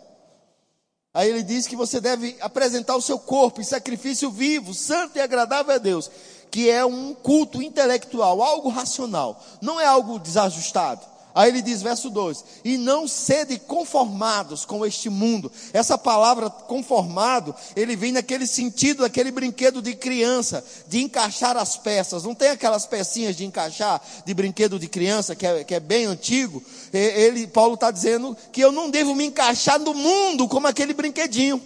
Aí 1.13 1.29
ele 1.29 1.43
diz 1.43 1.67
que 1.67 1.75
você 1.75 1.99
deve 1.99 2.37
apresentar 2.39 2.95
o 2.95 3.01
seu 3.01 3.19
corpo 3.19 3.59
em 3.59 3.65
sacrifício 3.65 4.31
vivo, 4.31 4.73
santo 4.73 5.17
e 5.17 5.21
agradável 5.21 5.75
a 5.75 5.77
Deus, 5.77 6.09
que 6.49 6.69
é 6.69 6.85
um 6.85 7.13
culto 7.13 7.61
intelectual, 7.61 8.41
algo 8.41 8.69
racional, 8.69 9.43
não 9.61 9.79
é 9.79 9.85
algo 9.85 10.19
desajustado. 10.19 11.10
Aí 11.33 11.49
ele 11.49 11.61
diz, 11.61 11.81
verso 11.81 12.09
2: 12.09 12.43
E 12.63 12.77
não 12.77 13.07
sede 13.07 13.57
conformados 13.57 14.65
com 14.65 14.85
este 14.85 15.09
mundo. 15.09 15.51
Essa 15.71 15.97
palavra 15.97 16.49
conformado, 16.49 17.55
ele 17.75 17.95
vem 17.95 18.11
naquele 18.11 18.45
sentido, 18.45 19.03
daquele 19.03 19.31
brinquedo 19.31 19.81
de 19.81 19.95
criança, 19.95 20.63
de 20.87 21.01
encaixar 21.01 21.55
as 21.55 21.77
peças. 21.77 22.23
Não 22.23 22.35
tem 22.35 22.49
aquelas 22.49 22.85
pecinhas 22.85 23.35
de 23.35 23.45
encaixar 23.45 24.01
de 24.25 24.33
brinquedo 24.33 24.77
de 24.77 24.87
criança, 24.87 25.35
que 25.35 25.45
é, 25.45 25.63
que 25.63 25.75
é 25.75 25.79
bem 25.79 26.05
antigo. 26.05 26.61
Ele, 26.91 27.47
Paulo 27.47 27.75
está 27.75 27.91
dizendo 27.91 28.35
que 28.51 28.61
eu 28.61 28.71
não 28.71 28.89
devo 28.89 29.15
me 29.15 29.25
encaixar 29.25 29.79
no 29.79 29.93
mundo 29.93 30.47
como 30.47 30.67
aquele 30.67 30.93
brinquedinho. 30.93 31.61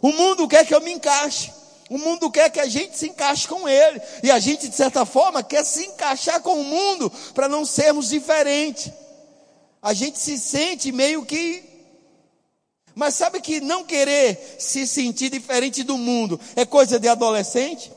O 0.00 0.10
mundo 0.10 0.48
quer 0.48 0.66
que 0.66 0.74
eu 0.74 0.80
me 0.80 0.92
encaixe. 0.92 1.61
O 1.92 1.98
mundo 1.98 2.30
quer 2.30 2.48
que 2.48 2.58
a 2.58 2.66
gente 2.66 2.96
se 2.96 3.10
encaixe 3.10 3.46
com 3.46 3.68
ele. 3.68 4.00
E 4.22 4.30
a 4.30 4.38
gente, 4.38 4.66
de 4.66 4.74
certa 4.74 5.04
forma, 5.04 5.42
quer 5.42 5.62
se 5.62 5.84
encaixar 5.84 6.40
com 6.40 6.58
o 6.58 6.64
mundo 6.64 7.12
para 7.34 7.50
não 7.50 7.66
sermos 7.66 8.08
diferentes. 8.08 8.90
A 9.82 9.92
gente 9.92 10.18
se 10.18 10.38
sente 10.38 10.90
meio 10.90 11.22
que. 11.26 11.62
Mas 12.94 13.12
sabe 13.12 13.42
que 13.42 13.60
não 13.60 13.84
querer 13.84 14.56
se 14.58 14.86
sentir 14.86 15.28
diferente 15.28 15.82
do 15.82 15.98
mundo 15.98 16.40
é 16.56 16.64
coisa 16.64 16.98
de 16.98 17.08
adolescente? 17.08 17.92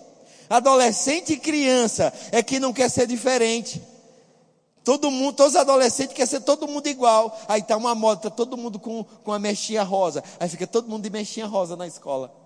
Adolescente 0.49 1.31
e 1.31 1.37
criança 1.37 2.11
é 2.33 2.43
que 2.43 2.59
não 2.59 2.73
quer 2.73 2.89
ser 2.89 3.07
diferente. 3.07 3.81
Todo 4.83 5.09
mundo, 5.09 5.37
todos 5.37 5.53
os 5.53 5.59
adolescentes 5.61 6.13
querem 6.13 6.29
ser 6.29 6.41
todo 6.41 6.67
mundo 6.67 6.85
igual. 6.87 7.33
Aí 7.47 7.61
tá 7.61 7.77
uma 7.77 7.95
moda, 7.95 8.23
tá 8.23 8.29
todo 8.29 8.57
mundo 8.57 8.77
com, 8.77 9.05
com 9.23 9.31
a 9.31 9.39
mexinha 9.39 9.83
rosa. 9.83 10.21
Aí 10.37 10.49
fica 10.49 10.67
todo 10.67 10.89
mundo 10.89 11.03
de 11.03 11.09
mexinha 11.09 11.45
rosa 11.45 11.77
na 11.77 11.87
escola. 11.87 12.43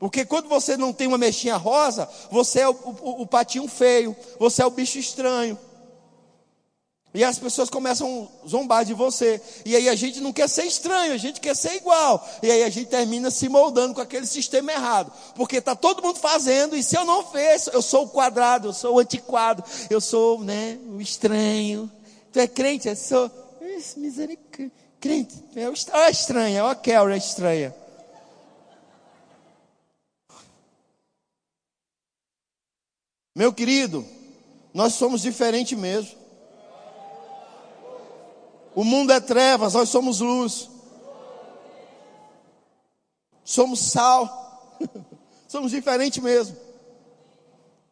Porque 0.00 0.24
quando 0.24 0.48
você 0.48 0.78
não 0.78 0.94
tem 0.94 1.06
uma 1.06 1.18
mexinha 1.18 1.58
rosa, 1.58 2.08
você 2.30 2.60
é 2.60 2.68
o, 2.68 2.72
o, 2.72 3.22
o, 3.22 3.26
patinho 3.26 3.68
feio, 3.68 4.16
você 4.38 4.62
é 4.62 4.66
o 4.66 4.70
bicho 4.70 4.98
estranho. 4.98 5.58
E 7.12 7.22
as 7.22 7.38
pessoas 7.38 7.68
começam 7.68 8.26
a 8.42 8.48
zombar 8.48 8.82
de 8.82 8.94
você. 8.94 9.42
E 9.62 9.76
aí 9.76 9.90
a 9.90 9.94
gente 9.94 10.18
não 10.20 10.32
quer 10.32 10.48
ser 10.48 10.64
estranho, 10.64 11.12
a 11.12 11.18
gente 11.18 11.38
quer 11.38 11.54
ser 11.54 11.74
igual. 11.74 12.26
E 12.42 12.50
aí 12.50 12.62
a 12.62 12.70
gente 12.70 12.88
termina 12.88 13.30
se 13.30 13.46
moldando 13.46 13.94
com 13.94 14.00
aquele 14.00 14.26
sistema 14.26 14.72
errado. 14.72 15.12
Porque 15.34 15.58
está 15.58 15.76
todo 15.76 16.02
mundo 16.02 16.18
fazendo, 16.18 16.74
e 16.74 16.82
se 16.82 16.96
eu 16.96 17.04
não 17.04 17.26
fiz, 17.26 17.66
eu 17.66 17.82
sou 17.82 18.04
o 18.04 18.08
quadrado, 18.08 18.68
eu 18.68 18.72
sou 18.72 18.94
o 18.94 18.98
antiquado, 19.00 19.62
eu 19.90 20.00
sou 20.00 20.42
né, 20.42 20.78
o 20.88 20.98
estranho. 20.98 21.92
Tu 22.32 22.38
é 22.38 22.46
crente? 22.46 22.88
Eu 22.88 22.96
sou. 22.96 23.30
Misericórdia. 23.98 24.70
Crente. 24.98 25.34
É 25.56 25.68
o 25.68 25.72
estranho, 26.08 26.58
é 26.58 26.62
o 26.62 26.76
Kelly, 26.76 27.14
é 27.14 27.16
estranha. 27.18 27.74
Meu 33.40 33.54
querido, 33.54 34.06
nós 34.74 34.92
somos 34.92 35.22
diferentes 35.22 35.78
mesmo. 35.78 36.14
O 38.74 38.84
mundo 38.84 39.14
é 39.14 39.18
trevas, 39.18 39.72
nós 39.72 39.88
somos 39.88 40.20
luz. 40.20 40.68
Somos 43.42 43.80
sal. 43.80 44.76
somos 45.48 45.70
diferentes 45.70 46.22
mesmo. 46.22 46.54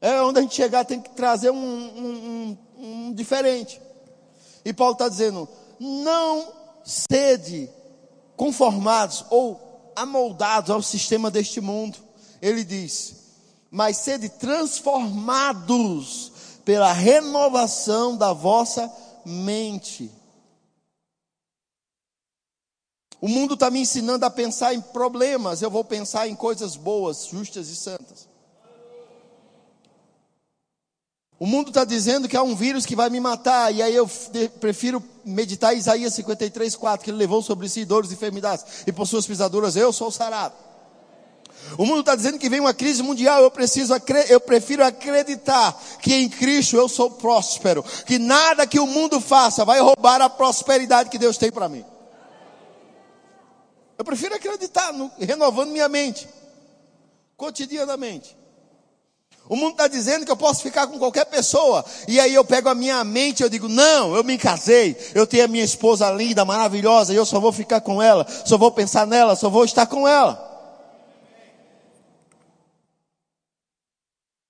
É 0.03 0.21
onde 0.21 0.39
a 0.39 0.43
gente 0.43 0.55
chegar 0.55 0.85
tem 0.85 1.01
que 1.01 1.09
trazer 1.15 1.49
um, 1.49 1.57
um, 1.57 2.59
um, 2.77 3.07
um 3.09 3.13
diferente. 3.15 3.81
E 4.67 4.75
Paulo 4.75 4.93
está 4.93 5.09
dizendo: 5.09 5.49
não 5.81 6.53
sede 6.85 7.71
conformados 8.37 9.25
ou 9.31 9.91
amoldados 9.97 10.71
ao 10.71 10.83
sistema 10.83 11.31
deste 11.31 11.59
mundo. 11.59 11.97
Ele 12.43 12.63
diz: 12.63 13.18
mas 13.71 13.99
sede 13.99 14.29
transformados 14.29 16.33
pela 16.65 16.93
renovação 16.93 18.17
da 18.17 18.33
vossa 18.33 18.93
mente. 19.25 20.11
O 23.21 23.29
mundo 23.29 23.55
está 23.55 23.71
me 23.71 23.81
ensinando 23.81 24.25
a 24.25 24.31
pensar 24.31 24.75
em 24.75 24.81
problemas, 24.81 25.61
eu 25.61 25.71
vou 25.71 25.85
pensar 25.85 26.29
em 26.29 26.37
coisas 26.37 26.77
boas, 26.77 27.27
justas 27.27 27.69
e 27.69 27.77
santas. 27.77 28.29
O 31.41 31.47
mundo 31.47 31.69
está 31.69 31.85
dizendo 31.85 32.29
que 32.29 32.37
há 32.37 32.43
um 32.43 32.57
vírus 32.57 32.85
que 32.85 32.97
vai 32.97 33.09
me 33.11 33.21
matar, 33.21 33.73
e 33.73 33.81
aí 33.81 33.95
eu 33.95 34.11
prefiro 34.61 35.03
meditar 35.25 35.77
Isaías 35.77 36.15
53, 36.15 36.75
4, 36.75 37.05
que 37.05 37.11
ele 37.11 37.19
levou 37.19 37.43
sobre 37.43 37.69
si 37.69 37.85
dores 37.85 38.11
e 38.11 38.15
enfermidades, 38.15 38.83
e 38.87 38.93
por 38.93 39.07
suas 39.07 39.27
pisaduras 39.27 39.77
eu 39.77 39.93
sou 39.93 40.11
sarado. 40.11 40.68
O 41.77 41.85
mundo 41.85 42.01
está 42.01 42.15
dizendo 42.15 42.39
que 42.39 42.49
vem 42.49 42.61
uma 42.61 42.73
crise 42.73 43.03
mundial, 43.03 43.43
eu 43.43 43.51
preciso, 43.51 43.95
eu 44.29 44.41
prefiro 44.41 44.85
acreditar 44.85 45.79
que 46.01 46.15
em 46.15 46.29
Cristo 46.29 46.77
eu 46.77 46.89
sou 46.89 47.11
próspero, 47.11 47.85
que 48.07 48.19
nada 48.19 48.67
que 48.67 48.81
o 48.81 48.87
mundo 48.87 49.21
faça 49.21 49.65
vai 49.65 49.81
roubar 49.81 50.23
a 50.23 50.31
prosperidade 50.31 51.11
que 51.11 51.19
Deus 51.19 51.37
tem 51.37 51.51
para 51.51 51.69
mim. 51.69 51.85
Eu 53.99 54.05
prefiro 54.05 54.35
acreditar, 54.35 54.93
no, 54.93 55.11
renovando 55.19 55.71
minha 55.71 55.89
mente, 55.89 56.29
cotidianamente. 57.37 58.37
O 59.49 59.57
mundo 59.57 59.73
está 59.73 59.89
dizendo 59.89 60.27
que 60.27 60.31
eu 60.31 60.37
posso 60.37 60.63
ficar 60.63 60.87
com 60.87 60.99
qualquer 60.99 61.25
pessoa. 61.25 61.85
E 62.07 62.21
aí 62.21 62.35
eu 62.35 62.45
pego 62.45 62.69
a 62.69 62.75
minha 62.75 63.03
mente 63.03 63.41
e 63.41 63.43
eu 63.43 63.49
digo, 63.49 63.67
não, 63.67 64.15
eu 64.15 64.23
me 64.23 64.37
casei, 64.37 64.97
eu 65.15 65.27
tenho 65.27 65.45
a 65.45 65.49
minha 65.49 65.65
esposa 65.65 66.11
linda, 66.11 66.45
maravilhosa, 66.45 67.13
e 67.13 67.17
eu 67.17 67.25
só 67.25 67.41
vou 67.41 67.53
ficar 67.53 67.81
com 67.81 68.03
ela, 68.03 68.27
só 68.45 68.59
vou 68.59 68.71
pensar 68.71 69.07
nela, 69.07 69.35
só 69.35 69.49
vou 69.49 69.65
estar 69.65 69.87
com 69.87 70.07
ela. 70.07 70.48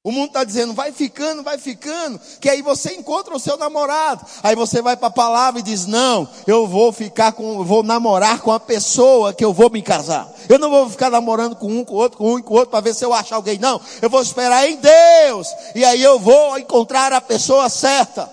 O 0.04 0.12
mundo 0.12 0.28
está 0.28 0.44
dizendo, 0.44 0.72
vai 0.74 0.92
ficando, 0.92 1.42
vai 1.42 1.58
ficando, 1.58 2.20
que 2.40 2.48
aí 2.48 2.62
você 2.62 2.94
encontra 2.94 3.34
o 3.34 3.38
seu 3.38 3.56
namorado. 3.56 4.24
Aí 4.42 4.54
você 4.54 4.80
vai 4.80 4.96
para 4.96 5.08
a 5.08 5.10
palavra 5.10 5.58
e 5.58 5.62
diz, 5.62 5.86
não, 5.86 6.28
eu 6.46 6.68
vou 6.68 6.92
ficar 6.92 7.32
com, 7.32 7.64
vou 7.64 7.82
namorar 7.82 8.40
com 8.40 8.52
a 8.52 8.60
pessoa 8.60 9.34
que 9.34 9.44
eu 9.44 9.52
vou 9.52 9.68
me 9.70 9.82
casar. 9.82 10.32
Eu 10.48 10.58
não 10.58 10.70
vou 10.70 10.88
ficar 10.88 11.10
namorando 11.10 11.56
com 11.56 11.66
um, 11.66 11.84
com 11.84 11.94
outro, 11.94 12.16
com 12.16 12.34
um, 12.34 12.40
com 12.40 12.54
outro, 12.54 12.70
para 12.70 12.80
ver 12.80 12.94
se 12.94 13.04
eu 13.04 13.12
achar 13.12 13.36
alguém. 13.36 13.58
Não, 13.58 13.80
eu 14.00 14.08
vou 14.08 14.22
esperar 14.22 14.68
em 14.68 14.76
Deus. 14.76 15.48
E 15.74 15.84
aí 15.84 16.02
eu 16.02 16.18
vou 16.18 16.56
encontrar 16.56 17.12
a 17.12 17.20
pessoa 17.20 17.68
certa. 17.68 18.32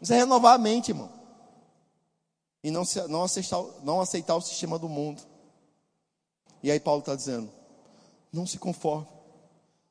Isso 0.00 0.12
é 0.14 0.16
renovar 0.16 0.54
a 0.54 0.58
mente, 0.58 0.90
irmão. 0.90 1.10
E 2.64 2.70
não, 2.70 2.82
não, 3.08 3.24
aceitar, 3.24 3.62
não 3.82 4.00
aceitar 4.00 4.36
o 4.36 4.40
sistema 4.40 4.78
do 4.78 4.88
mundo. 4.88 5.20
E 6.62 6.70
aí 6.70 6.80
Paulo 6.80 7.00
está 7.00 7.14
dizendo, 7.14 7.50
não 8.32 8.46
se 8.46 8.58
conforme 8.58 9.19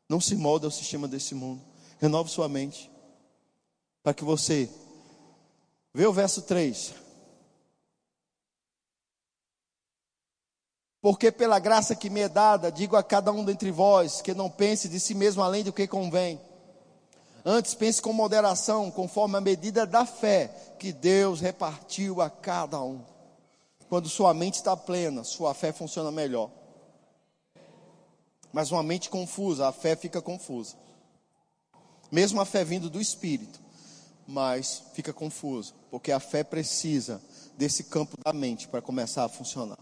não 0.09 0.19
se 0.19 0.35
molda 0.35 0.65
ao 0.65 0.71
sistema 0.71 1.07
desse 1.07 1.35
mundo. 1.35 1.61
Renove 1.99 2.31
sua 2.31 2.49
mente. 2.49 2.91
Para 4.01 4.13
que 4.13 4.23
você. 4.23 4.67
Vê 5.93 6.07
o 6.07 6.13
verso 6.13 6.41
3. 6.41 6.95
Porque 11.01 11.31
pela 11.31 11.59
graça 11.59 11.95
que 11.95 12.09
me 12.09 12.21
é 12.21 12.27
dada, 12.27 12.71
digo 12.71 12.95
a 12.95 13.03
cada 13.03 13.31
um 13.31 13.45
dentre 13.45 13.71
vós 13.71 14.21
que 14.21 14.33
não 14.33 14.49
pense 14.49 14.89
de 14.89 14.99
si 14.99 15.13
mesmo 15.13 15.41
além 15.41 15.63
do 15.63 15.71
que 15.71 15.87
convém. 15.87 16.41
Antes 17.45 17.73
pense 17.73 18.01
com 18.01 18.11
moderação, 18.11 18.91
conforme 18.91 19.37
a 19.37 19.41
medida 19.41 19.85
da 19.85 20.05
fé 20.05 20.75
que 20.77 20.91
Deus 20.91 21.39
repartiu 21.39 22.21
a 22.21 22.29
cada 22.29 22.81
um. 22.81 23.01
Quando 23.87 24.09
sua 24.09 24.33
mente 24.33 24.55
está 24.55 24.75
plena, 24.75 25.23
sua 25.23 25.53
fé 25.53 25.71
funciona 25.71 26.11
melhor. 26.11 26.51
Mas 28.51 28.71
uma 28.71 28.83
mente 28.83 29.09
confusa, 29.09 29.67
a 29.67 29.71
fé 29.71 29.95
fica 29.95 30.21
confusa. 30.21 30.75
Mesmo 32.11 32.41
a 32.41 32.45
fé 32.45 32.63
vindo 32.63 32.89
do 32.89 32.99
Espírito, 32.99 33.59
mas 34.27 34.83
fica 34.93 35.13
confusa, 35.13 35.73
porque 35.91 36.11
a 36.11 36.19
fé 36.19 36.43
precisa 36.43 37.21
desse 37.55 37.83
campo 37.83 38.17
da 38.23 38.33
mente 38.33 38.67
para 38.67 38.81
começar 38.81 39.25
a 39.25 39.29
funcionar. 39.29 39.77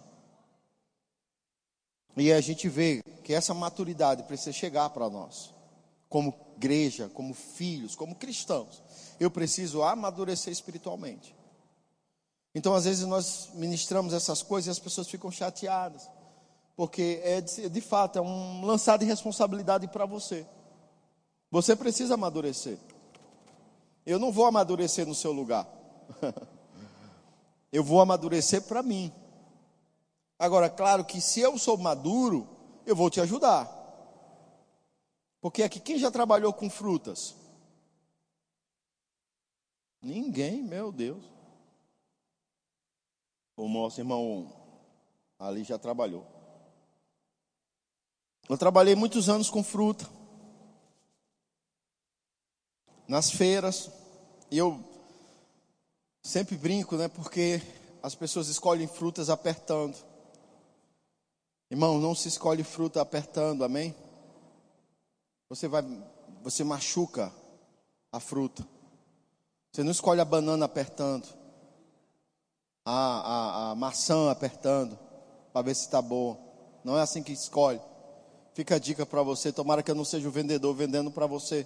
E 2.18 2.34
a 2.34 2.42
gente 2.42 2.68
vê 2.68 3.02
que 3.24 3.34
essa 3.34 3.54
maturidade 3.54 4.24
precisa 4.24 4.52
chegar 4.52 4.90
para 4.90 5.10
nós, 5.10 5.54
como 6.10 6.34
igreja, 6.58 7.10
como 7.14 7.34
filhos, 7.34 7.96
como 7.96 8.16
cristãos. 8.16 8.82
Eu 9.20 9.30
preciso 9.30 9.84
amadurecer 9.84 10.52
espiritualmente. 10.52 11.36
Então, 12.56 12.74
às 12.74 12.86
vezes, 12.86 13.06
nós 13.06 13.50
ministramos 13.54 14.14
essas 14.14 14.42
coisas 14.42 14.68
e 14.68 14.72
as 14.72 14.80
pessoas 14.80 15.08
ficam 15.08 15.32
chateadas 15.32 16.10
porque 16.78 17.20
é 17.24 17.42
de, 17.42 17.82
fato 17.82 18.20
é 18.20 18.22
um 18.22 18.64
lançar 18.64 19.00
de 19.00 19.06
responsabilidade 19.06 19.88
para 19.88 20.06
você. 20.06 20.46
Você 21.50 21.76
precisa 21.76 22.14
amadurecer. 22.14 22.78
Eu 24.06 24.20
não 24.20 24.32
vou 24.32 24.46
amadurecer 24.46 25.06
no 25.08 25.16
seu 25.16 25.32
lugar. 25.32 25.68
eu 27.74 27.84
vou 27.84 28.00
amadurecer 28.00 28.62
para 28.62 28.84
mim. 28.84 29.12
Agora, 30.38 30.70
claro 30.70 31.04
que 31.04 31.20
se 31.20 31.40
eu 31.40 31.58
sou 31.58 31.78
maduro, 31.78 32.48
eu 32.86 32.96
vou 32.96 33.10
te 33.10 33.20
ajudar. 33.20 33.74
Porque 35.42 35.64
aqui 35.64 35.80
quem 35.80 35.98
já 35.98 36.12
trabalhou 36.12 36.54
com 36.54 36.70
frutas? 36.70 37.36
Ninguém, 40.00 40.62
meu 40.62 40.92
Deus. 40.92 41.24
O 43.56 43.68
nosso 43.68 44.00
irmão 44.00 44.54
ali 45.40 45.64
já 45.64 45.80
trabalhou. 45.80 46.37
Eu 48.50 48.58
trabalhei 48.58 48.96
muitos 48.96 49.28
anos 49.28 49.50
com 49.50 49.64
fruta. 49.64 50.08
Nas 53.08 53.30
feiras. 53.30 53.92
E 54.50 54.58
eu 54.58 54.82
sempre 56.22 56.56
brinco, 56.56 56.96
né? 56.96 57.08
Porque 57.08 57.62
as 58.02 58.16
pessoas 58.16 58.48
escolhem 58.48 58.88
frutas 58.88 59.30
apertando. 59.30 59.98
Irmão, 61.70 62.00
não 62.00 62.16
se 62.16 62.30
escolhe 62.30 62.64
fruta 62.64 63.02
apertando, 63.02 63.66
amém? 63.66 63.94
Você 65.50 65.68
vai, 65.68 65.84
você 66.42 66.64
machuca 66.64 67.34
a 68.12 68.20
fruta. 68.20 68.66
Você 69.72 69.84
não 69.84 69.92
escolhe 69.92 70.22
a 70.22 70.26
banana 70.26 70.66
apertando, 70.66 71.28
a, 72.86 72.92
a, 72.92 73.72
a 73.72 73.76
maçã 73.76 74.32
apertando, 74.32 74.98
para 75.52 75.62
ver 75.62 75.76
se 75.76 75.82
está 75.82 76.02
boa. 76.02 76.38
Não 76.84 76.98
é 76.98 77.02
assim 77.02 77.22
que 77.22 77.34
escolhe. 77.34 77.82
Fica 78.58 78.74
a 78.74 78.80
dica 78.80 79.06
para 79.06 79.22
você, 79.22 79.52
tomara 79.52 79.84
que 79.84 79.92
eu 79.92 79.94
não 79.94 80.04
seja 80.04 80.28
o 80.28 80.32
vendedor 80.32 80.74
vendendo 80.74 81.12
para 81.12 81.28
você. 81.28 81.64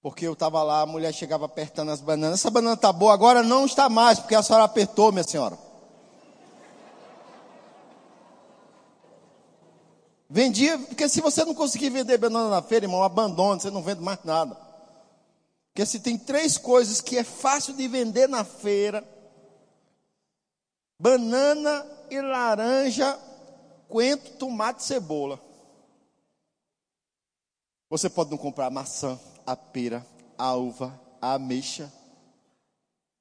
Porque 0.00 0.26
eu 0.26 0.32
estava 0.32 0.62
lá, 0.62 0.80
a 0.80 0.86
mulher 0.86 1.12
chegava 1.12 1.44
apertando 1.44 1.90
as 1.90 2.00
bananas. 2.00 2.40
Essa 2.40 2.48
banana 2.48 2.72
está 2.72 2.90
boa, 2.90 3.12
agora 3.12 3.42
não 3.42 3.66
está 3.66 3.90
mais, 3.90 4.18
porque 4.18 4.34
a 4.34 4.42
senhora 4.42 4.64
apertou, 4.64 5.12
minha 5.12 5.24
senhora. 5.24 5.58
Vendia, 10.30 10.78
porque 10.78 11.06
se 11.06 11.20
você 11.20 11.44
não 11.44 11.54
conseguir 11.54 11.90
vender 11.90 12.16
banana 12.16 12.48
na 12.48 12.62
feira, 12.62 12.86
irmão, 12.86 13.02
abandone, 13.02 13.60
você 13.60 13.70
não 13.70 13.82
vende 13.82 14.00
mais 14.00 14.24
nada. 14.24 14.56
Porque 15.68 15.84
se 15.84 16.00
tem 16.00 16.16
três 16.16 16.56
coisas 16.56 17.02
que 17.02 17.18
é 17.18 17.24
fácil 17.24 17.74
de 17.74 17.86
vender 17.88 18.26
na 18.26 18.42
feira: 18.42 19.06
banana 20.98 21.86
e 22.10 22.18
laranja 22.22 23.18
coentro, 23.92 24.32
tomate 24.38 24.80
e 24.80 24.86
cebola. 24.86 25.38
Você 27.90 28.08
pode 28.08 28.30
não 28.30 28.38
comprar 28.38 28.66
a 28.66 28.70
maçã, 28.70 29.20
a 29.46 29.54
pera, 29.54 30.04
a 30.38 30.54
uva, 30.54 30.98
a 31.20 31.34
ameixa, 31.34 31.92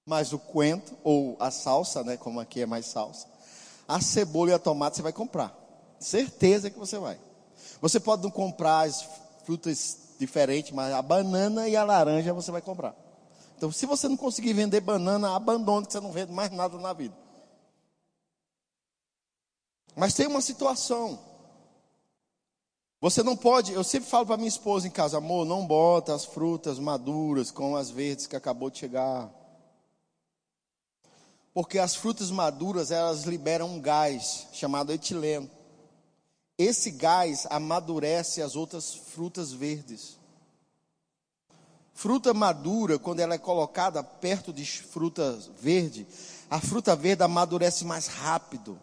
mas 0.08 0.32
o 0.32 0.40
coentro 0.40 0.98
ou 1.04 1.36
a 1.42 1.52
salsa, 1.52 2.06
né, 2.06 2.16
como 2.16 2.40
aqui 2.40 2.62
é 2.62 2.66
mais 2.66 2.86
salsa, 2.86 3.28
a 3.86 4.00
cebola 4.00 4.52
e 4.52 4.54
a 4.54 4.60
tomate 4.60 4.96
você 4.96 5.02
vai 5.02 5.12
comprar. 5.12 5.54
Certeza 6.00 6.70
que 6.70 6.80
você 6.80 6.98
vai. 6.98 7.20
Você 7.82 8.00
pode 8.00 8.24
não 8.24 8.32
comprar 8.32 8.88
as 8.88 9.06
frutas 9.44 9.98
diferentes, 10.18 10.72
mas 10.72 10.94
a 10.94 11.02
banana 11.02 11.68
e 11.68 11.76
a 11.76 11.84
laranja 11.84 12.34
você 12.34 12.50
vai 12.50 12.62
comprar. 12.62 12.96
Então, 13.58 13.74
se 13.74 13.86
você 13.86 14.08
não 14.08 14.16
conseguir 14.16 14.54
vender 14.54 14.80
banana, 14.80 15.36
abandone, 15.36 15.86
que 15.86 15.92
você 15.92 16.00
não 16.00 16.14
vende 16.14 16.32
mais 16.32 16.50
nada 16.50 16.78
na 16.78 16.94
vida. 16.94 17.21
Mas 19.96 20.14
tem 20.14 20.28
uma 20.28 20.42
situação. 20.42 21.20
Você 23.02 23.24
não 23.24 23.36
pode, 23.36 23.74
eu 23.74 23.84
sempre 23.84 24.10
falo 24.10 24.28
para 24.28 24.38
minha 24.38 24.48
esposa 24.48 24.88
em 24.88 24.92
casa, 24.92 25.18
amor, 25.18 25.44
não 25.44 25.66
bota 25.66 26.14
as 26.14 26.24
frutas 26.24 26.78
maduras 26.78 27.50
com 27.50 27.76
as 27.76 27.90
verdes 27.90 28.28
que 28.28 28.36
acabou 28.36 28.70
de 28.70 28.78
chegar. 28.78 29.30
Porque 31.54 31.80
as 31.80 31.96
frutas 31.96 32.30
maduras, 32.30 32.92
elas 32.92 33.24
liberam 33.24 33.68
um 33.68 33.82
gás 33.82 34.48
chamado 34.54 34.94
etileno. 34.94 35.50
Esse 36.58 36.92
gás 36.92 37.48
amadurece 37.50 38.42
as 38.42 38.56
outras 38.56 38.94
frutas 38.94 39.52
verdes. 39.52 40.20
Fruta 41.92 42.34
madura, 42.34 43.00
quando 43.00 43.20
ela 43.20 43.34
é 43.34 43.40
colocada 43.40 44.04
perto 44.04 44.54
de 44.54 44.66
fruta 44.66 45.38
verde, 45.60 46.08
a 46.50 46.62
fruta 46.62 46.96
verde 46.96 47.24
amadurece 47.24 47.84
mais 47.84 48.08
rápido. 48.08 48.80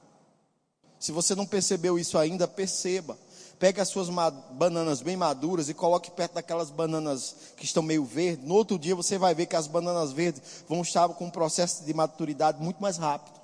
Se 0.99 1.13
você 1.13 1.35
não 1.35 1.47
percebeu 1.47 1.99
isso 1.99 2.19
ainda, 2.19 2.49
perceba. 2.49 3.17
Pegue 3.59 3.81
as 3.81 3.89
suas 3.89 4.09
bananas 4.53 5.01
bem 5.01 5.17
maduras 5.17 5.69
e 5.69 5.75
coloque 5.75 6.11
perto 6.13 6.35
daquelas 6.35 6.71
bananas 6.71 7.35
que 7.57 7.65
estão 7.65 7.83
meio 7.83 8.05
verdes. 8.05 8.47
No 8.47 8.55
outro 8.55 8.79
dia 8.79 8.95
você 8.95 9.19
vai 9.19 9.35
ver 9.35 9.47
que 9.47 9.57
as 9.57 9.67
bananas 9.67 10.13
verdes 10.13 10.43
vão 10.69 10.81
estar 10.83 11.09
com 11.09 11.27
um 11.27 11.31
processo 11.31 11.85
de 11.85 11.93
maturidade 11.93 12.63
muito 12.63 12.81
mais 12.81 12.97
rápido, 12.99 13.35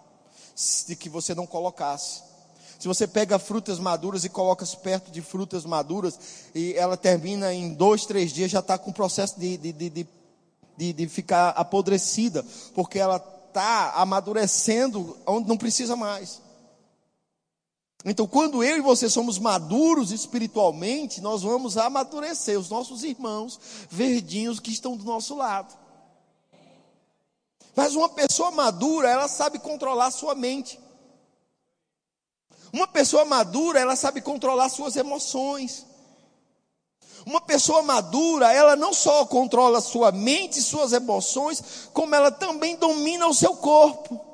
de 0.86 0.94
que 0.94 1.08
você 1.08 1.34
não 1.34 1.46
colocasse. 1.46 2.22
Se 2.78 2.86
você 2.86 3.08
pega 3.08 3.38
frutas 3.38 3.78
maduras 3.78 4.24
e 4.24 4.28
coloca 4.28 4.64
perto 4.82 5.10
de 5.10 5.20
frutas 5.20 5.64
maduras, 5.64 6.18
e 6.54 6.74
ela 6.74 6.96
termina 6.96 7.52
em 7.52 7.72
dois, 7.72 8.04
três 8.06 8.32
dias, 8.32 8.50
já 8.50 8.60
está 8.60 8.78
com 8.78 8.90
o 8.90 8.94
processo 8.94 9.40
de, 9.40 9.56
de, 9.56 9.72
de, 9.72 10.06
de, 10.76 10.92
de 10.92 11.08
ficar 11.08 11.50
apodrecida, 11.50 12.44
porque 12.74 12.98
ela 12.98 13.16
está 13.48 13.92
amadurecendo 13.94 15.16
onde 15.26 15.48
não 15.48 15.56
precisa 15.56 15.96
mais. 15.96 16.43
Então, 18.04 18.26
quando 18.26 18.62
eu 18.62 18.76
e 18.76 18.82
você 18.82 19.08
somos 19.08 19.38
maduros 19.38 20.12
espiritualmente, 20.12 21.22
nós 21.22 21.42
vamos 21.42 21.78
amadurecer 21.78 22.58
os 22.58 22.68
nossos 22.68 23.02
irmãos 23.02 23.58
verdinhos 23.88 24.60
que 24.60 24.70
estão 24.70 24.94
do 24.94 25.04
nosso 25.04 25.34
lado. 25.34 25.74
Mas 27.74 27.94
uma 27.94 28.10
pessoa 28.10 28.50
madura, 28.50 29.08
ela 29.08 29.26
sabe 29.26 29.58
controlar 29.58 30.10
sua 30.10 30.34
mente. 30.34 30.78
Uma 32.70 32.86
pessoa 32.86 33.24
madura, 33.24 33.80
ela 33.80 33.96
sabe 33.96 34.20
controlar 34.20 34.68
suas 34.68 34.96
emoções. 34.96 35.86
Uma 37.24 37.40
pessoa 37.40 37.82
madura, 37.82 38.52
ela 38.52 38.76
não 38.76 38.92
só 38.92 39.24
controla 39.24 39.80
sua 39.80 40.12
mente 40.12 40.58
e 40.58 40.62
suas 40.62 40.92
emoções, 40.92 41.88
como 41.94 42.14
ela 42.14 42.30
também 42.30 42.76
domina 42.76 43.26
o 43.26 43.34
seu 43.34 43.56
corpo. 43.56 44.33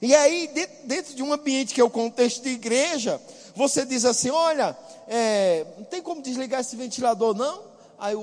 E 0.00 0.14
aí, 0.14 0.50
dentro 0.84 1.14
de 1.14 1.22
um 1.22 1.32
ambiente 1.32 1.74
que 1.74 1.80
é 1.80 1.84
o 1.84 1.90
contexto 1.90 2.42
de 2.42 2.50
igreja, 2.50 3.20
você 3.54 3.84
diz 3.86 4.04
assim: 4.04 4.30
olha, 4.30 4.76
é, 5.08 5.66
não 5.78 5.84
tem 5.84 6.02
como 6.02 6.20
desligar 6.20 6.60
esse 6.60 6.76
ventilador, 6.76 7.34
não? 7.34 7.62
Aí 7.98 8.14
o, 8.14 8.20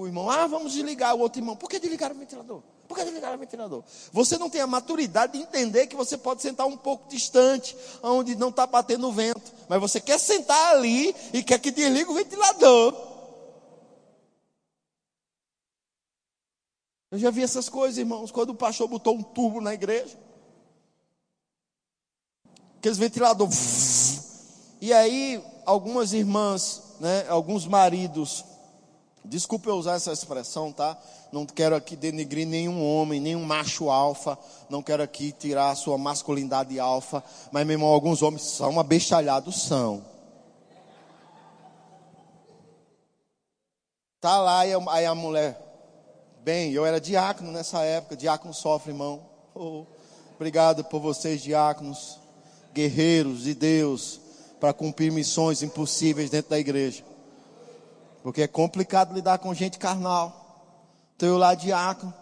o, 0.00 0.06
irmão, 0.06 0.28
ah, 0.28 0.46
vamos 0.46 0.72
desligar. 0.72 1.14
O 1.14 1.20
outro 1.20 1.40
irmão, 1.40 1.54
por 1.54 1.70
que 1.70 1.78
desligar 1.78 2.10
o 2.10 2.14
ventilador? 2.14 2.62
Por 2.88 2.98
que 2.98 3.04
desligar 3.04 3.34
o 3.34 3.38
ventilador? 3.38 3.84
Você 4.12 4.36
não 4.36 4.50
tem 4.50 4.60
a 4.60 4.66
maturidade 4.66 5.34
de 5.34 5.38
entender 5.38 5.86
que 5.86 5.94
você 5.94 6.18
pode 6.18 6.42
sentar 6.42 6.66
um 6.66 6.76
pouco 6.76 7.08
distante, 7.08 7.76
onde 8.02 8.34
não 8.34 8.48
está 8.48 8.66
batendo 8.66 9.12
vento. 9.12 9.52
Mas 9.68 9.80
você 9.80 10.00
quer 10.00 10.18
sentar 10.18 10.74
ali 10.74 11.14
e 11.32 11.42
quer 11.42 11.58
que 11.60 11.70
desligue 11.70 12.10
o 12.10 12.14
ventilador. 12.14 12.94
Eu 17.12 17.18
já 17.18 17.30
vi 17.30 17.42
essas 17.42 17.68
coisas, 17.68 17.98
irmãos, 17.98 18.32
quando 18.32 18.50
o 18.50 18.54
pastor 18.54 18.88
botou 18.88 19.14
um 19.14 19.22
turbo 19.22 19.60
na 19.60 19.72
igreja. 19.72 20.18
Aqueles 22.82 22.98
ventiladores. 22.98 24.24
E 24.80 24.92
aí, 24.92 25.40
algumas 25.64 26.12
irmãs, 26.12 26.82
né, 26.98 27.24
alguns 27.28 27.64
maridos 27.64 28.44
Desculpe 29.24 29.68
eu 29.68 29.76
usar 29.76 29.94
essa 29.94 30.12
expressão, 30.12 30.72
tá? 30.72 30.98
Não 31.30 31.46
quero 31.46 31.76
aqui 31.76 31.94
denegrir 31.94 32.46
nenhum 32.46 32.84
homem, 32.84 33.20
nenhum 33.20 33.44
macho 33.44 33.88
alfa. 33.88 34.36
Não 34.68 34.82
quero 34.82 35.00
aqui 35.02 35.30
tirar 35.30 35.70
a 35.70 35.76
sua 35.76 35.96
masculinidade 35.96 36.78
alfa. 36.80 37.22
Mas, 37.52 37.64
meu 37.64 37.74
irmão, 37.74 37.88
alguns 37.88 38.20
homens 38.20 38.42
são 38.42 38.80
abestalhados, 38.80 39.62
são. 39.62 40.04
Tá 44.20 44.40
lá, 44.40 44.60
aí 44.60 45.06
a 45.06 45.14
mulher. 45.14 45.56
Bem, 46.42 46.72
eu 46.72 46.84
era 46.84 47.00
diácono 47.00 47.52
nessa 47.52 47.80
época. 47.82 48.16
Diácono 48.16 48.52
sofre, 48.52 48.90
irmão. 48.90 49.22
Oh, 49.54 49.84
obrigado 50.34 50.82
por 50.82 51.00
vocês, 51.00 51.40
diáconos, 51.40 52.18
guerreiros 52.72 53.44
de 53.44 53.54
Deus, 53.54 54.20
para 54.60 54.72
cumprir 54.72 55.10
missões 55.10 55.62
impossíveis 55.62 56.30
dentro 56.30 56.50
da 56.50 56.58
igreja. 56.58 57.04
Porque 58.22 58.42
é 58.42 58.46
complicado 58.46 59.12
lidar 59.12 59.38
com 59.38 59.52
gente 59.52 59.78
carnal. 59.78 60.38
Então 61.16 61.28
eu 61.28 61.36
lá 61.36 61.54
diácono. 61.54 62.14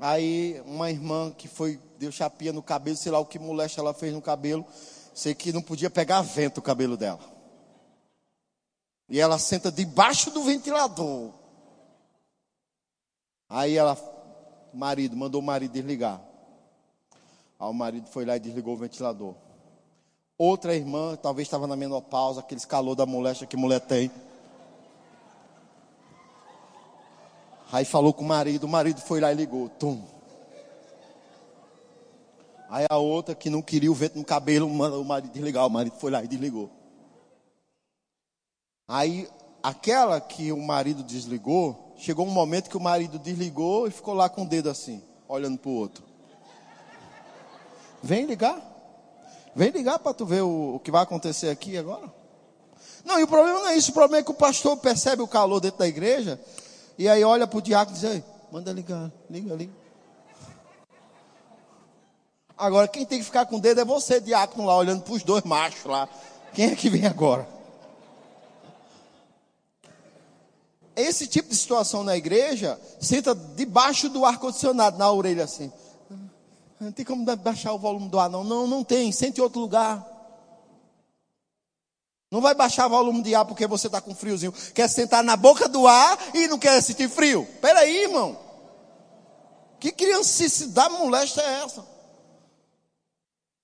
Aí 0.00 0.62
uma 0.64 0.90
irmã 0.90 1.30
que 1.30 1.46
foi, 1.46 1.78
deu 1.98 2.10
chapinha 2.10 2.52
no 2.52 2.62
cabelo, 2.62 2.96
sei 2.96 3.12
lá 3.12 3.18
o 3.18 3.26
que 3.26 3.38
moleste 3.38 3.78
ela 3.78 3.92
fez 3.92 4.14
no 4.14 4.22
cabelo. 4.22 4.64
Sei 5.14 5.34
que 5.34 5.52
não 5.52 5.60
podia 5.60 5.90
pegar 5.90 6.22
vento 6.22 6.58
o 6.58 6.62
cabelo 6.62 6.96
dela. 6.96 7.20
E 9.08 9.20
ela 9.20 9.38
senta 9.38 9.70
debaixo 9.70 10.30
do 10.30 10.42
ventilador. 10.42 11.32
Aí 13.48 13.76
ela, 13.76 13.96
marido, 14.72 15.16
mandou 15.16 15.40
o 15.40 15.44
marido 15.44 15.72
desligar. 15.72 16.20
Aí 17.58 17.68
o 17.68 17.72
marido 17.72 18.06
foi 18.08 18.24
lá 18.24 18.36
e 18.36 18.40
desligou 18.40 18.74
o 18.74 18.78
ventilador. 18.78 19.34
Outra 20.38 20.72
irmã, 20.72 21.16
talvez 21.16 21.48
estava 21.48 21.66
na 21.66 21.74
menopausa, 21.74 22.38
aqueles 22.38 22.64
calor 22.64 22.94
da 22.94 23.04
moléstia 23.04 23.44
que 23.44 23.56
mulher 23.56 23.80
tem. 23.80 24.08
Aí 27.72 27.84
falou 27.84 28.14
com 28.14 28.22
o 28.22 28.28
marido, 28.28 28.62
o 28.64 28.68
marido 28.68 29.00
foi 29.00 29.20
lá 29.20 29.32
e 29.32 29.34
ligou. 29.34 29.68
Tum. 29.68 30.00
Aí 32.70 32.86
a 32.88 32.98
outra 32.98 33.34
que 33.34 33.50
não 33.50 33.60
queria 33.60 33.90
o 33.90 33.94
vento 33.94 34.16
no 34.16 34.24
cabelo, 34.24 34.68
o 34.68 35.04
marido 35.04 35.32
desligar. 35.32 35.66
O 35.66 35.70
marido 35.70 35.96
foi 35.98 36.12
lá 36.12 36.22
e 36.22 36.28
desligou. 36.28 36.70
Aí 38.86 39.28
aquela 39.60 40.20
que 40.20 40.52
o 40.52 40.62
marido 40.62 41.02
desligou, 41.02 41.94
chegou 41.96 42.24
um 42.24 42.30
momento 42.30 42.70
que 42.70 42.76
o 42.76 42.80
marido 42.80 43.18
desligou 43.18 43.88
e 43.88 43.90
ficou 43.90 44.14
lá 44.14 44.28
com 44.28 44.42
o 44.42 44.48
dedo 44.48 44.70
assim, 44.70 45.02
olhando 45.26 45.58
para 45.58 45.70
o 45.70 45.74
outro. 45.74 46.04
Vem 48.02 48.24
ligar. 48.24 48.67
Vem 49.58 49.70
ligar 49.70 49.98
para 49.98 50.14
tu 50.14 50.24
ver 50.24 50.40
o, 50.40 50.76
o 50.76 50.78
que 50.78 50.88
vai 50.88 51.02
acontecer 51.02 51.48
aqui 51.48 51.76
agora. 51.76 52.08
Não, 53.04 53.18
e 53.18 53.24
o 53.24 53.26
problema 53.26 53.58
não 53.58 53.66
é 53.66 53.76
isso. 53.76 53.90
O 53.90 53.92
problema 53.92 54.20
é 54.20 54.24
que 54.24 54.30
o 54.30 54.34
pastor 54.34 54.76
percebe 54.76 55.20
o 55.20 55.26
calor 55.26 55.58
dentro 55.58 55.80
da 55.80 55.88
igreja 55.88 56.40
e 56.96 57.08
aí 57.08 57.24
olha 57.24 57.44
para 57.44 57.58
o 57.58 57.60
diácono 57.60 57.96
e 57.96 58.00
diz: 58.00 58.22
manda 58.52 58.72
ligar, 58.72 59.10
liga, 59.28 59.56
liga. 59.56 59.72
Agora, 62.56 62.86
quem 62.86 63.04
tem 63.04 63.18
que 63.18 63.24
ficar 63.24 63.46
com 63.46 63.56
o 63.56 63.60
dedo 63.60 63.80
é 63.80 63.84
você, 63.84 64.20
diácono, 64.20 64.64
lá, 64.64 64.76
olhando 64.76 65.02
para 65.02 65.14
os 65.14 65.24
dois 65.24 65.42
machos 65.42 65.86
lá. 65.86 66.08
Quem 66.54 66.70
é 66.70 66.76
que 66.76 66.88
vem 66.88 67.04
agora? 67.04 67.48
Esse 70.94 71.26
tipo 71.26 71.48
de 71.48 71.56
situação 71.56 72.04
na 72.04 72.16
igreja, 72.16 72.80
senta 73.00 73.34
debaixo 73.34 74.08
do 74.08 74.24
ar-condicionado, 74.24 74.96
na 74.98 75.10
orelha 75.10 75.42
assim. 75.42 75.72
Não 76.80 76.92
tem 76.92 77.04
como 77.04 77.24
baixar 77.36 77.72
o 77.72 77.78
volume 77.78 78.08
do 78.08 78.18
ar, 78.18 78.30
não. 78.30 78.44
Não, 78.44 78.66
não 78.66 78.84
tem. 78.84 79.10
Sente 79.10 79.40
em 79.40 79.42
outro 79.42 79.60
lugar. 79.60 80.06
Não 82.30 82.40
vai 82.40 82.54
baixar 82.54 82.86
o 82.86 82.90
volume 82.90 83.22
de 83.22 83.34
ar 83.34 83.44
porque 83.44 83.66
você 83.66 83.86
está 83.86 84.00
com 84.00 84.14
friozinho. 84.14 84.52
Quer 84.74 84.88
sentar 84.88 85.24
na 85.24 85.36
boca 85.36 85.68
do 85.68 85.86
ar 85.86 86.18
e 86.34 86.46
não 86.46 86.58
quer 86.58 86.80
sentir 86.82 87.08
frio. 87.08 87.46
Peraí, 87.60 88.02
irmão. 88.02 88.38
Que 89.80 89.90
criancicidade 89.92 90.94
molesta 90.94 91.40
é 91.40 91.64
essa? 91.64 91.86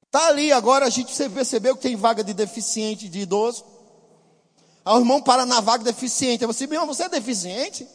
Está 0.07 0.29
ali 0.29 0.53
agora, 0.53 0.87
a 0.87 0.91
gente 0.91 1.12
percebeu 1.31 1.77
que 1.77 1.83
tem 1.83 1.97
vaga 1.97 2.23
de 2.23 2.33
deficiente, 2.33 3.09
de 3.09 3.21
idoso. 3.21 3.65
Aí 4.85 4.95
o 4.95 5.01
irmão 5.01 5.21
para 5.21 5.45
na 5.45 5.61
vaga 5.61 5.85
deficiente. 5.85 6.45
Eu 6.45 6.51
assim, 6.51 6.67
meu 6.67 6.81
irmão, 6.81 6.95
você 6.95 7.05
é 7.05 7.09
deficiente? 7.09 7.87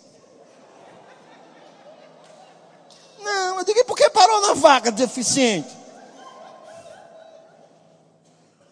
Não, 3.30 3.60
eu 3.60 3.64
digo, 3.64 3.86
por 3.86 3.96
que 3.96 4.10
parou 4.10 4.42
na 4.42 4.54
vaga 4.54 4.92
deficiente? 4.92 5.78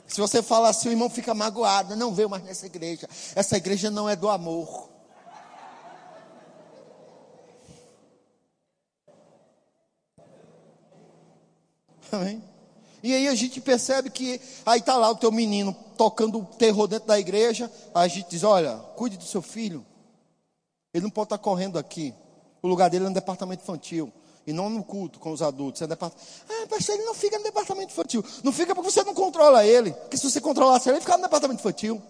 Se 0.07 0.19
você 0.19 0.41
falar 0.41 0.69
assim, 0.69 0.89
o 0.89 0.91
irmão 0.91 1.09
fica 1.09 1.33
magoado, 1.33 1.95
não 1.95 2.13
veio 2.13 2.29
mais 2.29 2.43
nessa 2.43 2.65
igreja. 2.65 3.07
Essa 3.35 3.57
igreja 3.57 3.91
não 3.91 4.09
é 4.09 4.15
do 4.15 4.27
amor. 4.29 4.89
Amém? 12.11 12.41
E 13.03 13.13
aí 13.13 13.27
a 13.27 13.35
gente 13.35 13.61
percebe 13.61 14.09
que 14.09 14.41
aí 14.65 14.79
está 14.79 14.97
lá 14.97 15.11
o 15.11 15.15
teu 15.15 15.31
menino 15.31 15.75
tocando 15.95 16.43
terror 16.57 16.87
dentro 16.87 17.07
da 17.07 17.19
igreja. 17.19 17.71
A 17.93 18.07
gente 18.07 18.29
diz: 18.29 18.43
olha, 18.43 18.75
cuide 18.95 19.17
do 19.17 19.25
seu 19.25 19.41
filho. 19.41 19.85
Ele 20.93 21.03
não 21.03 21.11
pode 21.11 21.25
estar 21.27 21.37
tá 21.37 21.43
correndo 21.43 21.77
aqui. 21.77 22.13
O 22.61 22.67
lugar 22.67 22.89
dele 22.89 23.05
é 23.05 23.09
no 23.09 23.13
departamento 23.13 23.61
infantil 23.61 24.11
e 24.47 24.53
não 24.53 24.69
no 24.69 24.81
culto 24.81 25.19
com 25.19 25.31
os 25.33 25.41
adultos. 25.41 25.81
É 25.81 25.87
depart... 25.87 26.13
Ah, 26.49 26.67
pastor, 26.69 26.95
ele 26.95 27.03
não 27.03 27.13
fica 27.13 27.37
no 27.37 27.43
departamento 27.43 27.91
infantil. 27.91 28.23
Não 28.41 28.53
fica 28.53 28.73
porque 28.73 28.89
você 28.89 29.03
não 29.03 29.13
controla 29.13 29.65
ele. 29.65 29.91
Porque 29.91 30.15
se 30.15 30.31
você 30.31 30.39
controlasse 30.39 30.87
ele, 30.87 30.95
ele 30.95 31.01
ficava 31.01 31.17
no 31.17 31.25
departamento 31.25 31.59
infantil. 31.59 32.01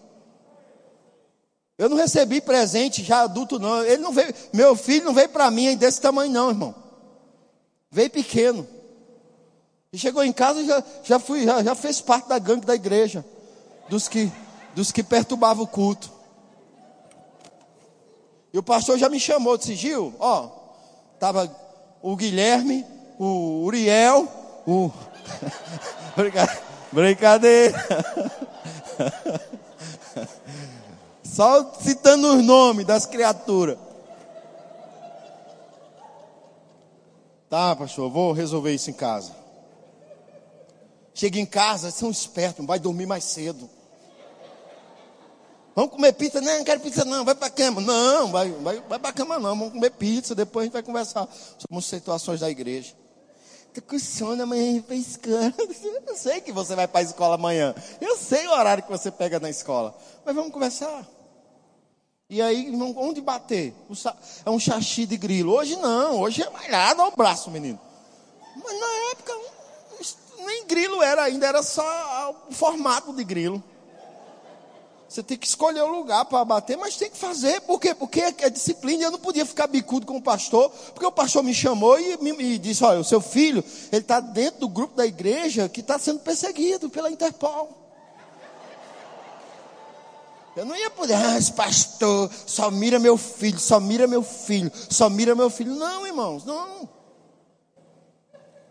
Eu 1.79 1.89
não 1.89 1.97
recebi 1.97 2.39
presente 2.39 3.03
já 3.03 3.23
adulto, 3.23 3.57
não. 3.57 3.83
Ele 3.83 4.03
não 4.03 4.11
veio, 4.11 4.31
meu 4.53 4.75
filho 4.75 5.05
não 5.05 5.15
veio 5.15 5.29
para 5.29 5.49
mim 5.49 5.75
desse 5.75 5.99
tamanho, 5.99 6.31
não, 6.31 6.49
irmão. 6.49 6.75
Veio 7.89 8.09
pequeno. 8.11 8.67
E 9.91 9.97
chegou 9.97 10.23
em 10.23 10.31
casa 10.31 10.63
já, 10.63 10.83
já 11.03 11.17
fui, 11.17 11.43
já, 11.43 11.63
já 11.63 11.73
fez 11.73 12.01
parte 12.01 12.29
da 12.29 12.37
gangue 12.37 12.67
da 12.67 12.75
igreja. 12.75 13.25
Dos 13.89 14.07
que, 14.07 14.31
dos 14.75 14.91
que 14.91 15.01
perturbavam 15.01 15.63
o 15.63 15.67
culto. 15.67 16.11
E 18.53 18.59
o 18.59 18.63
pastor 18.63 18.99
já 18.99 19.09
me 19.09 19.19
chamou, 19.19 19.57
disse, 19.57 19.75
Gil, 19.75 20.13
ó, 20.19 20.49
tava 21.19 21.47
o 22.01 22.15
Guilherme, 22.15 22.85
o 23.19 23.63
Uriel, 23.63 24.27
o. 24.65 24.91
Brincadeira. 26.91 27.77
Só 31.23 31.73
citando 31.79 32.35
os 32.35 32.43
nomes 32.43 32.85
das 32.85 33.05
criaturas. 33.05 33.77
Tá, 37.49 37.75
pastor, 37.75 38.09
vou 38.09 38.33
resolver 38.33 38.73
isso 38.73 38.89
em 38.89 38.93
casa. 38.93 39.31
Chega 41.13 41.39
em 41.39 41.45
casa, 41.45 41.91
são 41.91 42.11
espertos, 42.11 42.65
vai 42.65 42.79
dormir 42.79 43.05
mais 43.05 43.23
cedo. 43.23 43.69
Vamos 45.77 45.91
comer 45.91 46.11
pizza? 46.13 46.41
Não, 46.41 46.57
não 46.57 46.63
quero 46.63 46.79
pizza 46.79 47.05
não, 47.05 47.23
vai 47.23 47.35
para 47.35 47.45
a 47.45 47.51
cama. 47.51 47.79
Não, 47.79 48.31
vai, 48.31 48.49
vai, 48.49 48.81
vai 48.81 48.97
para 48.97 49.09
a 49.11 49.13
cama 49.13 49.37
não, 49.37 49.55
vamos 49.55 49.73
comer 49.73 49.91
pizza, 49.91 50.33
depois 50.33 50.63
a 50.63 50.65
gente 50.65 50.73
vai 50.73 50.81
conversar 50.81 51.29
sobre 51.55 51.85
situações 51.85 52.39
da 52.39 52.49
igreja. 52.49 52.95
Estou 53.67 53.83
com 53.83 53.99
sono 53.99 54.41
amanhã 54.41 54.81
para 54.81 54.95
a 54.95 54.97
escola. 54.97 55.53
Eu 56.07 56.15
sei 56.15 56.41
que 56.41 56.51
você 56.51 56.73
vai 56.73 56.87
para 56.87 57.01
a 57.01 57.03
escola 57.03 57.35
amanhã. 57.35 57.75
Eu 58.01 58.17
sei 58.17 58.47
o 58.47 58.53
horário 58.53 58.81
que 58.81 58.89
você 58.89 59.11
pega 59.11 59.39
na 59.39 59.51
escola. 59.51 59.95
Mas 60.25 60.33
vamos 60.33 60.51
conversar. 60.51 61.07
E 62.27 62.41
aí, 62.41 62.71
onde 62.95 63.21
bater? 63.21 63.71
É 64.43 64.49
um 64.49 64.59
xaxi 64.59 65.05
de 65.05 65.15
grilo. 65.15 65.53
Hoje 65.53 65.75
não, 65.75 66.21
hoje 66.21 66.41
é 66.41 66.49
malhado 66.49 67.03
ao 67.03 67.11
braço, 67.11 67.51
menino. 67.51 67.79
Mas 68.55 68.79
na 68.79 69.11
época, 69.11 69.33
nem 70.43 70.65
grilo 70.65 71.03
era 71.03 71.21
ainda, 71.21 71.45
era 71.45 71.61
só 71.61 72.35
o 72.49 72.51
formato 72.51 73.13
de 73.13 73.23
grilo. 73.23 73.63
Você 75.09 75.23
tem 75.23 75.37
que 75.37 75.47
escolher 75.47 75.81
o 75.81 75.87
lugar 75.87 76.25
para 76.25 76.43
bater, 76.43 76.77
mas 76.77 76.97
tem 76.97 77.09
que 77.09 77.17
fazer. 77.17 77.61
Por 77.61 77.79
quê? 77.79 77.95
Porque 77.95 78.21
é 78.21 78.49
disciplina. 78.49 79.03
Eu 79.03 79.11
não 79.11 79.19
podia 79.19 79.45
ficar 79.45 79.67
bicudo 79.67 80.05
com 80.05 80.17
o 80.17 80.21
pastor, 80.21 80.69
porque 80.69 81.05
o 81.05 81.11
pastor 81.11 81.43
me 81.43 81.53
chamou 81.53 81.97
e 81.97 82.17
me, 82.17 82.33
me 82.33 82.57
disse: 82.57 82.83
Olha, 82.83 82.99
o 82.99 83.05
seu 83.05 83.21
filho, 83.21 83.63
ele 83.91 84.01
está 84.01 84.19
dentro 84.19 84.61
do 84.61 84.67
grupo 84.67 84.95
da 84.95 85.05
igreja 85.05 85.69
que 85.69 85.79
está 85.79 85.97
sendo 85.97 86.19
perseguido 86.19 86.89
pela 86.89 87.09
Interpol. 87.09 87.85
Eu 90.57 90.65
não 90.65 90.75
ia 90.75 90.89
poder, 90.89 91.13
ah, 91.13 91.37
esse 91.37 91.53
pastor 91.53 92.31
só 92.47 92.71
mira 92.71 92.97
meu 92.97 93.15
filho, 93.15 93.59
só 93.59 93.79
mira 93.79 94.07
meu 94.07 94.23
filho, 94.23 94.71
só 94.89 95.07
mira 95.07 95.35
meu 95.35 95.51
filho. 95.51 95.75
Não, 95.75 96.05
irmãos, 96.05 96.43
não. 96.43 96.89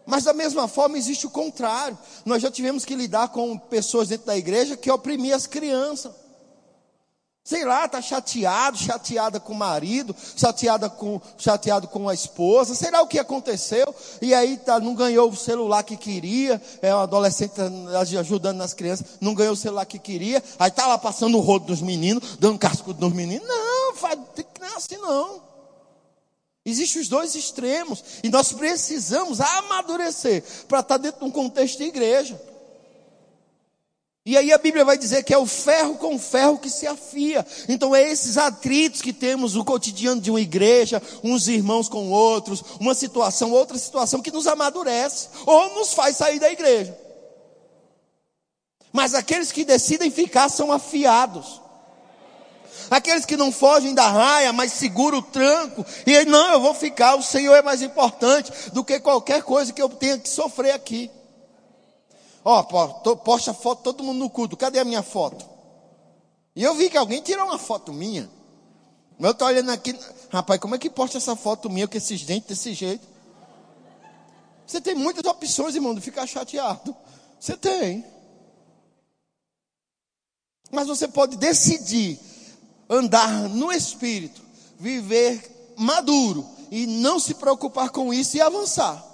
Mas 0.05 0.25
da 0.25 0.33
mesma 0.33 0.69
forma 0.69 0.99
existe 0.99 1.27
o 1.27 1.31
contrário. 1.31 1.97
Nós 2.25 2.43
já 2.43 2.51
tivemos 2.51 2.85
que 2.85 2.95
lidar 2.95 3.29
com 3.29 3.57
pessoas 3.57 4.09
dentro 4.09 4.27
da 4.27 4.37
igreja 4.37 4.77
que 4.77 4.91
oprimiam 4.91 5.37
as 5.37 5.47
crianças. 5.47 6.26
Sei 7.47 7.65
lá, 7.65 7.85
está 7.85 8.03
chateado, 8.03 8.77
chateada 8.77 9.39
com 9.39 9.53
o 9.53 9.57
marido, 9.57 10.17
chateada 10.37 10.91
com, 10.91 11.21
chateado 11.39 11.87
com 11.87 12.09
a 12.09 12.13
esposa, 12.13 12.75
sei 12.75 12.91
lá 12.91 13.01
o 13.01 13.07
que 13.07 13.21
aconteceu, 13.21 13.95
e 14.21 14.35
aí 14.35 14.57
tá, 14.57 14.81
não 14.81 14.97
ganhou 14.97 15.31
o 15.31 15.37
celular 15.37 15.85
que 15.85 15.97
queria, 15.97 16.61
é 16.83 16.93
um 16.93 16.99
adolescente 16.99 17.53
tá 17.53 17.71
ajudando 18.19 18.57
nas 18.57 18.75
crianças, 18.75 19.07
não 19.21 19.33
ganhou 19.33 19.53
o 19.53 19.57
celular 19.57 19.87
que 19.87 19.97
queria, 19.97 20.43
aí 20.59 20.69
está 20.71 20.89
lá 20.89 20.99
passando 20.99 21.39
o 21.39 21.41
rodo 21.41 21.67
dos 21.67 21.81
meninos, 21.81 22.37
dando 22.41 22.59
cascudo 22.59 23.01
nos 23.01 23.17
meninos. 23.17 23.47
Não, 23.47 23.95
faz, 23.95 24.19
não 24.61 24.67
é 24.67 24.75
assim 24.75 24.97
não. 24.97 25.41
Existem 26.65 27.01
os 27.01 27.09
dois 27.09 27.37
extremos, 27.37 28.03
e 28.25 28.29
nós 28.29 28.53
precisamos 28.53 29.41
amadurecer 29.41 30.43
para 30.67 30.81
estar 30.81 30.95
tá 30.95 30.97
dentro 30.97 31.21
de 31.21 31.27
um 31.27 31.31
contexto 31.31 31.79
de 31.79 31.85
igreja. 31.85 32.56
E 34.27 34.37
aí 34.37 34.53
a 34.53 34.59
Bíblia 34.59 34.85
vai 34.85 34.99
dizer 34.99 35.23
que 35.23 35.33
é 35.33 35.39
o 35.39 35.47
ferro 35.47 35.95
com 35.95 36.19
ferro 36.19 36.59
que 36.59 36.69
se 36.69 36.85
afia. 36.85 37.47
Então 37.69 37.95
é 37.95 38.11
esses 38.11 38.37
atritos 38.37 39.01
que 39.01 39.13
temos 39.13 39.55
no 39.55 39.65
cotidiano 39.65 40.21
de 40.21 40.33
uma 40.33 40.41
igreja, 40.41 41.01
uns 41.23 41.47
irmãos 41.47 41.89
com 41.89 42.11
outros, 42.11 42.61
uma 42.81 42.93
situação, 42.93 43.53
outra 43.53 43.79
situação 43.79 44.21
que 44.21 44.33
nos 44.33 44.49
amadurece 44.49 45.29
ou 45.47 45.77
nos 45.77 45.95
faz 45.95 46.17
sair 46.17 46.41
da 46.41 46.51
igreja. 46.51 46.99
Mas 48.93 49.15
aqueles 49.15 49.53
que 49.53 49.65
decidem 49.65 50.11
ficar 50.11 50.49
são 50.49 50.73
afiados. 50.73 51.63
Aqueles 52.91 53.25
que 53.25 53.37
não 53.37 53.53
fogem 53.53 53.95
da 53.95 54.09
raia, 54.09 54.53
mas 54.53 54.73
seguram 54.73 55.19
o 55.19 55.23
tranco. 55.23 55.87
E 56.05 56.25
não, 56.25 56.51
eu 56.51 56.61
vou 56.61 56.75
ficar, 56.75 57.15
o 57.15 57.23
Senhor 57.23 57.55
é 57.55 57.63
mais 57.63 57.81
importante 57.81 58.53
do 58.73 58.83
que 58.83 58.99
qualquer 58.99 59.45
coisa 59.45 59.73
que 59.73 59.81
eu 59.81 59.89
tenha 59.89 60.19
que 60.19 60.29
sofrer 60.29 60.73
aqui. 60.73 61.13
Ó, 62.49 62.61
oh, 62.61 63.17
posta 63.17 63.53
foto 63.53 63.83
todo 63.83 64.05
mundo 64.05 64.21
no 64.21 64.31
culto. 64.31 64.57
Cadê 64.57 64.79
a 64.79 64.85
minha 64.85 65.03
foto? 65.03 65.45
E 66.55 66.63
eu 66.63 66.77
vi 66.77 66.89
que 66.89 66.97
alguém 66.97 67.21
tirou 67.21 67.45
uma 67.45 67.59
foto 67.59 67.93
minha. 67.93 68.31
Eu 69.19 69.33
estou 69.33 69.49
olhando 69.49 69.73
aqui, 69.73 69.99
rapaz, 70.31 70.61
como 70.61 70.77
é 70.77 70.79
que 70.79 70.89
posta 70.89 71.19
essa 71.19 71.35
foto 71.35 71.69
minha 71.69 71.89
com 71.89 71.97
esses 71.97 72.23
dentes 72.23 72.51
desse 72.51 72.73
jeito? 72.73 73.05
Você 74.65 74.81
tem 74.81 74.95
muitas 74.95 75.25
opções, 75.25 75.75
irmão, 75.75 75.93
de 75.93 76.01
ficar 76.01 76.25
chateado. 76.25 76.95
Você 77.41 77.57
tem. 77.57 78.05
Mas 80.71 80.87
você 80.87 81.09
pode 81.09 81.37
decidir 81.37 82.17
andar 82.89 83.49
no 83.49 83.73
espírito, 83.73 84.41
viver 84.79 85.75
maduro 85.77 86.47
e 86.71 86.87
não 86.87 87.19
se 87.19 87.35
preocupar 87.35 87.91
com 87.91 88.15
isso 88.15 88.37
e 88.37 88.41
avançar. 88.41 89.05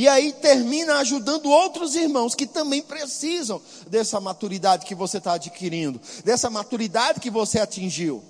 E 0.00 0.08
aí 0.08 0.32
termina 0.32 0.94
ajudando 1.00 1.50
outros 1.50 1.94
irmãos 1.94 2.34
que 2.34 2.46
também 2.46 2.80
precisam 2.80 3.60
dessa 3.86 4.18
maturidade 4.18 4.86
que 4.86 4.94
você 4.94 5.18
está 5.18 5.34
adquirindo, 5.34 6.00
dessa 6.24 6.48
maturidade 6.48 7.20
que 7.20 7.28
você 7.28 7.60
atingiu. 7.60 8.24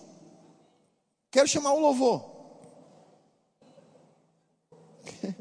Quero 1.30 1.46
chamar 1.46 1.74
o 1.74 1.78
louvor. 1.78 2.28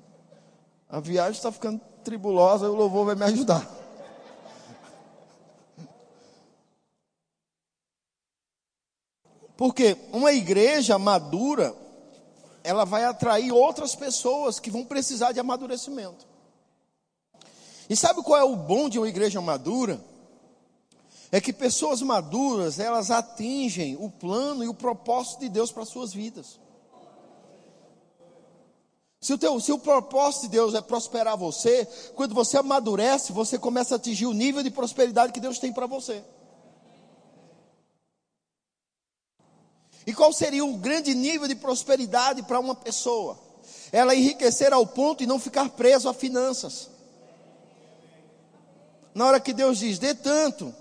A 0.88 1.00
viagem 1.00 1.32
está 1.32 1.52
ficando 1.52 1.82
tribulosa 2.04 2.70
o 2.70 2.76
louvor 2.76 3.08
vai 3.08 3.16
me 3.16 3.24
ajudar. 3.24 3.68
Porque 9.58 9.98
uma 10.14 10.32
igreja 10.32 11.00
madura 11.00 11.76
ela 12.70 12.86
vai 12.86 13.04
atrair 13.04 13.52
outras 13.52 13.96
pessoas 13.96 14.60
que 14.60 14.70
vão 14.70 14.86
precisar 14.86 15.32
de 15.32 15.40
amadurecimento. 15.40 16.28
E 17.90 17.96
sabe 17.96 18.22
qual 18.22 18.40
é 18.40 18.44
o 18.44 18.56
bom 18.56 18.88
de 18.88 19.00
uma 19.00 19.10
igreja 19.10 19.42
madura? 19.42 20.00
É 21.32 21.42
que 21.42 21.52
pessoas 21.52 22.00
maduras, 22.04 22.78
elas 22.78 23.10
atingem 23.10 23.98
o 24.00 24.08
plano 24.08 24.64
e 24.64 24.68
o 24.68 24.74
propósito 24.76 25.40
de 25.40 25.50
Deus 25.50 25.72
para 25.72 25.84
suas 25.84 26.14
vidas. 26.14 26.60
Se 29.20 29.34
o, 29.34 29.38
teu, 29.40 29.60
se 29.60 29.72
o 29.72 29.80
propósito 29.80 30.44
de 30.44 30.50
Deus 30.50 30.76
é 30.76 30.82
prosperar 30.82 31.36
você, 31.36 31.88
quando 32.14 32.36
você 32.36 32.56
amadurece, 32.56 33.34
você 33.34 33.58
começa 33.58 33.96
a 33.96 33.98
atingir 33.98 34.28
o 34.28 34.34
nível 34.34 34.62
de 34.62 34.70
prosperidade 34.70 35.34
que 35.34 35.40
Deus 35.40 35.58
tem 35.58 35.74
para 35.74 35.88
você. 35.88 36.24
E 40.06 40.14
qual 40.14 40.34
seria 40.34 40.66
o 40.66 40.78
grande 40.78 41.14
nível 41.14 41.48
de 41.48 41.56
prosperidade 41.56 42.44
para 42.44 42.60
uma 42.60 42.76
pessoa? 42.76 43.38
Ela 43.92 44.16
enriquecer 44.16 44.74
ao 44.74 44.86
ponto 44.86 45.20
de 45.20 45.28
não 45.28 45.40
ficar 45.40 45.70
preso 45.70 46.10
a 46.10 46.14
finanças. 46.14 46.90
Na 49.14 49.26
hora 49.26 49.40
que 49.40 49.54
Deus 49.54 49.80
diz, 49.80 50.00
dê 50.00 50.14
tanto. 50.14 50.74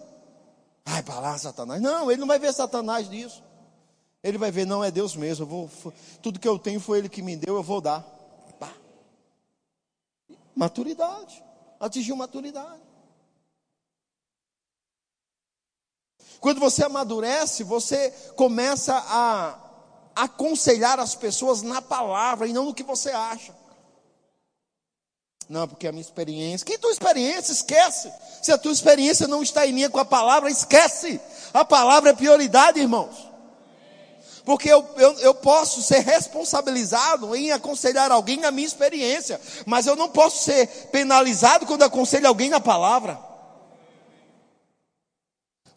Ai, 0.84 1.02
para 1.02 1.20
lá, 1.20 1.38
Satanás. 1.38 1.80
Não, 1.80 2.10
ele 2.10 2.20
não 2.20 2.26
vai 2.26 2.38
ver 2.38 2.52
Satanás 2.52 3.08
nisso. 3.08 3.42
Ele 4.22 4.38
vai 4.38 4.50
ver, 4.50 4.66
não, 4.66 4.82
é 4.82 4.90
Deus 4.90 5.14
mesmo. 5.16 5.46
Vou, 5.46 5.70
tudo 6.22 6.38
que 6.38 6.48
eu 6.48 6.58
tenho 6.58 6.80
foi 6.80 6.98
Ele 6.98 7.08
que 7.08 7.22
me 7.22 7.36
deu, 7.36 7.56
eu 7.56 7.62
vou 7.62 7.80
dar. 7.80 8.18
Maturidade. 10.58 11.40
Atingiu 11.78 12.16
maturidade. 12.16 12.82
Quando 16.40 16.60
você 16.60 16.84
amadurece, 16.84 17.64
você 17.64 18.10
começa 18.36 18.94
a 18.94 19.58
aconselhar 20.14 20.98
as 20.98 21.14
pessoas 21.14 21.62
na 21.62 21.80
palavra 21.80 22.46
e 22.46 22.52
não 22.52 22.66
no 22.66 22.74
que 22.74 22.82
você 22.82 23.10
acha. 23.10 23.54
Não, 25.48 25.66
porque 25.66 25.88
a 25.88 25.92
minha 25.92 26.02
experiência. 26.02 26.66
Que 26.66 26.76
tua 26.76 26.90
experiência? 26.90 27.52
Esquece. 27.52 28.12
Se 28.42 28.52
a 28.52 28.58
tua 28.58 28.72
experiência 28.72 29.26
não 29.26 29.42
está 29.42 29.66
em 29.66 29.72
linha 29.72 29.88
com 29.88 29.98
a 29.98 30.04
palavra, 30.04 30.50
esquece. 30.50 31.20
A 31.54 31.64
palavra 31.64 32.10
é 32.10 32.14
prioridade, 32.14 32.78
irmãos. 32.78 33.28
Porque 34.44 34.70
eu, 34.70 34.86
eu, 34.96 35.12
eu 35.20 35.34
posso 35.34 35.82
ser 35.82 36.00
responsabilizado 36.00 37.34
em 37.34 37.50
aconselhar 37.50 38.10
alguém 38.10 38.38
na 38.38 38.50
minha 38.50 38.66
experiência, 38.66 39.40
mas 39.66 39.86
eu 39.86 39.94
não 39.94 40.08
posso 40.08 40.44
ser 40.44 40.66
penalizado 40.90 41.66
quando 41.66 41.82
aconselho 41.82 42.26
alguém 42.26 42.48
na 42.48 42.60
palavra. 42.60 43.27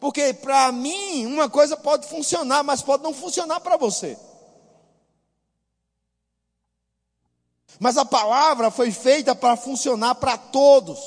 Porque 0.02 0.34
para 0.34 0.72
mim, 0.72 1.26
uma 1.26 1.48
coisa 1.48 1.76
pode 1.76 2.08
funcionar, 2.08 2.64
mas 2.64 2.82
pode 2.82 3.04
não 3.04 3.14
funcionar 3.14 3.60
para 3.60 3.76
você. 3.76 4.18
Mas 7.78 7.96
a 7.96 8.04
palavra 8.04 8.68
foi 8.68 8.90
feita 8.90 9.32
para 9.32 9.56
funcionar 9.56 10.16
para 10.16 10.36
todos. 10.36 10.98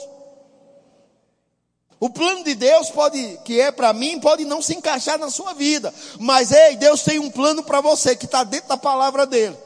O 1.99 2.09
plano 2.09 2.45
de 2.45 2.55
Deus 2.55 2.89
pode, 2.89 3.37
que 3.43 3.59
é 3.59 3.69
para 3.69 3.91
mim, 3.91 4.17
pode 4.17 4.45
não 4.45 4.61
se 4.61 4.73
encaixar 4.73 5.19
na 5.19 5.29
sua 5.29 5.53
vida. 5.53 5.93
Mas 6.17 6.53
ei, 6.53 6.77
Deus 6.77 7.03
tem 7.03 7.19
um 7.19 7.29
plano 7.29 7.63
para 7.63 7.81
você 7.81 8.15
que 8.15 8.23
está 8.23 8.45
dentro 8.45 8.69
da 8.69 8.77
palavra 8.77 9.27
dele. 9.27 9.57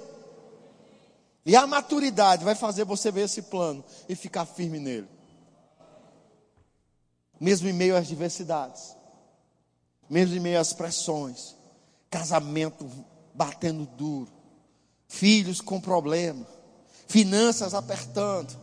E 1.46 1.56
a 1.56 1.68
maturidade 1.68 2.44
vai 2.44 2.56
fazer 2.56 2.84
você 2.84 3.12
ver 3.12 3.26
esse 3.26 3.44
plano 3.44 3.86
e 4.10 4.16
ficar 4.16 4.48
firme 4.48 4.80
nele. 4.80 5.08
Mesmo 7.40 7.70
em 7.70 7.74
meio 7.74 7.96
às 7.96 8.08
diversidades, 8.08 8.98
mesmo 10.10 10.36
em 10.36 10.40
meio 10.40 10.60
às 10.60 10.74
pressões, 10.74 11.56
casamento 12.10 12.90
batendo 13.34 13.86
duro, 13.86 14.32
filhos 15.08 15.62
com 15.62 15.80
problema, 15.80 16.46
finanças 17.08 17.74
apertando, 17.74 18.58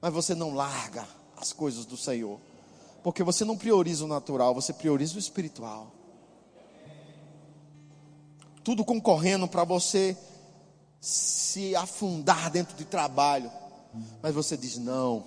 mas 0.00 0.12
você 0.12 0.34
não 0.34 0.54
larga 0.54 1.06
as 1.36 1.52
coisas 1.52 1.84
do 1.84 1.96
Senhor. 1.96 2.40
Porque 3.02 3.22
você 3.22 3.44
não 3.44 3.56
prioriza 3.56 4.04
o 4.04 4.08
natural, 4.08 4.54
você 4.54 4.72
prioriza 4.72 5.16
o 5.16 5.18
espiritual. 5.18 5.90
Tudo 8.62 8.84
concorrendo 8.84 9.48
para 9.48 9.64
você 9.64 10.16
se 11.00 11.74
afundar 11.74 12.50
dentro 12.50 12.76
de 12.76 12.84
trabalho. 12.84 13.50
Mas 14.22 14.34
você 14.34 14.56
diz: 14.56 14.76
não, 14.76 15.24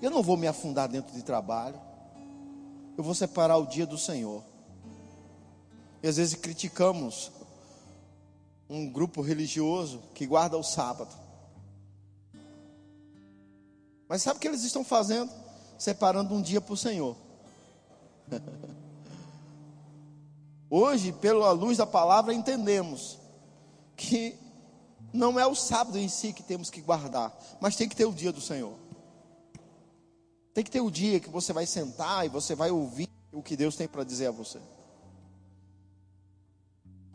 eu 0.00 0.10
não 0.10 0.22
vou 0.22 0.36
me 0.36 0.46
afundar 0.46 0.88
dentro 0.88 1.14
de 1.14 1.22
trabalho. 1.22 1.78
Eu 2.96 3.04
vou 3.04 3.14
separar 3.14 3.56
o 3.56 3.66
dia 3.66 3.86
do 3.86 3.98
Senhor. 3.98 4.42
E 6.02 6.08
às 6.08 6.16
vezes 6.16 6.34
criticamos 6.34 7.30
um 8.68 8.90
grupo 8.90 9.22
religioso 9.22 10.02
que 10.14 10.26
guarda 10.26 10.56
o 10.56 10.62
sábado. 10.62 11.14
Mas 14.08 14.22
sabe 14.22 14.36
o 14.36 14.40
que 14.40 14.48
eles 14.48 14.62
estão 14.62 14.84
fazendo? 14.84 15.30
separando 15.82 16.32
um 16.32 16.40
dia 16.40 16.60
para 16.60 16.74
o 16.74 16.76
Senhor. 16.76 17.16
Hoje, 20.70 21.12
pela 21.12 21.50
luz 21.50 21.78
da 21.78 21.86
palavra, 21.86 22.32
entendemos 22.32 23.18
que 23.96 24.38
não 25.12 25.38
é 25.38 25.46
o 25.46 25.56
sábado 25.56 25.98
em 25.98 26.08
si 26.08 26.32
que 26.32 26.42
temos 26.42 26.70
que 26.70 26.80
guardar, 26.80 27.36
mas 27.60 27.74
tem 27.74 27.88
que 27.88 27.96
ter 27.96 28.04
o 28.04 28.12
dia 28.12 28.32
do 28.32 28.40
Senhor. 28.40 28.74
Tem 30.54 30.62
que 30.62 30.70
ter 30.70 30.80
o 30.80 30.90
dia 30.90 31.20
que 31.20 31.30
você 31.30 31.52
vai 31.52 31.66
sentar 31.66 32.26
e 32.26 32.28
você 32.28 32.54
vai 32.54 32.70
ouvir 32.70 33.08
o 33.32 33.42
que 33.42 33.56
Deus 33.56 33.76
tem 33.76 33.88
para 33.88 34.04
dizer 34.04 34.26
a 34.26 34.30
você. 34.30 34.58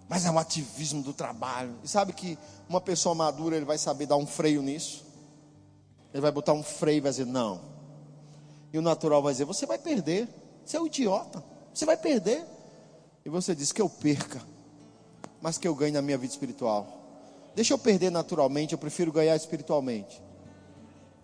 Mas 0.09 0.25
é 0.25 0.31
um 0.31 0.39
ativismo 0.39 1.03
do 1.03 1.13
trabalho. 1.13 1.75
E 1.83 1.87
sabe 1.87 2.13
que 2.13 2.37
uma 2.67 2.81
pessoa 2.81 3.13
madura 3.13 3.55
ele 3.55 3.65
vai 3.65 3.77
saber 3.77 4.05
dar 4.05 4.17
um 4.17 4.25
freio 4.25 4.61
nisso? 4.61 5.05
Ele 6.13 6.21
vai 6.21 6.31
botar 6.31 6.53
um 6.53 6.63
freio 6.63 6.97
e 6.97 7.01
vai 7.01 7.11
dizer: 7.11 7.25
não, 7.25 7.61
e 8.71 8.77
o 8.77 8.81
natural 8.81 9.21
vai 9.21 9.33
dizer: 9.33 9.45
Você 9.45 9.65
vai 9.65 9.77
perder. 9.77 10.27
Você 10.65 10.77
é 10.77 10.81
um 10.81 10.87
idiota. 10.87 11.43
Você 11.73 11.85
vai 11.85 11.97
perder. 11.97 12.45
E 13.25 13.29
você 13.29 13.55
diz: 13.55 13.71
Que 13.71 13.81
eu 13.81 13.89
perca, 13.89 14.41
mas 15.41 15.57
que 15.57 15.67
eu 15.67 15.75
ganhe 15.75 15.93
na 15.93 16.01
minha 16.01 16.17
vida 16.17 16.31
espiritual. 16.31 16.95
Deixa 17.55 17.73
eu 17.73 17.77
perder 17.77 18.11
naturalmente, 18.11 18.73
eu 18.73 18.77
prefiro 18.77 19.11
ganhar 19.11 19.35
espiritualmente. 19.35 20.21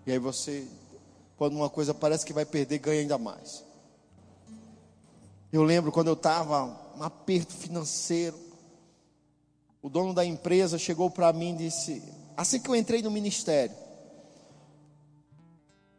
E 0.05 0.11
aí 0.11 0.18
você, 0.18 0.68
quando 1.44 1.58
uma 1.58 1.70
coisa 1.70 1.94
parece 1.94 2.26
que 2.26 2.32
vai 2.32 2.46
perder, 2.46 2.80
ganha 2.80 3.02
ainda 3.02 3.18
mais. 3.18 3.66
Eu 5.52 5.62
lembro 5.62 5.91
quando 5.91 6.08
eu 6.08 6.14
estava 6.14 6.64
um 6.96 7.04
aperto 7.04 7.52
financeiro. 7.52 8.39
O 9.82 9.89
dono 9.89 10.14
da 10.14 10.24
empresa 10.24 10.78
chegou 10.78 11.10
para 11.10 11.34
mim 11.34 11.54
e 11.54 11.58
disse: 11.58 12.02
Assim 12.38 12.62
que 12.62 12.70
eu 12.70 12.76
entrei 12.78 13.02
no 13.02 13.12
ministério, 13.12 13.76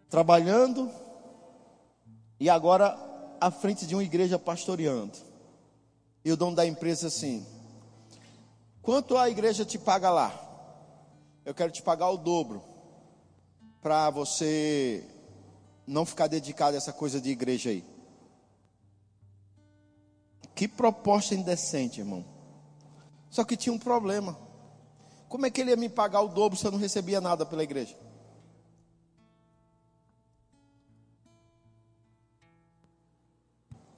trabalhando 0.09 0.91
e 2.41 2.49
agora 2.49 2.97
à 3.39 3.51
frente 3.51 3.87
de 3.87 3.95
uma 3.95 4.03
igreja 4.03 4.39
pastoreando. 4.39 5.19
E 6.25 6.33
o 6.33 6.39
dono 6.39 6.57
da 6.57 6.65
empresa 6.65 7.09
assim: 7.09 7.47
Quanto 8.81 9.19
a 9.19 9.29
igreja 9.29 9.63
te 9.63 9.77
paga 9.77 10.09
lá? 10.09 10.41
Eu 11.45 11.53
quero 11.53 11.71
te 11.71 11.83
pagar 11.83 12.09
o 12.09 12.17
dobro 12.17 12.65
para 13.83 14.09
você 14.09 15.07
não 15.87 16.07
ficar 16.07 16.27
dedicado 16.27 16.75
a 16.75 16.79
essa 16.79 16.93
coisa 16.93 17.21
de 17.21 17.31
igreja 17.31 17.71
aí. 17.71 17.85
Que 20.55 20.69
proposta 20.69 21.35
indecente, 21.35 22.01
irmão. 22.01 22.25
Só 23.31 23.45
que 23.45 23.57
tinha 23.57 23.73
um 23.73 23.79
problema. 23.79 24.39
Como 25.29 25.45
é 25.47 25.51
que 25.51 25.61
ele 25.61 25.71
ia 25.71 25.77
me 25.77 25.89
pagar 25.89 26.21
o 26.21 26.29
dobro 26.29 26.57
se 26.57 26.65
eu 26.65 26.71
não 26.71 26.79
recebia 26.79 27.21
nada 27.21 27.45
pela 27.45 27.65
igreja? 27.65 27.97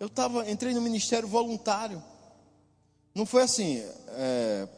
Eu 0.00 0.08
tava, 0.08 0.48
entrei 0.50 0.74
no 0.74 0.80
ministério 0.80 1.28
voluntário. 1.28 2.02
Não 3.14 3.24
foi 3.24 3.42
assim, 3.42 3.82
é, 4.08 4.68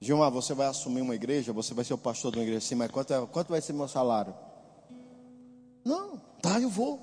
Gilmar, 0.00 0.30
você 0.30 0.52
vai 0.52 0.66
assumir 0.66 1.00
uma 1.00 1.14
igreja, 1.14 1.52
você 1.52 1.72
vai 1.72 1.84
ser 1.84 1.94
o 1.94 1.98
pastor 1.98 2.32
de 2.32 2.38
uma 2.38 2.44
igreja 2.44 2.58
assim, 2.58 2.74
mas 2.74 2.90
quanto, 2.90 3.14
é, 3.14 3.26
quanto 3.26 3.48
vai 3.48 3.60
ser 3.60 3.72
meu 3.72 3.88
salário? 3.88 4.34
Não, 5.84 6.18
tá, 6.40 6.58
eu 6.60 6.68
vou. 6.68 6.98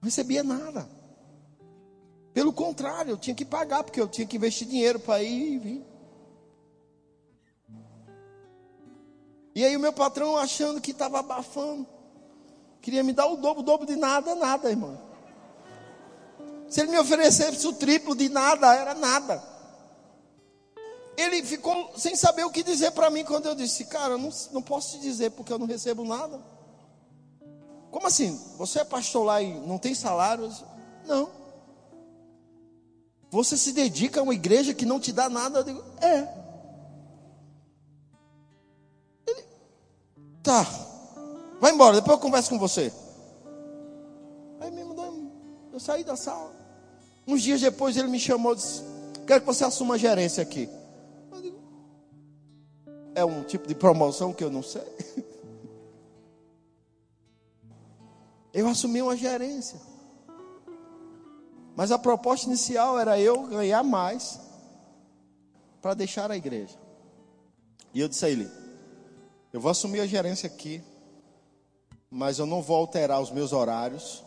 Não 0.00 0.06
recebia 0.06 0.42
nada. 0.42 0.88
Pelo 2.32 2.52
contrário, 2.52 3.10
eu 3.10 3.18
tinha 3.18 3.36
que 3.36 3.44
pagar, 3.44 3.84
porque 3.84 4.00
eu 4.00 4.08
tinha 4.08 4.26
que 4.26 4.36
investir 4.36 4.66
dinheiro 4.66 4.98
para 4.98 5.22
ir 5.22 5.54
e 5.54 5.58
vir. 5.58 5.86
E 9.54 9.64
aí 9.64 9.76
o 9.76 9.80
meu 9.80 9.92
patrão 9.92 10.36
achando 10.36 10.80
que 10.80 10.92
estava 10.92 11.18
abafando. 11.20 11.86
Queria 12.80 13.02
me 13.02 13.12
dar 13.12 13.26
o 13.26 13.36
dobro, 13.36 13.60
o 13.60 13.64
dobro 13.64 13.86
de 13.86 13.96
nada, 13.96 14.34
nada, 14.34 14.70
irmão. 14.70 14.98
Se 16.68 16.80
ele 16.80 16.90
me 16.90 16.98
oferecesse 16.98 17.66
o 17.66 17.74
triplo 17.74 18.16
de 18.16 18.30
nada, 18.30 18.74
era 18.74 18.94
nada. 18.94 19.51
Ele 21.22 21.42
ficou 21.44 21.92
sem 21.96 22.16
saber 22.16 22.44
o 22.44 22.50
que 22.50 22.64
dizer 22.64 22.90
para 22.90 23.08
mim 23.08 23.24
quando 23.24 23.46
eu 23.46 23.54
disse, 23.54 23.84
cara, 23.84 24.18
não, 24.18 24.30
não 24.50 24.60
posso 24.60 24.92
te 24.92 24.98
dizer 25.00 25.30
porque 25.30 25.52
eu 25.52 25.58
não 25.58 25.66
recebo 25.66 26.04
nada. 26.04 26.40
Como 27.92 28.06
assim? 28.06 28.40
Você 28.58 28.80
é 28.80 28.84
pastor 28.84 29.24
lá 29.24 29.40
e 29.40 29.52
não 29.60 29.78
tem 29.78 29.94
salário? 29.94 30.50
Não. 31.06 31.30
Você 33.30 33.56
se 33.56 33.72
dedica 33.72 34.18
a 34.20 34.22
uma 34.22 34.34
igreja 34.34 34.74
que 34.74 34.84
não 34.84 34.98
te 34.98 35.12
dá 35.12 35.28
nada? 35.28 35.60
Eu 35.60 35.64
digo, 35.64 35.84
é. 36.00 36.28
Ele, 39.26 39.44
tá. 40.42 40.66
Vai 41.60 41.72
embora, 41.72 41.96
depois 41.96 42.16
eu 42.16 42.22
converso 42.22 42.50
com 42.50 42.58
você. 42.58 42.92
Aí 44.60 44.70
me 44.72 44.82
mandou, 44.82 45.30
eu 45.72 45.78
saí 45.78 46.02
da 46.02 46.16
sala. 46.16 46.52
Uns 47.26 47.42
dias 47.42 47.60
depois 47.60 47.96
ele 47.96 48.08
me 48.08 48.18
chamou 48.18 48.54
e 48.54 48.56
disse: 48.56 48.82
Quero 49.24 49.40
que 49.40 49.46
você 49.46 49.64
assuma 49.64 49.94
a 49.94 49.98
gerência 49.98 50.42
aqui. 50.42 50.68
É 53.14 53.24
um 53.24 53.42
tipo 53.42 53.66
de 53.66 53.74
promoção 53.74 54.32
que 54.32 54.42
eu 54.42 54.50
não 54.50 54.62
sei. 54.62 54.82
Eu 58.54 58.68
assumi 58.68 59.00
uma 59.00 59.16
gerência. 59.16 59.80
Mas 61.74 61.90
a 61.90 61.98
proposta 61.98 62.46
inicial 62.46 62.98
era 62.98 63.18
eu 63.18 63.44
ganhar 63.44 63.82
mais 63.82 64.38
para 65.80 65.94
deixar 65.94 66.30
a 66.30 66.36
igreja. 66.36 66.78
E 67.94 68.00
eu 68.00 68.08
disse 68.08 68.26
a 68.26 68.28
ele: 68.28 68.46
Eu 69.54 69.58
vou 69.58 69.70
assumir 69.70 70.00
a 70.00 70.06
gerência 70.06 70.46
aqui 70.46 70.84
mas 72.14 72.38
eu 72.38 72.44
não 72.44 72.60
vou 72.60 72.76
alterar 72.76 73.22
os 73.22 73.30
meus 73.30 73.54
horários 73.54 74.22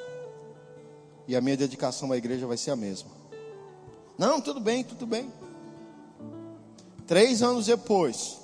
e 1.27 1.35
a 1.35 1.41
minha 1.41 1.55
dedicação 1.55 2.11
à 2.11 2.17
igreja 2.17 2.47
vai 2.47 2.57
ser 2.57 2.71
a 2.71 2.75
mesma. 2.75 3.11
Não, 4.17 4.41
tudo 4.41 4.59
bem, 4.59 4.83
tudo 4.83 5.05
bem. 5.05 5.31
Três 7.05 7.43
anos 7.43 7.67
depois 7.67 8.39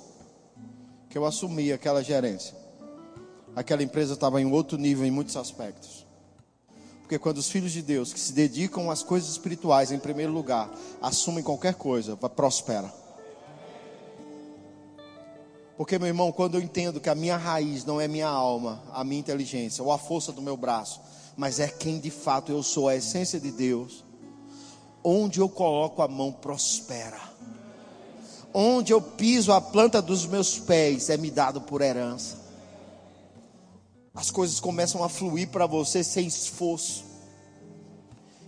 que 1.12 1.18
eu 1.18 1.26
assumi 1.26 1.70
aquela 1.70 2.02
gerência, 2.02 2.56
aquela 3.54 3.82
empresa 3.82 4.14
estava 4.14 4.40
em 4.40 4.50
outro 4.50 4.78
nível 4.78 5.04
em 5.04 5.10
muitos 5.10 5.36
aspectos. 5.36 6.06
Porque 7.02 7.18
quando 7.18 7.36
os 7.36 7.50
filhos 7.50 7.70
de 7.70 7.82
Deus 7.82 8.14
que 8.14 8.18
se 8.18 8.32
dedicam 8.32 8.90
às 8.90 9.02
coisas 9.02 9.28
espirituais 9.28 9.92
em 9.92 9.98
primeiro 9.98 10.32
lugar, 10.32 10.70
assumem 11.02 11.44
qualquer 11.44 11.74
coisa, 11.74 12.16
prospera. 12.16 12.90
Porque, 15.76 15.98
meu 15.98 16.08
irmão, 16.08 16.32
quando 16.32 16.54
eu 16.54 16.62
entendo 16.62 16.98
que 16.98 17.10
a 17.10 17.14
minha 17.14 17.36
raiz 17.36 17.84
não 17.84 18.00
é 18.00 18.08
minha 18.08 18.28
alma, 18.28 18.82
a 18.90 19.04
minha 19.04 19.20
inteligência 19.20 19.84
ou 19.84 19.92
a 19.92 19.98
força 19.98 20.32
do 20.32 20.40
meu 20.40 20.56
braço, 20.56 20.98
mas 21.36 21.60
é 21.60 21.68
quem 21.68 22.00
de 22.00 22.10
fato 22.10 22.50
eu 22.50 22.62
sou, 22.62 22.88
a 22.88 22.96
essência 22.96 23.38
de 23.38 23.50
Deus, 23.50 24.02
onde 25.04 25.40
eu 25.40 25.48
coloco 25.50 26.00
a 26.00 26.08
mão 26.08 26.32
prospera. 26.32 27.31
Onde 28.54 28.92
eu 28.92 29.00
piso 29.00 29.52
a 29.52 29.60
planta 29.60 30.02
dos 30.02 30.26
meus 30.26 30.58
pés 30.58 31.08
é 31.08 31.16
me 31.16 31.30
dado 31.30 31.60
por 31.60 31.80
herança. 31.80 32.36
As 34.14 34.30
coisas 34.30 34.60
começam 34.60 35.02
a 35.02 35.08
fluir 35.08 35.48
para 35.48 35.66
você 35.66 36.04
sem 36.04 36.26
esforço. 36.26 37.04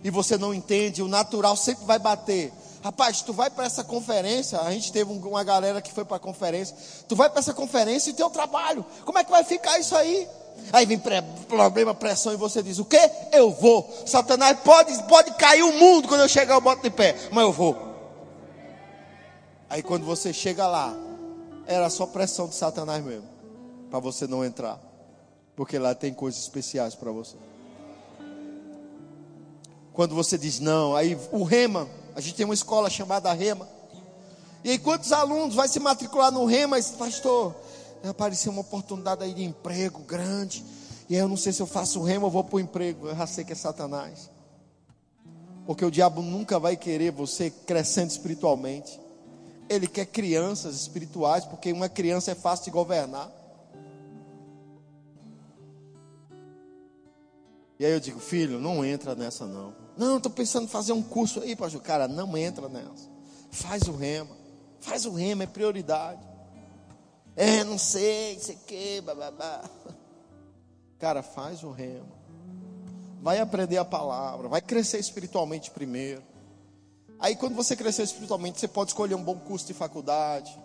E 0.03 0.11
você 0.11 0.37
não 0.37 0.53
entende, 0.53 1.01
o 1.01 1.07
natural 1.07 1.55
sempre 1.55 1.85
vai 1.85 1.97
bater. 1.97 2.53
Rapaz, 2.83 3.23
tu 3.23 3.33
vai 3.33 3.49
para 3.49 3.65
essa 3.65 3.83
conferência, 3.83 4.61
a 4.61 4.71
gente 4.71 4.91
teve 4.91 5.11
uma 5.11 5.43
galera 5.43 5.81
que 5.81 5.91
foi 5.91 6.05
para 6.05 6.17
a 6.17 6.19
conferência. 6.19 6.77
Tu 7.07 7.15
vai 7.15 7.27
para 7.27 7.39
essa 7.39 7.51
conferência 7.51 8.11
e 8.11 8.13
teu 8.13 8.29
trabalho, 8.29 8.85
como 9.03 9.17
é 9.17 9.23
que 9.23 9.31
vai 9.31 9.43
ficar 9.43 9.79
isso 9.79 9.95
aí? 9.95 10.27
Aí 10.71 10.85
vem 10.85 11.01
problema, 11.47 11.95
pressão 11.95 12.31
e 12.31 12.37
você 12.37 12.61
diz: 12.61 12.77
"O 12.77 12.85
quê? 12.85 13.09
Eu 13.31 13.49
vou". 13.49 13.91
Satanás 14.05 14.59
pode 14.63 14.93
pode 15.05 15.31
cair 15.31 15.63
o 15.63 15.73
mundo 15.73 16.07
quando 16.07 16.21
eu 16.21 16.29
chegar 16.29 16.53
eu 16.53 16.61
boto 16.61 16.83
de 16.83 16.91
pé, 16.91 17.15
mas 17.31 17.43
eu 17.43 17.51
vou. 17.51 17.75
Aí 19.75 19.83
quando 19.83 20.05
você 20.05 20.31
chega 20.31 20.65
lá, 20.65 20.95
era 21.67 21.89
só 21.89 22.05
pressão 22.05 22.47
de 22.47 22.55
Satanás 22.55 23.03
mesmo, 23.03 23.27
para 23.91 23.99
você 23.99 24.25
não 24.25 24.45
entrar. 24.45 24.79
Porque 25.53 25.77
lá 25.77 25.93
tem 25.93 26.13
coisas 26.13 26.39
especiais 26.39 26.95
para 26.95 27.11
você. 27.11 27.35
Quando 29.91 30.15
você 30.15 30.37
diz 30.37 30.61
não, 30.61 30.95
aí 30.95 31.19
o 31.29 31.43
Rema, 31.43 31.89
a 32.15 32.21
gente 32.21 32.35
tem 32.35 32.45
uma 32.45 32.53
escola 32.53 32.89
chamada 32.89 33.33
Rema. 33.33 33.67
E 34.63 34.71
aí 34.71 34.79
quantos 34.79 35.11
alunos 35.11 35.55
vai 35.55 35.67
se 35.67 35.81
matricular 35.81 36.31
no 36.31 36.45
Rema, 36.45 36.77
pastor? 36.97 37.53
Apareceu 38.07 38.53
uma 38.53 38.61
oportunidade 38.61 39.25
aí 39.25 39.33
de 39.33 39.43
emprego 39.43 39.99
grande. 40.03 40.63
E 41.09 41.15
aí 41.15 41.21
eu 41.21 41.27
não 41.27 41.35
sei 41.35 41.51
se 41.51 41.61
eu 41.61 41.67
faço 41.67 41.99
o 41.99 42.03
Rema 42.03 42.23
ou 42.23 42.31
vou 42.31 42.45
para 42.45 42.55
o 42.55 42.59
emprego. 42.61 43.09
Eu 43.09 43.15
já 43.17 43.27
sei 43.27 43.43
que 43.43 43.51
é 43.51 43.55
Satanás. 43.57 44.31
Porque 45.65 45.83
o 45.83 45.91
diabo 45.91 46.21
nunca 46.21 46.57
vai 46.57 46.77
querer 46.77 47.11
você 47.11 47.49
crescendo 47.49 48.11
espiritualmente. 48.11 49.03
Ele 49.67 49.87
quer 49.87 50.05
crianças 50.05 50.75
espirituais, 50.75 51.45
porque 51.45 51.71
uma 51.71 51.89
criança 51.89 52.31
é 52.31 52.35
fácil 52.35 52.65
de 52.65 52.71
governar. 52.71 53.31
E 57.79 57.85
aí 57.85 57.91
eu 57.91 57.99
digo, 57.99 58.19
filho, 58.19 58.59
não 58.59 58.85
entra 58.85 59.15
nessa 59.15 59.45
não. 59.45 59.73
Não, 59.97 60.17
estou 60.17 60.31
pensando 60.31 60.65
em 60.65 60.69
fazer 60.69 60.93
um 60.93 61.01
curso 61.01 61.41
aí, 61.41 61.55
pastor. 61.55 61.81
Cara, 61.81 62.07
não 62.07 62.37
entra 62.37 62.69
nessa. 62.69 63.09
Faz 63.51 63.83
o 63.83 63.91
rema. 63.91 64.35
Faz 64.79 65.05
o 65.05 65.11
rema, 65.11 65.43
é 65.43 65.47
prioridade. 65.47 66.21
É, 67.35 67.63
não 67.63 67.77
sei, 67.77 68.39
sei 68.39 68.57
que, 68.65 69.01
babá. 69.01 69.63
Cara, 70.99 71.21
faz 71.21 71.63
o 71.63 71.71
rema. 71.71 72.15
Vai 73.21 73.39
aprender 73.39 73.77
a 73.77 73.85
palavra, 73.85 74.47
vai 74.47 74.61
crescer 74.61 74.99
espiritualmente 74.99 75.71
primeiro. 75.71 76.21
Aí 77.19 77.35
quando 77.35 77.55
você 77.55 77.75
crescer 77.75 78.03
espiritualmente, 78.03 78.59
você 78.59 78.67
pode 78.67 78.91
escolher 78.91 79.15
um 79.15 79.23
bom 79.23 79.37
curso 79.37 79.65
de 79.65 79.73
faculdade. 79.73 80.57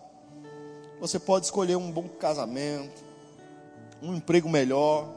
Você 1.00 1.18
pode 1.18 1.46
escolher 1.46 1.76
um 1.76 1.90
bom 1.90 2.08
casamento, 2.08 3.02
um 4.02 4.14
emprego 4.14 4.48
melhor, 4.48 5.08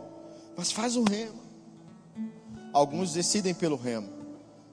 mas 0.56 0.72
faz 0.72 0.96
o 0.96 1.04
rema. 1.04 1.44
Alguns 2.72 3.14
decidem 3.14 3.54
pelo 3.54 3.76
remo, 3.76 4.10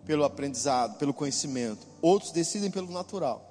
pelo 0.06 0.24
aprendizado, 0.24 0.98
pelo 0.98 1.12
conhecimento. 1.12 1.86
Outros 2.00 2.30
decidem 2.32 2.70
pelo 2.70 2.90
natural. 2.90 3.44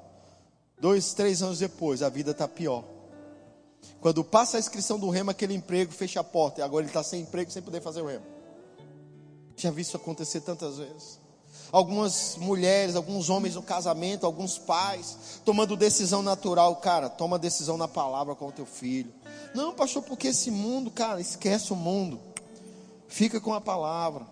Dois, 0.80 1.14
três 1.14 1.42
anos 1.44 1.60
depois, 1.60 2.02
a 2.02 2.10
vida 2.10 2.32
está 2.32 2.48
pior. 2.48 2.84
Quando 4.00 4.24
passa 4.24 4.58
a 4.58 4.60
inscrição 4.60 4.98
do 4.98 5.10
remo, 5.10 5.30
aquele 5.30 5.54
emprego 5.54 5.92
fecha 5.92 6.22
a 6.22 6.24
porta. 6.24 6.62
E 6.62 6.64
agora 6.64 6.84
ele 6.84 6.90
está 6.90 7.04
sem 7.04 7.22
emprego, 7.22 7.52
sem 7.52 7.62
poder 7.62 7.82
fazer 7.82 8.02
o 8.02 8.08
remo. 8.08 8.26
Já 9.58 9.72
vi 9.72 9.82
isso 9.82 9.98
acontecer 9.98 10.40
tantas 10.42 10.78
vezes. 10.78 11.20
Algumas 11.72 12.36
mulheres, 12.38 12.96
alguns 12.96 13.30
homens 13.30 13.56
no 13.56 13.62
casamento, 13.62 14.26
alguns 14.26 14.58
pais, 14.58 15.42
tomando 15.46 15.78
decisão 15.78 16.22
natural. 16.22 16.76
Cara, 16.78 17.10
toma 17.10 17.38
decisão 17.38 17.78
na 17.78 17.88
palavra 17.88 18.34
com 18.36 18.48
o 18.48 18.52
teu 18.52 18.66
filho. 18.66 19.14
Não, 19.54 19.74
pastor, 19.74 20.04
porque 20.04 20.30
esse 20.30 20.50
mundo, 20.50 20.90
cara, 20.90 21.22
esquece 21.22 21.72
o 21.72 21.76
mundo. 21.76 22.20
Fica 23.08 23.40
com 23.40 23.54
a 23.54 23.62
palavra. 23.62 24.26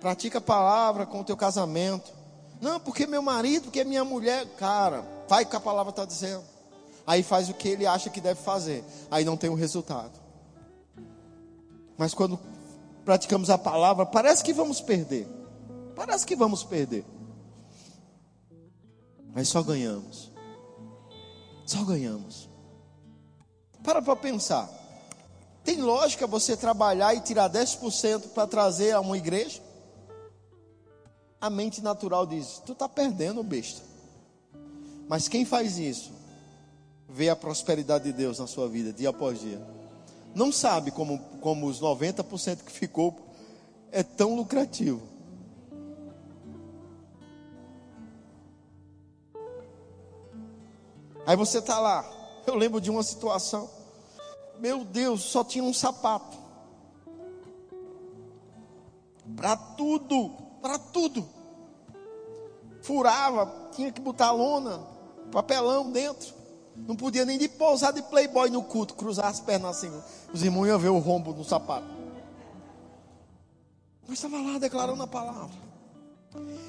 Pratica 0.00 0.38
a 0.38 0.40
palavra 0.40 1.06
com 1.06 1.20
o 1.20 1.24
teu 1.24 1.36
casamento. 1.36 2.12
Não, 2.60 2.78
porque 2.78 3.06
meu 3.06 3.22
marido, 3.22 3.64
porque 3.64 3.82
minha 3.84 4.04
mulher. 4.04 4.46
Cara, 4.56 5.04
vai 5.28 5.44
que 5.44 5.56
a 5.56 5.60
palavra 5.60 5.90
está 5.90 6.04
dizendo. 6.04 6.44
Aí 7.04 7.22
faz 7.22 7.48
o 7.48 7.54
que 7.54 7.68
ele 7.68 7.86
acha 7.86 8.10
que 8.10 8.20
deve 8.20 8.40
fazer. 8.40 8.84
Aí 9.10 9.24
não 9.24 9.36
tem 9.36 9.50
o 9.50 9.54
resultado. 9.54 10.12
Mas 11.98 12.14
quando 12.14 12.38
praticamos 13.04 13.50
a 13.50 13.58
palavra, 13.58 14.06
parece 14.06 14.44
que 14.44 14.52
vamos 14.52 14.80
perder. 14.80 15.41
Parece 15.94 16.26
que 16.26 16.36
vamos 16.36 16.64
perder. 16.64 17.04
Mas 19.34 19.48
só 19.48 19.62
ganhamos. 19.62 20.30
Só 21.66 21.84
ganhamos. 21.84 22.48
Para 23.82 24.02
para 24.02 24.16
pensar. 24.16 24.68
Tem 25.64 25.80
lógica 25.80 26.26
você 26.26 26.56
trabalhar 26.56 27.14
e 27.14 27.20
tirar 27.20 27.48
10% 27.50 28.28
para 28.28 28.46
trazer 28.46 28.92
a 28.92 29.00
uma 29.00 29.16
igreja? 29.16 29.62
a 31.42 31.50
mente 31.50 31.82
natural 31.82 32.24
diz: 32.24 32.62
tu 32.64 32.72
está 32.72 32.88
perdendo, 32.88 33.42
besta. 33.42 33.82
Mas 35.08 35.26
quem 35.26 35.44
faz 35.44 35.76
isso, 35.76 36.12
vê 37.08 37.28
a 37.28 37.34
prosperidade 37.34 38.04
de 38.04 38.12
Deus 38.12 38.38
na 38.38 38.46
sua 38.46 38.68
vida, 38.68 38.92
dia 38.92 39.08
após 39.08 39.40
dia. 39.40 39.60
Não 40.36 40.52
sabe 40.52 40.92
como, 40.92 41.18
como 41.40 41.66
os 41.66 41.80
90% 41.80 42.58
que 42.64 42.70
ficou 42.70 43.18
é 43.90 44.04
tão 44.04 44.36
lucrativo. 44.36 45.02
Aí 51.26 51.36
você 51.36 51.58
está 51.58 51.78
lá. 51.78 52.04
Eu 52.46 52.54
lembro 52.54 52.80
de 52.80 52.90
uma 52.90 53.02
situação. 53.02 53.70
Meu 54.58 54.84
Deus, 54.84 55.22
só 55.22 55.44
tinha 55.44 55.64
um 55.64 55.74
sapato. 55.74 56.36
Para 59.36 59.56
tudo 59.56 60.42
para 60.62 60.78
tudo. 60.78 61.28
Furava, 62.80 63.70
tinha 63.72 63.92
que 63.92 64.00
botar 64.00 64.30
lona, 64.30 64.80
papelão 65.30 65.90
dentro. 65.90 66.32
Não 66.74 66.96
podia 66.96 67.24
nem 67.24 67.36
de 67.36 67.48
pousar 67.48 67.92
de 67.92 68.00
playboy 68.02 68.48
no 68.48 68.62
culto, 68.62 68.94
cruzar 68.94 69.26
as 69.26 69.40
pernas 69.40 69.76
assim. 69.76 69.92
Os 70.32 70.42
irmãos 70.42 70.66
iam 70.66 70.78
ver 70.78 70.88
o 70.88 70.98
rombo 70.98 71.34
no 71.34 71.44
sapato. 71.44 71.86
Mas 74.08 74.18
estava 74.18 74.40
lá 74.40 74.58
declarando 74.58 75.02
a 75.02 75.06
palavra. 75.06 75.60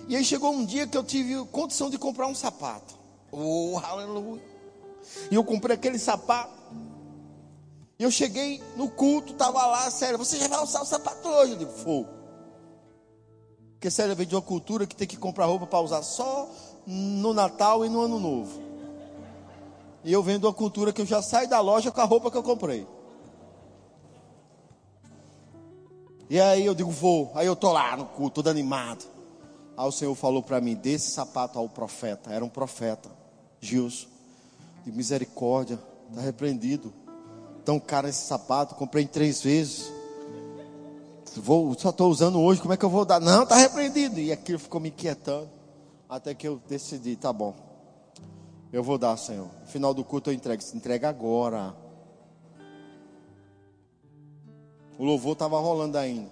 E 0.10 0.16
aí 0.16 0.26
chegou 0.26 0.52
um 0.52 0.66
dia 0.66 0.86
que 0.86 0.98
eu 0.98 1.04
tive 1.04 1.46
condição 1.46 1.90
de 1.90 1.98
comprar 1.98 2.28
um 2.28 2.36
sapato. 2.36 3.03
Oh, 3.36 3.80
aleluia. 3.84 4.44
E 5.32 5.34
eu 5.34 5.44
comprei 5.44 5.76
aquele 5.76 5.98
sapato. 5.98 6.54
E 7.98 8.04
eu 8.04 8.12
cheguei 8.12 8.62
no 8.76 8.90
culto, 8.90 9.34
estava 9.34 9.66
lá, 9.66 9.90
sério, 9.90 10.20
você 10.20 10.38
já 10.38 10.48
vai 10.48 10.62
usar 10.62 10.82
o 10.82 10.86
sapato 10.86 11.28
hoje? 11.28 11.54
Eu 11.54 11.58
digo, 11.58 11.72
vou. 11.72 12.08
Porque 13.74 13.90
Célia 13.90 14.14
vem 14.14 14.28
de 14.28 14.36
uma 14.36 14.42
cultura 14.42 14.86
que 14.86 14.96
tem 14.96 15.08
que 15.08 15.18
comprar 15.18 15.46
roupa 15.46 15.66
para 15.66 15.80
usar 15.80 16.04
só 16.04 16.48
no 16.86 17.34
Natal 17.34 17.84
e 17.84 17.90
no 17.90 18.02
Ano 18.02 18.20
Novo. 18.20 18.62
E 20.04 20.14
eu 20.14 20.22
venho 20.22 20.38
de 20.38 20.46
uma 20.46 20.54
cultura 20.54 20.94
que 20.94 21.02
eu 21.02 21.06
já 21.06 21.22
saio 21.22 21.50
da 21.50 21.60
loja 21.60 21.92
com 21.92 22.02
a 22.02 22.06
roupa 22.06 22.30
que 22.30 22.38
eu 22.38 22.44
comprei. 22.44 22.88
E 26.30 26.40
aí 26.40 26.66
eu 26.66 26.76
digo, 26.76 26.92
vou. 26.92 27.32
Aí 27.34 27.48
eu 27.48 27.56
tô 27.56 27.72
lá 27.72 27.98
no 27.98 28.06
culto, 28.06 28.36
todo 28.36 28.50
animado. 28.50 29.06
Aí 29.76 29.88
o 29.88 29.92
Senhor 29.92 30.14
falou 30.14 30.44
para 30.44 30.62
mim: 30.62 30.76
desse 30.76 31.12
sapato 31.12 31.58
ao 31.58 31.68
profeta. 31.68 32.32
Era 32.32 32.46
um 32.46 32.50
profeta, 32.50 33.10
Gilson, 33.64 34.08
de 34.86 34.92
misericórdia, 34.92 35.80
está 36.10 36.22
repreendido. 36.22 36.94
Tão 37.64 37.80
caro 37.80 38.08
esse 38.08 38.26
sapato, 38.26 38.76
comprei 38.76 39.06
três 39.06 39.42
vezes 39.42 39.92
vou, 41.40 41.78
só 41.78 41.90
estou 41.90 42.10
usando 42.10 42.40
hoje, 42.40 42.62
como 42.62 42.74
é 42.74 42.78
que 42.78 42.86
eu 42.86 42.90
vou 42.90 43.06
dar? 43.06 43.20
Não, 43.20 43.44
está 43.44 43.56
repreendido. 43.56 44.20
E 44.20 44.32
aquilo 44.32 44.60
ficou 44.60 44.80
me 44.80 44.90
inquietando. 44.90 45.50
Até 46.08 46.34
que 46.34 46.48
eu 46.48 46.62
decidi, 46.68 47.16
tá 47.16 47.32
bom. 47.34 47.56
Eu 48.72 48.84
vou 48.84 48.98
dar, 48.98 49.18
Senhor. 49.18 49.48
No 49.62 49.68
final 49.68 49.94
do 49.94 50.04
culto 50.04 50.30
eu 50.30 50.34
entrego. 50.34 50.62
Se 50.62 50.76
entrega 50.76 51.10
agora. 51.10 51.76
O 54.98 55.04
louvor 55.04 55.34
estava 55.34 55.60
rolando 55.60 55.98
ainda. 55.98 56.30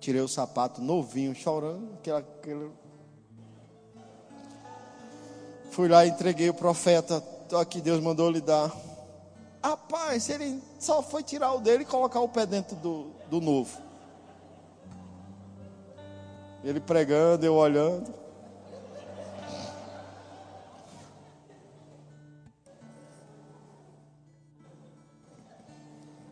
Tirei 0.00 0.20
o 0.20 0.28
sapato 0.28 0.80
novinho, 0.80 1.34
chorando. 1.34 1.94
Aquela, 1.94 2.18
aquela... 2.18 2.70
Fui 5.76 5.88
lá 5.88 6.06
e 6.06 6.08
entreguei 6.08 6.48
o 6.48 6.54
profeta. 6.54 7.20
Tô 7.20 7.58
aqui, 7.58 7.82
Deus 7.82 8.02
mandou 8.02 8.30
lhe 8.30 8.40
dar. 8.40 8.74
Rapaz, 9.62 10.30
ele 10.30 10.58
só 10.78 11.02
foi 11.02 11.22
tirar 11.22 11.52
o 11.52 11.60
dele 11.60 11.82
e 11.82 11.84
colocar 11.84 12.18
o 12.20 12.28
pé 12.30 12.46
dentro 12.46 12.74
do, 12.76 13.10
do 13.28 13.42
novo. 13.42 13.78
Ele 16.64 16.80
pregando, 16.80 17.44
eu 17.44 17.52
olhando. 17.56 18.10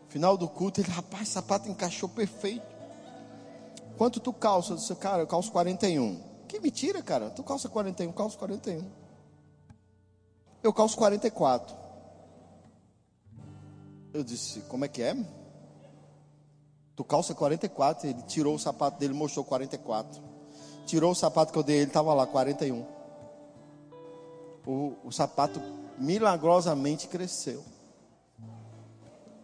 Final 0.09 0.35
do 0.37 0.49
culto, 0.49 0.81
ele, 0.81 0.89
rapaz, 0.89 1.29
sapato 1.29 1.69
encaixou 1.69 2.09
perfeito. 2.09 2.65
Quanto 3.95 4.19
tu 4.19 4.33
calça? 4.33 4.73
Eu 4.73 4.77
disse, 4.77 4.95
cara, 4.95 5.21
eu 5.21 5.27
calço 5.27 5.51
41. 5.51 6.19
Que 6.47 6.59
mentira, 6.59 7.03
cara. 7.03 7.29
Tu 7.29 7.43
calça 7.43 7.69
41, 7.69 8.11
calço 8.11 8.39
41. 8.39 9.04
Eu 10.65 10.73
calço 10.73 10.97
44. 10.97 11.77
Eu 14.11 14.23
disse, 14.23 14.61
como 14.61 14.83
é 14.83 14.87
que 14.87 15.03
é? 15.03 15.15
Tu 16.95 17.03
calça 17.03 17.35
44. 17.35 18.09
Ele 18.09 18.23
tirou 18.23 18.55
o 18.55 18.59
sapato 18.59 18.97
dele, 18.97 19.13
mostrou 19.13 19.45
44. 19.45 20.19
Tirou 20.87 21.11
o 21.11 21.15
sapato 21.15 21.53
que 21.53 21.59
eu 21.59 21.61
dei, 21.61 21.75
ele 21.75 21.85
estava 21.85 22.15
lá, 22.15 22.25
41. 22.25 22.83
o, 24.65 24.95
o 25.03 25.11
sapato 25.11 25.61
milagrosamente 25.99 27.07
cresceu. 27.09 27.63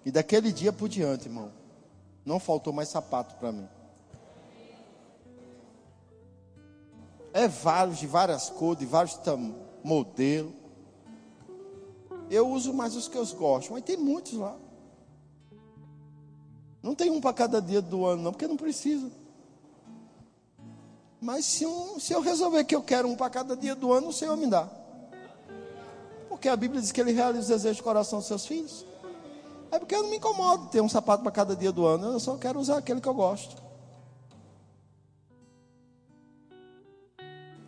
E 0.03 0.09
daquele 0.09 0.51
dia 0.51 0.73
por 0.73 0.89
diante, 0.89 1.27
irmão, 1.27 1.51
não 2.25 2.39
faltou 2.39 2.73
mais 2.73 2.89
sapato 2.89 3.35
para 3.35 3.51
mim. 3.51 3.69
É 7.31 7.47
vários, 7.47 7.99
de 7.99 8.07
várias 8.07 8.49
cores, 8.49 8.79
de 8.79 8.87
vários 8.87 9.19
modelos. 9.83 10.60
Eu 12.31 12.47
uso 12.47 12.73
mais 12.73 12.95
os 12.95 13.09
que 13.09 13.17
eu 13.17 13.25
gosto, 13.35 13.73
mas 13.73 13.83
tem 13.83 13.97
muitos 13.97 14.31
lá. 14.31 14.55
Não 16.81 16.95
tem 16.95 17.11
um 17.11 17.19
para 17.19 17.33
cada 17.33 17.61
dia 17.61 17.81
do 17.81 18.05
ano, 18.05 18.23
não, 18.23 18.31
porque 18.31 18.47
não 18.47 18.55
precisa. 18.55 19.11
Mas 21.19 21.45
se, 21.45 21.65
um, 21.65 21.99
se 21.99 22.13
eu 22.13 22.21
resolver 22.21 22.63
que 22.63 22.73
eu 22.73 22.81
quero 22.81 23.09
um 23.09 23.17
para 23.17 23.29
cada 23.29 23.53
dia 23.53 23.75
do 23.75 23.91
ano, 23.91 24.07
o 24.07 24.13
Senhor 24.13 24.37
me 24.37 24.47
dá. 24.47 24.65
Porque 26.29 26.47
a 26.47 26.55
Bíblia 26.55 26.79
diz 26.79 26.93
que 26.93 27.01
Ele 27.01 27.11
realiza 27.11 27.41
os 27.41 27.47
desejos 27.49 27.79
do 27.79 27.83
coração 27.83 28.19
dos 28.19 28.29
seus 28.29 28.45
filhos. 28.45 28.85
É 29.69 29.77
porque 29.77 29.93
eu 29.93 30.03
não 30.03 30.09
me 30.09 30.15
incomodo 30.15 30.69
ter 30.69 30.79
um 30.79 30.87
sapato 30.87 31.23
para 31.23 31.33
cada 31.33 31.53
dia 31.53 31.73
do 31.73 31.85
ano. 31.85 32.13
Eu 32.13 32.19
só 32.21 32.37
quero 32.37 32.61
usar 32.61 32.77
aquele 32.77 33.01
que 33.01 33.09
eu 33.09 33.13
gosto. 33.13 33.61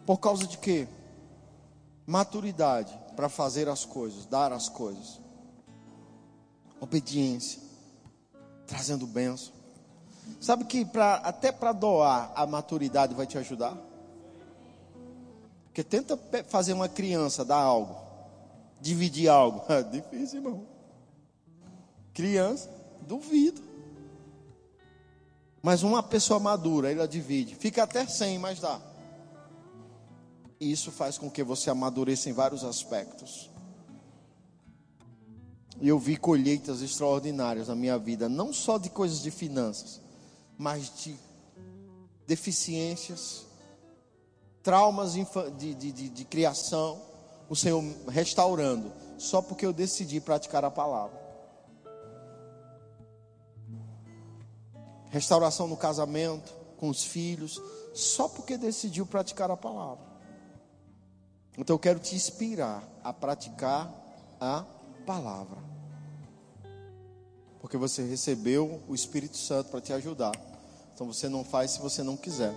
Por 0.05 0.19
causa 0.19 0.47
de 0.47 0.57
quê? 0.57 0.87
Maturidade 2.05 2.97
para 3.15 3.29
fazer 3.29 3.69
as 3.69 3.85
coisas, 3.85 4.25
dar 4.25 4.51
as 4.51 4.67
coisas. 4.67 5.21
Obediência, 6.79 7.61
trazendo 8.67 9.07
bênção. 9.07 9.53
Sabe 10.39 10.65
que 10.65 10.83
pra, 10.83 11.15
até 11.15 11.51
para 11.51 11.71
doar 11.71 12.31
a 12.35 12.45
maturidade 12.45 13.13
vai 13.13 13.25
te 13.25 13.37
ajudar? 13.37 13.77
Porque 15.65 15.83
tenta 15.83 16.17
fazer 16.47 16.73
uma 16.73 16.87
criança 16.87 17.43
dar 17.43 17.57
algo, 17.57 17.95
dividir 18.79 19.27
algo. 19.27 19.63
É 19.71 19.81
difícil, 19.81 20.39
irmão. 20.39 20.67
Criança, 22.13 22.69
duvido. 23.01 23.61
Mas 25.63 25.81
uma 25.81 26.03
pessoa 26.03 26.39
madura, 26.39 26.91
ela 26.91 27.07
divide. 27.07 27.55
Fica 27.55 27.83
até 27.83 28.05
sem, 28.05 28.37
mas 28.37 28.59
dá. 28.59 28.79
E 30.63 30.71
isso 30.71 30.93
faz 30.93 31.17
com 31.17 31.29
que 31.29 31.43
você 31.43 31.69
amadureça 31.69 32.29
em 32.29 32.31
vários 32.33 32.63
aspectos. 32.63 33.51
E 35.81 35.89
eu 35.89 35.99
vi 35.99 36.15
colheitas 36.15 36.81
extraordinárias 36.81 37.67
na 37.67 37.75
minha 37.75 37.97
vida, 37.97 38.29
não 38.29 38.53
só 38.53 38.77
de 38.77 38.89
coisas 38.89 39.21
de 39.21 39.29
finanças, 39.29 39.99
mas 40.57 40.89
de 41.03 41.17
deficiências, 42.25 43.45
traumas 44.63 45.11
de, 45.11 45.75
de, 45.75 45.91
de, 45.91 46.09
de 46.09 46.23
criação, 46.23 47.01
o 47.49 47.57
Senhor 47.57 47.83
restaurando, 48.07 48.89
só 49.17 49.41
porque 49.41 49.65
eu 49.65 49.73
decidi 49.73 50.21
praticar 50.21 50.63
a 50.63 50.71
palavra. 50.71 51.21
Restauração 55.09 55.67
no 55.67 55.75
casamento, 55.75 56.53
com 56.77 56.87
os 56.87 57.03
filhos, 57.03 57.61
só 57.93 58.29
porque 58.29 58.57
decidiu 58.57 59.05
praticar 59.05 59.51
a 59.51 59.57
palavra. 59.57 60.12
Então 61.57 61.75
eu 61.75 61.79
quero 61.79 61.99
te 61.99 62.15
inspirar 62.15 62.83
a 63.03 63.13
praticar 63.13 63.91
a 64.39 64.65
palavra. 65.05 65.57
Porque 67.59 67.77
você 67.77 68.03
recebeu 68.03 68.81
o 68.87 68.95
Espírito 68.95 69.37
Santo 69.37 69.69
para 69.69 69.81
te 69.81 69.93
ajudar. 69.93 70.33
Então 70.93 71.07
você 71.07 71.29
não 71.29 71.43
faz 71.43 71.71
se 71.71 71.79
você 71.79 72.03
não 72.03 72.17
quiser. 72.17 72.53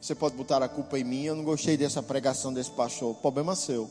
Você 0.00 0.14
pode 0.14 0.34
botar 0.34 0.62
a 0.62 0.68
culpa 0.68 0.98
em 0.98 1.04
mim, 1.04 1.24
eu 1.24 1.34
não 1.34 1.44
gostei 1.44 1.76
dessa 1.76 2.02
pregação 2.02 2.52
desse 2.52 2.70
pastor. 2.70 3.14
Problema 3.16 3.54
seu. 3.54 3.90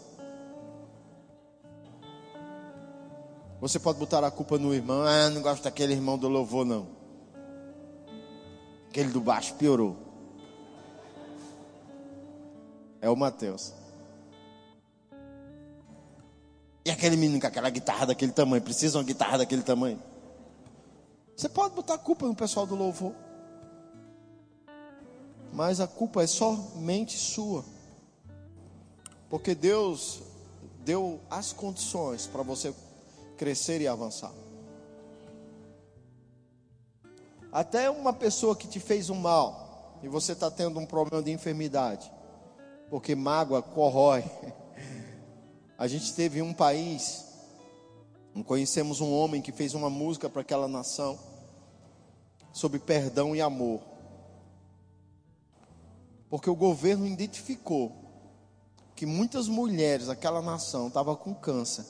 Você 3.62 3.78
pode 3.78 4.00
botar 4.00 4.24
a 4.24 4.32
culpa 4.32 4.58
no 4.58 4.74
irmão, 4.74 5.04
ah, 5.04 5.30
não 5.30 5.42
gosto 5.42 5.64
daquele 5.64 5.94
irmão 5.94 6.18
do 6.18 6.30
louvor, 6.30 6.66
não. 6.66 6.88
Aquele 8.88 9.10
do 9.10 9.20
baixo 9.20 9.54
piorou. 9.56 10.09
É 13.02 13.10
o 13.10 13.16
Mateus. 13.16 13.74
E 16.86 16.92
aquele 16.92 17.16
menino 17.16 17.40
com 17.40 17.48
aquela 17.48 17.70
guitarra 17.70 18.08
daquele 18.08 18.32
tamanho, 18.32 18.62
precisa 18.62 18.98
uma 18.98 19.04
guitarra 19.04 19.38
daquele 19.38 19.62
tamanho? 19.62 20.02
Você 21.36 21.48
pode 21.48 21.76
botar 21.76 21.94
a 21.94 21.98
culpa 21.98 22.26
no 22.26 22.36
pessoal 22.36 22.66
do 22.66 22.76
louvor. 22.76 23.14
Mas 25.54 25.80
a 25.80 25.88
culpa 25.88 26.24
é 26.24 26.28
somente 26.28 27.18
sua. 27.18 27.64
Porque 29.30 29.54
Deus 29.54 30.22
deu 30.84 31.20
as 31.30 31.54
condições 31.54 32.28
para 32.28 32.42
você 32.44 32.74
crescer 33.38 33.80
e 33.82 33.88
avançar. 33.88 34.32
Até 37.52 37.90
uma 37.90 38.14
pessoa 38.14 38.56
que 38.56 38.68
te 38.68 38.80
fez 38.80 39.10
um 39.10 39.16
mal 39.16 39.98
e 40.04 40.08
você 40.08 40.34
está 40.34 40.52
tendo 40.52 40.80
um 40.80 40.86
problema 40.86 41.24
de 41.24 41.32
enfermidade, 41.32 42.12
porque 42.90 43.16
mágoa 43.16 43.62
corrói. 43.62 44.24
A 45.78 45.88
gente 45.88 46.14
teve 46.14 46.42
um 46.42 46.54
país, 46.54 47.26
conhecemos 48.46 49.00
um 49.00 49.14
homem 49.14 49.42
que 49.42 49.52
fez 49.52 49.74
uma 49.74 49.90
música 49.90 50.30
para 50.30 50.42
aquela 50.42 50.68
nação 50.68 51.18
sobre 52.52 52.80
perdão 52.80 53.36
e 53.36 53.42
amor. 53.42 53.82
Porque 56.30 56.50
o 56.50 56.56
governo 56.56 57.08
identificou 57.08 57.96
que 58.96 59.06
muitas 59.06 59.48
mulheres 59.48 60.08
daquela 60.08 60.42
nação 60.42 60.88
estavam 60.88 61.16
com 61.16 61.34
câncer. 61.34 61.86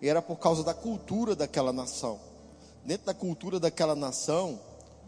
E 0.00 0.08
era 0.08 0.22
por 0.22 0.36
causa 0.36 0.62
da 0.62 0.72
cultura 0.72 1.34
daquela 1.34 1.72
nação. 1.72 2.20
Dentro 2.84 3.06
da 3.06 3.14
cultura 3.14 3.60
daquela 3.60 3.94
nação, 3.94 4.60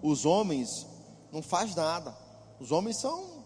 os 0.03 0.27
homens 0.27 0.87
não 1.31 1.41
faz 1.41 1.75
nada. 1.75 2.15
Os 2.61 2.73
homens 2.73 2.97
são 2.97 3.42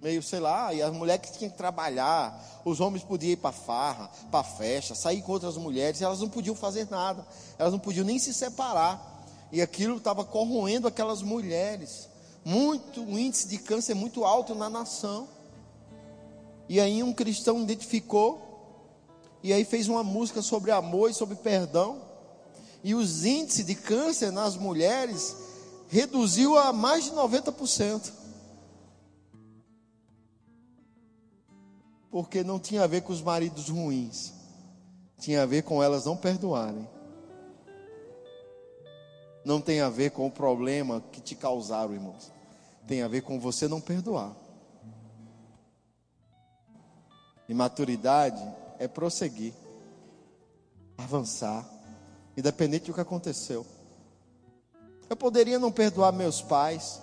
meio, 0.00 0.22
sei 0.22 0.38
lá, 0.38 0.72
e 0.72 0.80
as 0.80 0.92
mulheres 0.92 1.28
que 1.28 1.38
tinham 1.38 1.50
que 1.50 1.56
trabalhar, 1.56 2.60
os 2.64 2.80
homens 2.80 3.02
podiam 3.02 3.32
ir 3.32 3.36
para 3.36 3.50
farra, 3.50 4.10
para 4.30 4.44
festa, 4.44 4.94
sair 4.94 5.22
com 5.22 5.32
outras 5.32 5.56
mulheres, 5.56 6.00
elas 6.00 6.20
não 6.20 6.28
podiam 6.28 6.54
fazer 6.54 6.88
nada. 6.90 7.26
Elas 7.58 7.72
não 7.72 7.80
podiam 7.80 8.06
nem 8.06 8.18
se 8.18 8.32
separar. 8.32 9.26
E 9.50 9.60
aquilo 9.60 9.96
estava 9.96 10.24
corroendo 10.24 10.86
aquelas 10.86 11.22
mulheres. 11.22 12.08
Muito, 12.44 13.02
o 13.02 13.18
índice 13.18 13.48
de 13.48 13.58
câncer 13.58 13.94
muito 13.94 14.24
alto 14.24 14.54
na 14.54 14.70
nação. 14.70 15.28
E 16.68 16.80
aí 16.80 17.02
um 17.02 17.12
cristão 17.12 17.62
identificou 17.62 18.44
e 19.42 19.52
aí 19.52 19.64
fez 19.64 19.88
uma 19.88 20.04
música 20.04 20.42
sobre 20.42 20.70
amor 20.70 21.10
e 21.10 21.14
sobre 21.14 21.34
perdão. 21.36 22.02
E 22.84 22.94
os 22.94 23.24
índices 23.24 23.66
de 23.66 23.74
câncer 23.74 24.30
nas 24.30 24.56
mulheres 24.56 25.34
reduziu 25.88 26.56
a 26.56 26.72
mais 26.72 27.06
de 27.06 27.10
90%. 27.12 28.17
Porque 32.10 32.42
não 32.42 32.58
tinha 32.58 32.84
a 32.84 32.86
ver 32.86 33.02
com 33.02 33.12
os 33.12 33.22
maridos 33.22 33.68
ruins. 33.68 34.32
Tinha 35.18 35.42
a 35.42 35.46
ver 35.46 35.62
com 35.62 35.82
elas 35.82 36.04
não 36.04 36.16
perdoarem 36.16 36.88
não 39.48 39.62
tem 39.62 39.80
a 39.80 39.88
ver 39.88 40.10
com 40.10 40.26
o 40.26 40.30
problema 40.30 41.02
que 41.10 41.22
te 41.22 41.34
causaram, 41.34 41.94
irmãos. 41.94 42.30
Tem 42.86 43.02
a 43.02 43.08
ver 43.08 43.22
com 43.22 43.40
você 43.40 43.66
não 43.66 43.80
perdoar. 43.80 44.36
E 47.48 47.54
maturidade 47.54 48.42
é 48.78 48.86
prosseguir, 48.86 49.54
avançar, 50.98 51.66
independente 52.36 52.86
do 52.86 52.94
que 52.94 53.00
aconteceu. 53.00 53.64
Eu 55.08 55.16
poderia 55.16 55.58
não 55.58 55.72
perdoar 55.72 56.12
meus 56.12 56.42
pais, 56.42 57.00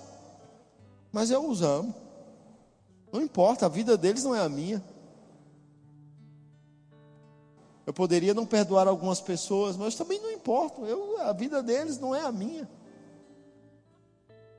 mas 1.11 1.31
eu 1.31 1.49
os 1.49 1.63
amo. 1.63 1.95
Não 3.11 3.23
importa, 3.23 3.65
a 3.65 3.69
vida 3.69 3.97
deles 3.97 4.23
não 4.23 4.35
é 4.35 4.39
a 4.39 4.49
minha. 4.49 4.83
Eu 7.86 7.93
poderia 7.93 8.33
não 8.33 8.45
perdoar 8.45 8.87
algumas 8.87 9.21
pessoas, 9.21 9.78
mas 9.78 9.95
também 9.95 10.20
não 10.20 10.32
importa. 10.32 10.82
Eu, 10.82 11.21
a 11.21 11.32
vida 11.32 11.62
deles 11.62 11.99
não 11.99 12.16
é 12.16 12.21
a 12.21 12.32
minha. 12.32 12.67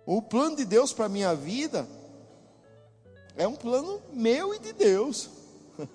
O 0.04 0.22
plano 0.22 0.56
de 0.56 0.64
Deus 0.64 0.92
para 0.92 1.06
a 1.06 1.08
minha 1.08 1.34
vida 1.34 1.88
é 3.34 3.46
um 3.46 3.56
plano 3.56 4.00
meu 4.12 4.54
e 4.54 4.60
de 4.60 4.72
Deus. 4.72 5.28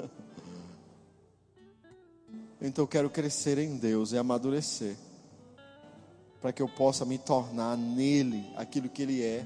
então 2.61 2.83
eu 2.83 2.87
quero 2.87 3.09
crescer 3.09 3.57
em 3.57 3.77
Deus 3.77 4.11
e 4.11 4.17
amadurecer. 4.17 4.97
Para 6.41 6.51
que 6.51 6.61
eu 6.61 6.67
possa 6.67 7.05
me 7.05 7.17
tornar 7.17 7.77
nele 7.77 8.51
aquilo 8.57 8.89
que 8.89 9.03
Ele 9.03 9.23
é 9.23 9.45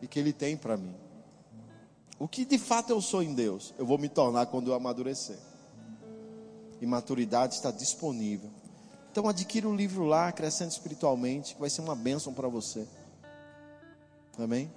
e 0.00 0.06
que 0.06 0.18
Ele 0.18 0.32
tem 0.32 0.56
para 0.56 0.78
mim. 0.78 0.94
O 2.18 2.26
que 2.26 2.46
de 2.46 2.58
fato 2.58 2.90
eu 2.90 3.02
sou 3.02 3.22
em 3.22 3.34
Deus, 3.34 3.74
eu 3.78 3.84
vou 3.84 3.98
me 3.98 4.08
tornar 4.08 4.46
quando 4.46 4.68
eu 4.68 4.74
amadurecer 4.74 5.47
e 6.80 6.86
maturidade 6.86 7.54
está 7.54 7.70
disponível. 7.70 8.50
Então 9.10 9.28
adquira 9.28 9.68
o 9.68 9.74
livro 9.74 10.04
lá, 10.04 10.30
Crescendo 10.30 10.70
Espiritualmente, 10.70 11.54
que 11.54 11.60
vai 11.60 11.70
ser 11.70 11.80
uma 11.80 11.96
bênção 11.96 12.32
para 12.32 12.48
você. 12.48 12.86
Amém? 14.38 14.70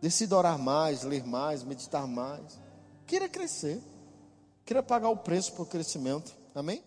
Decida 0.00 0.36
orar 0.36 0.58
mais, 0.58 1.02
ler 1.02 1.26
mais, 1.26 1.64
meditar 1.64 2.06
mais. 2.06 2.60
Queira 3.06 3.28
crescer. 3.28 3.80
Queira 4.64 4.82
pagar 4.82 5.08
o 5.08 5.16
preço 5.16 5.52
por 5.54 5.66
crescimento. 5.66 6.36
Amém? 6.54 6.82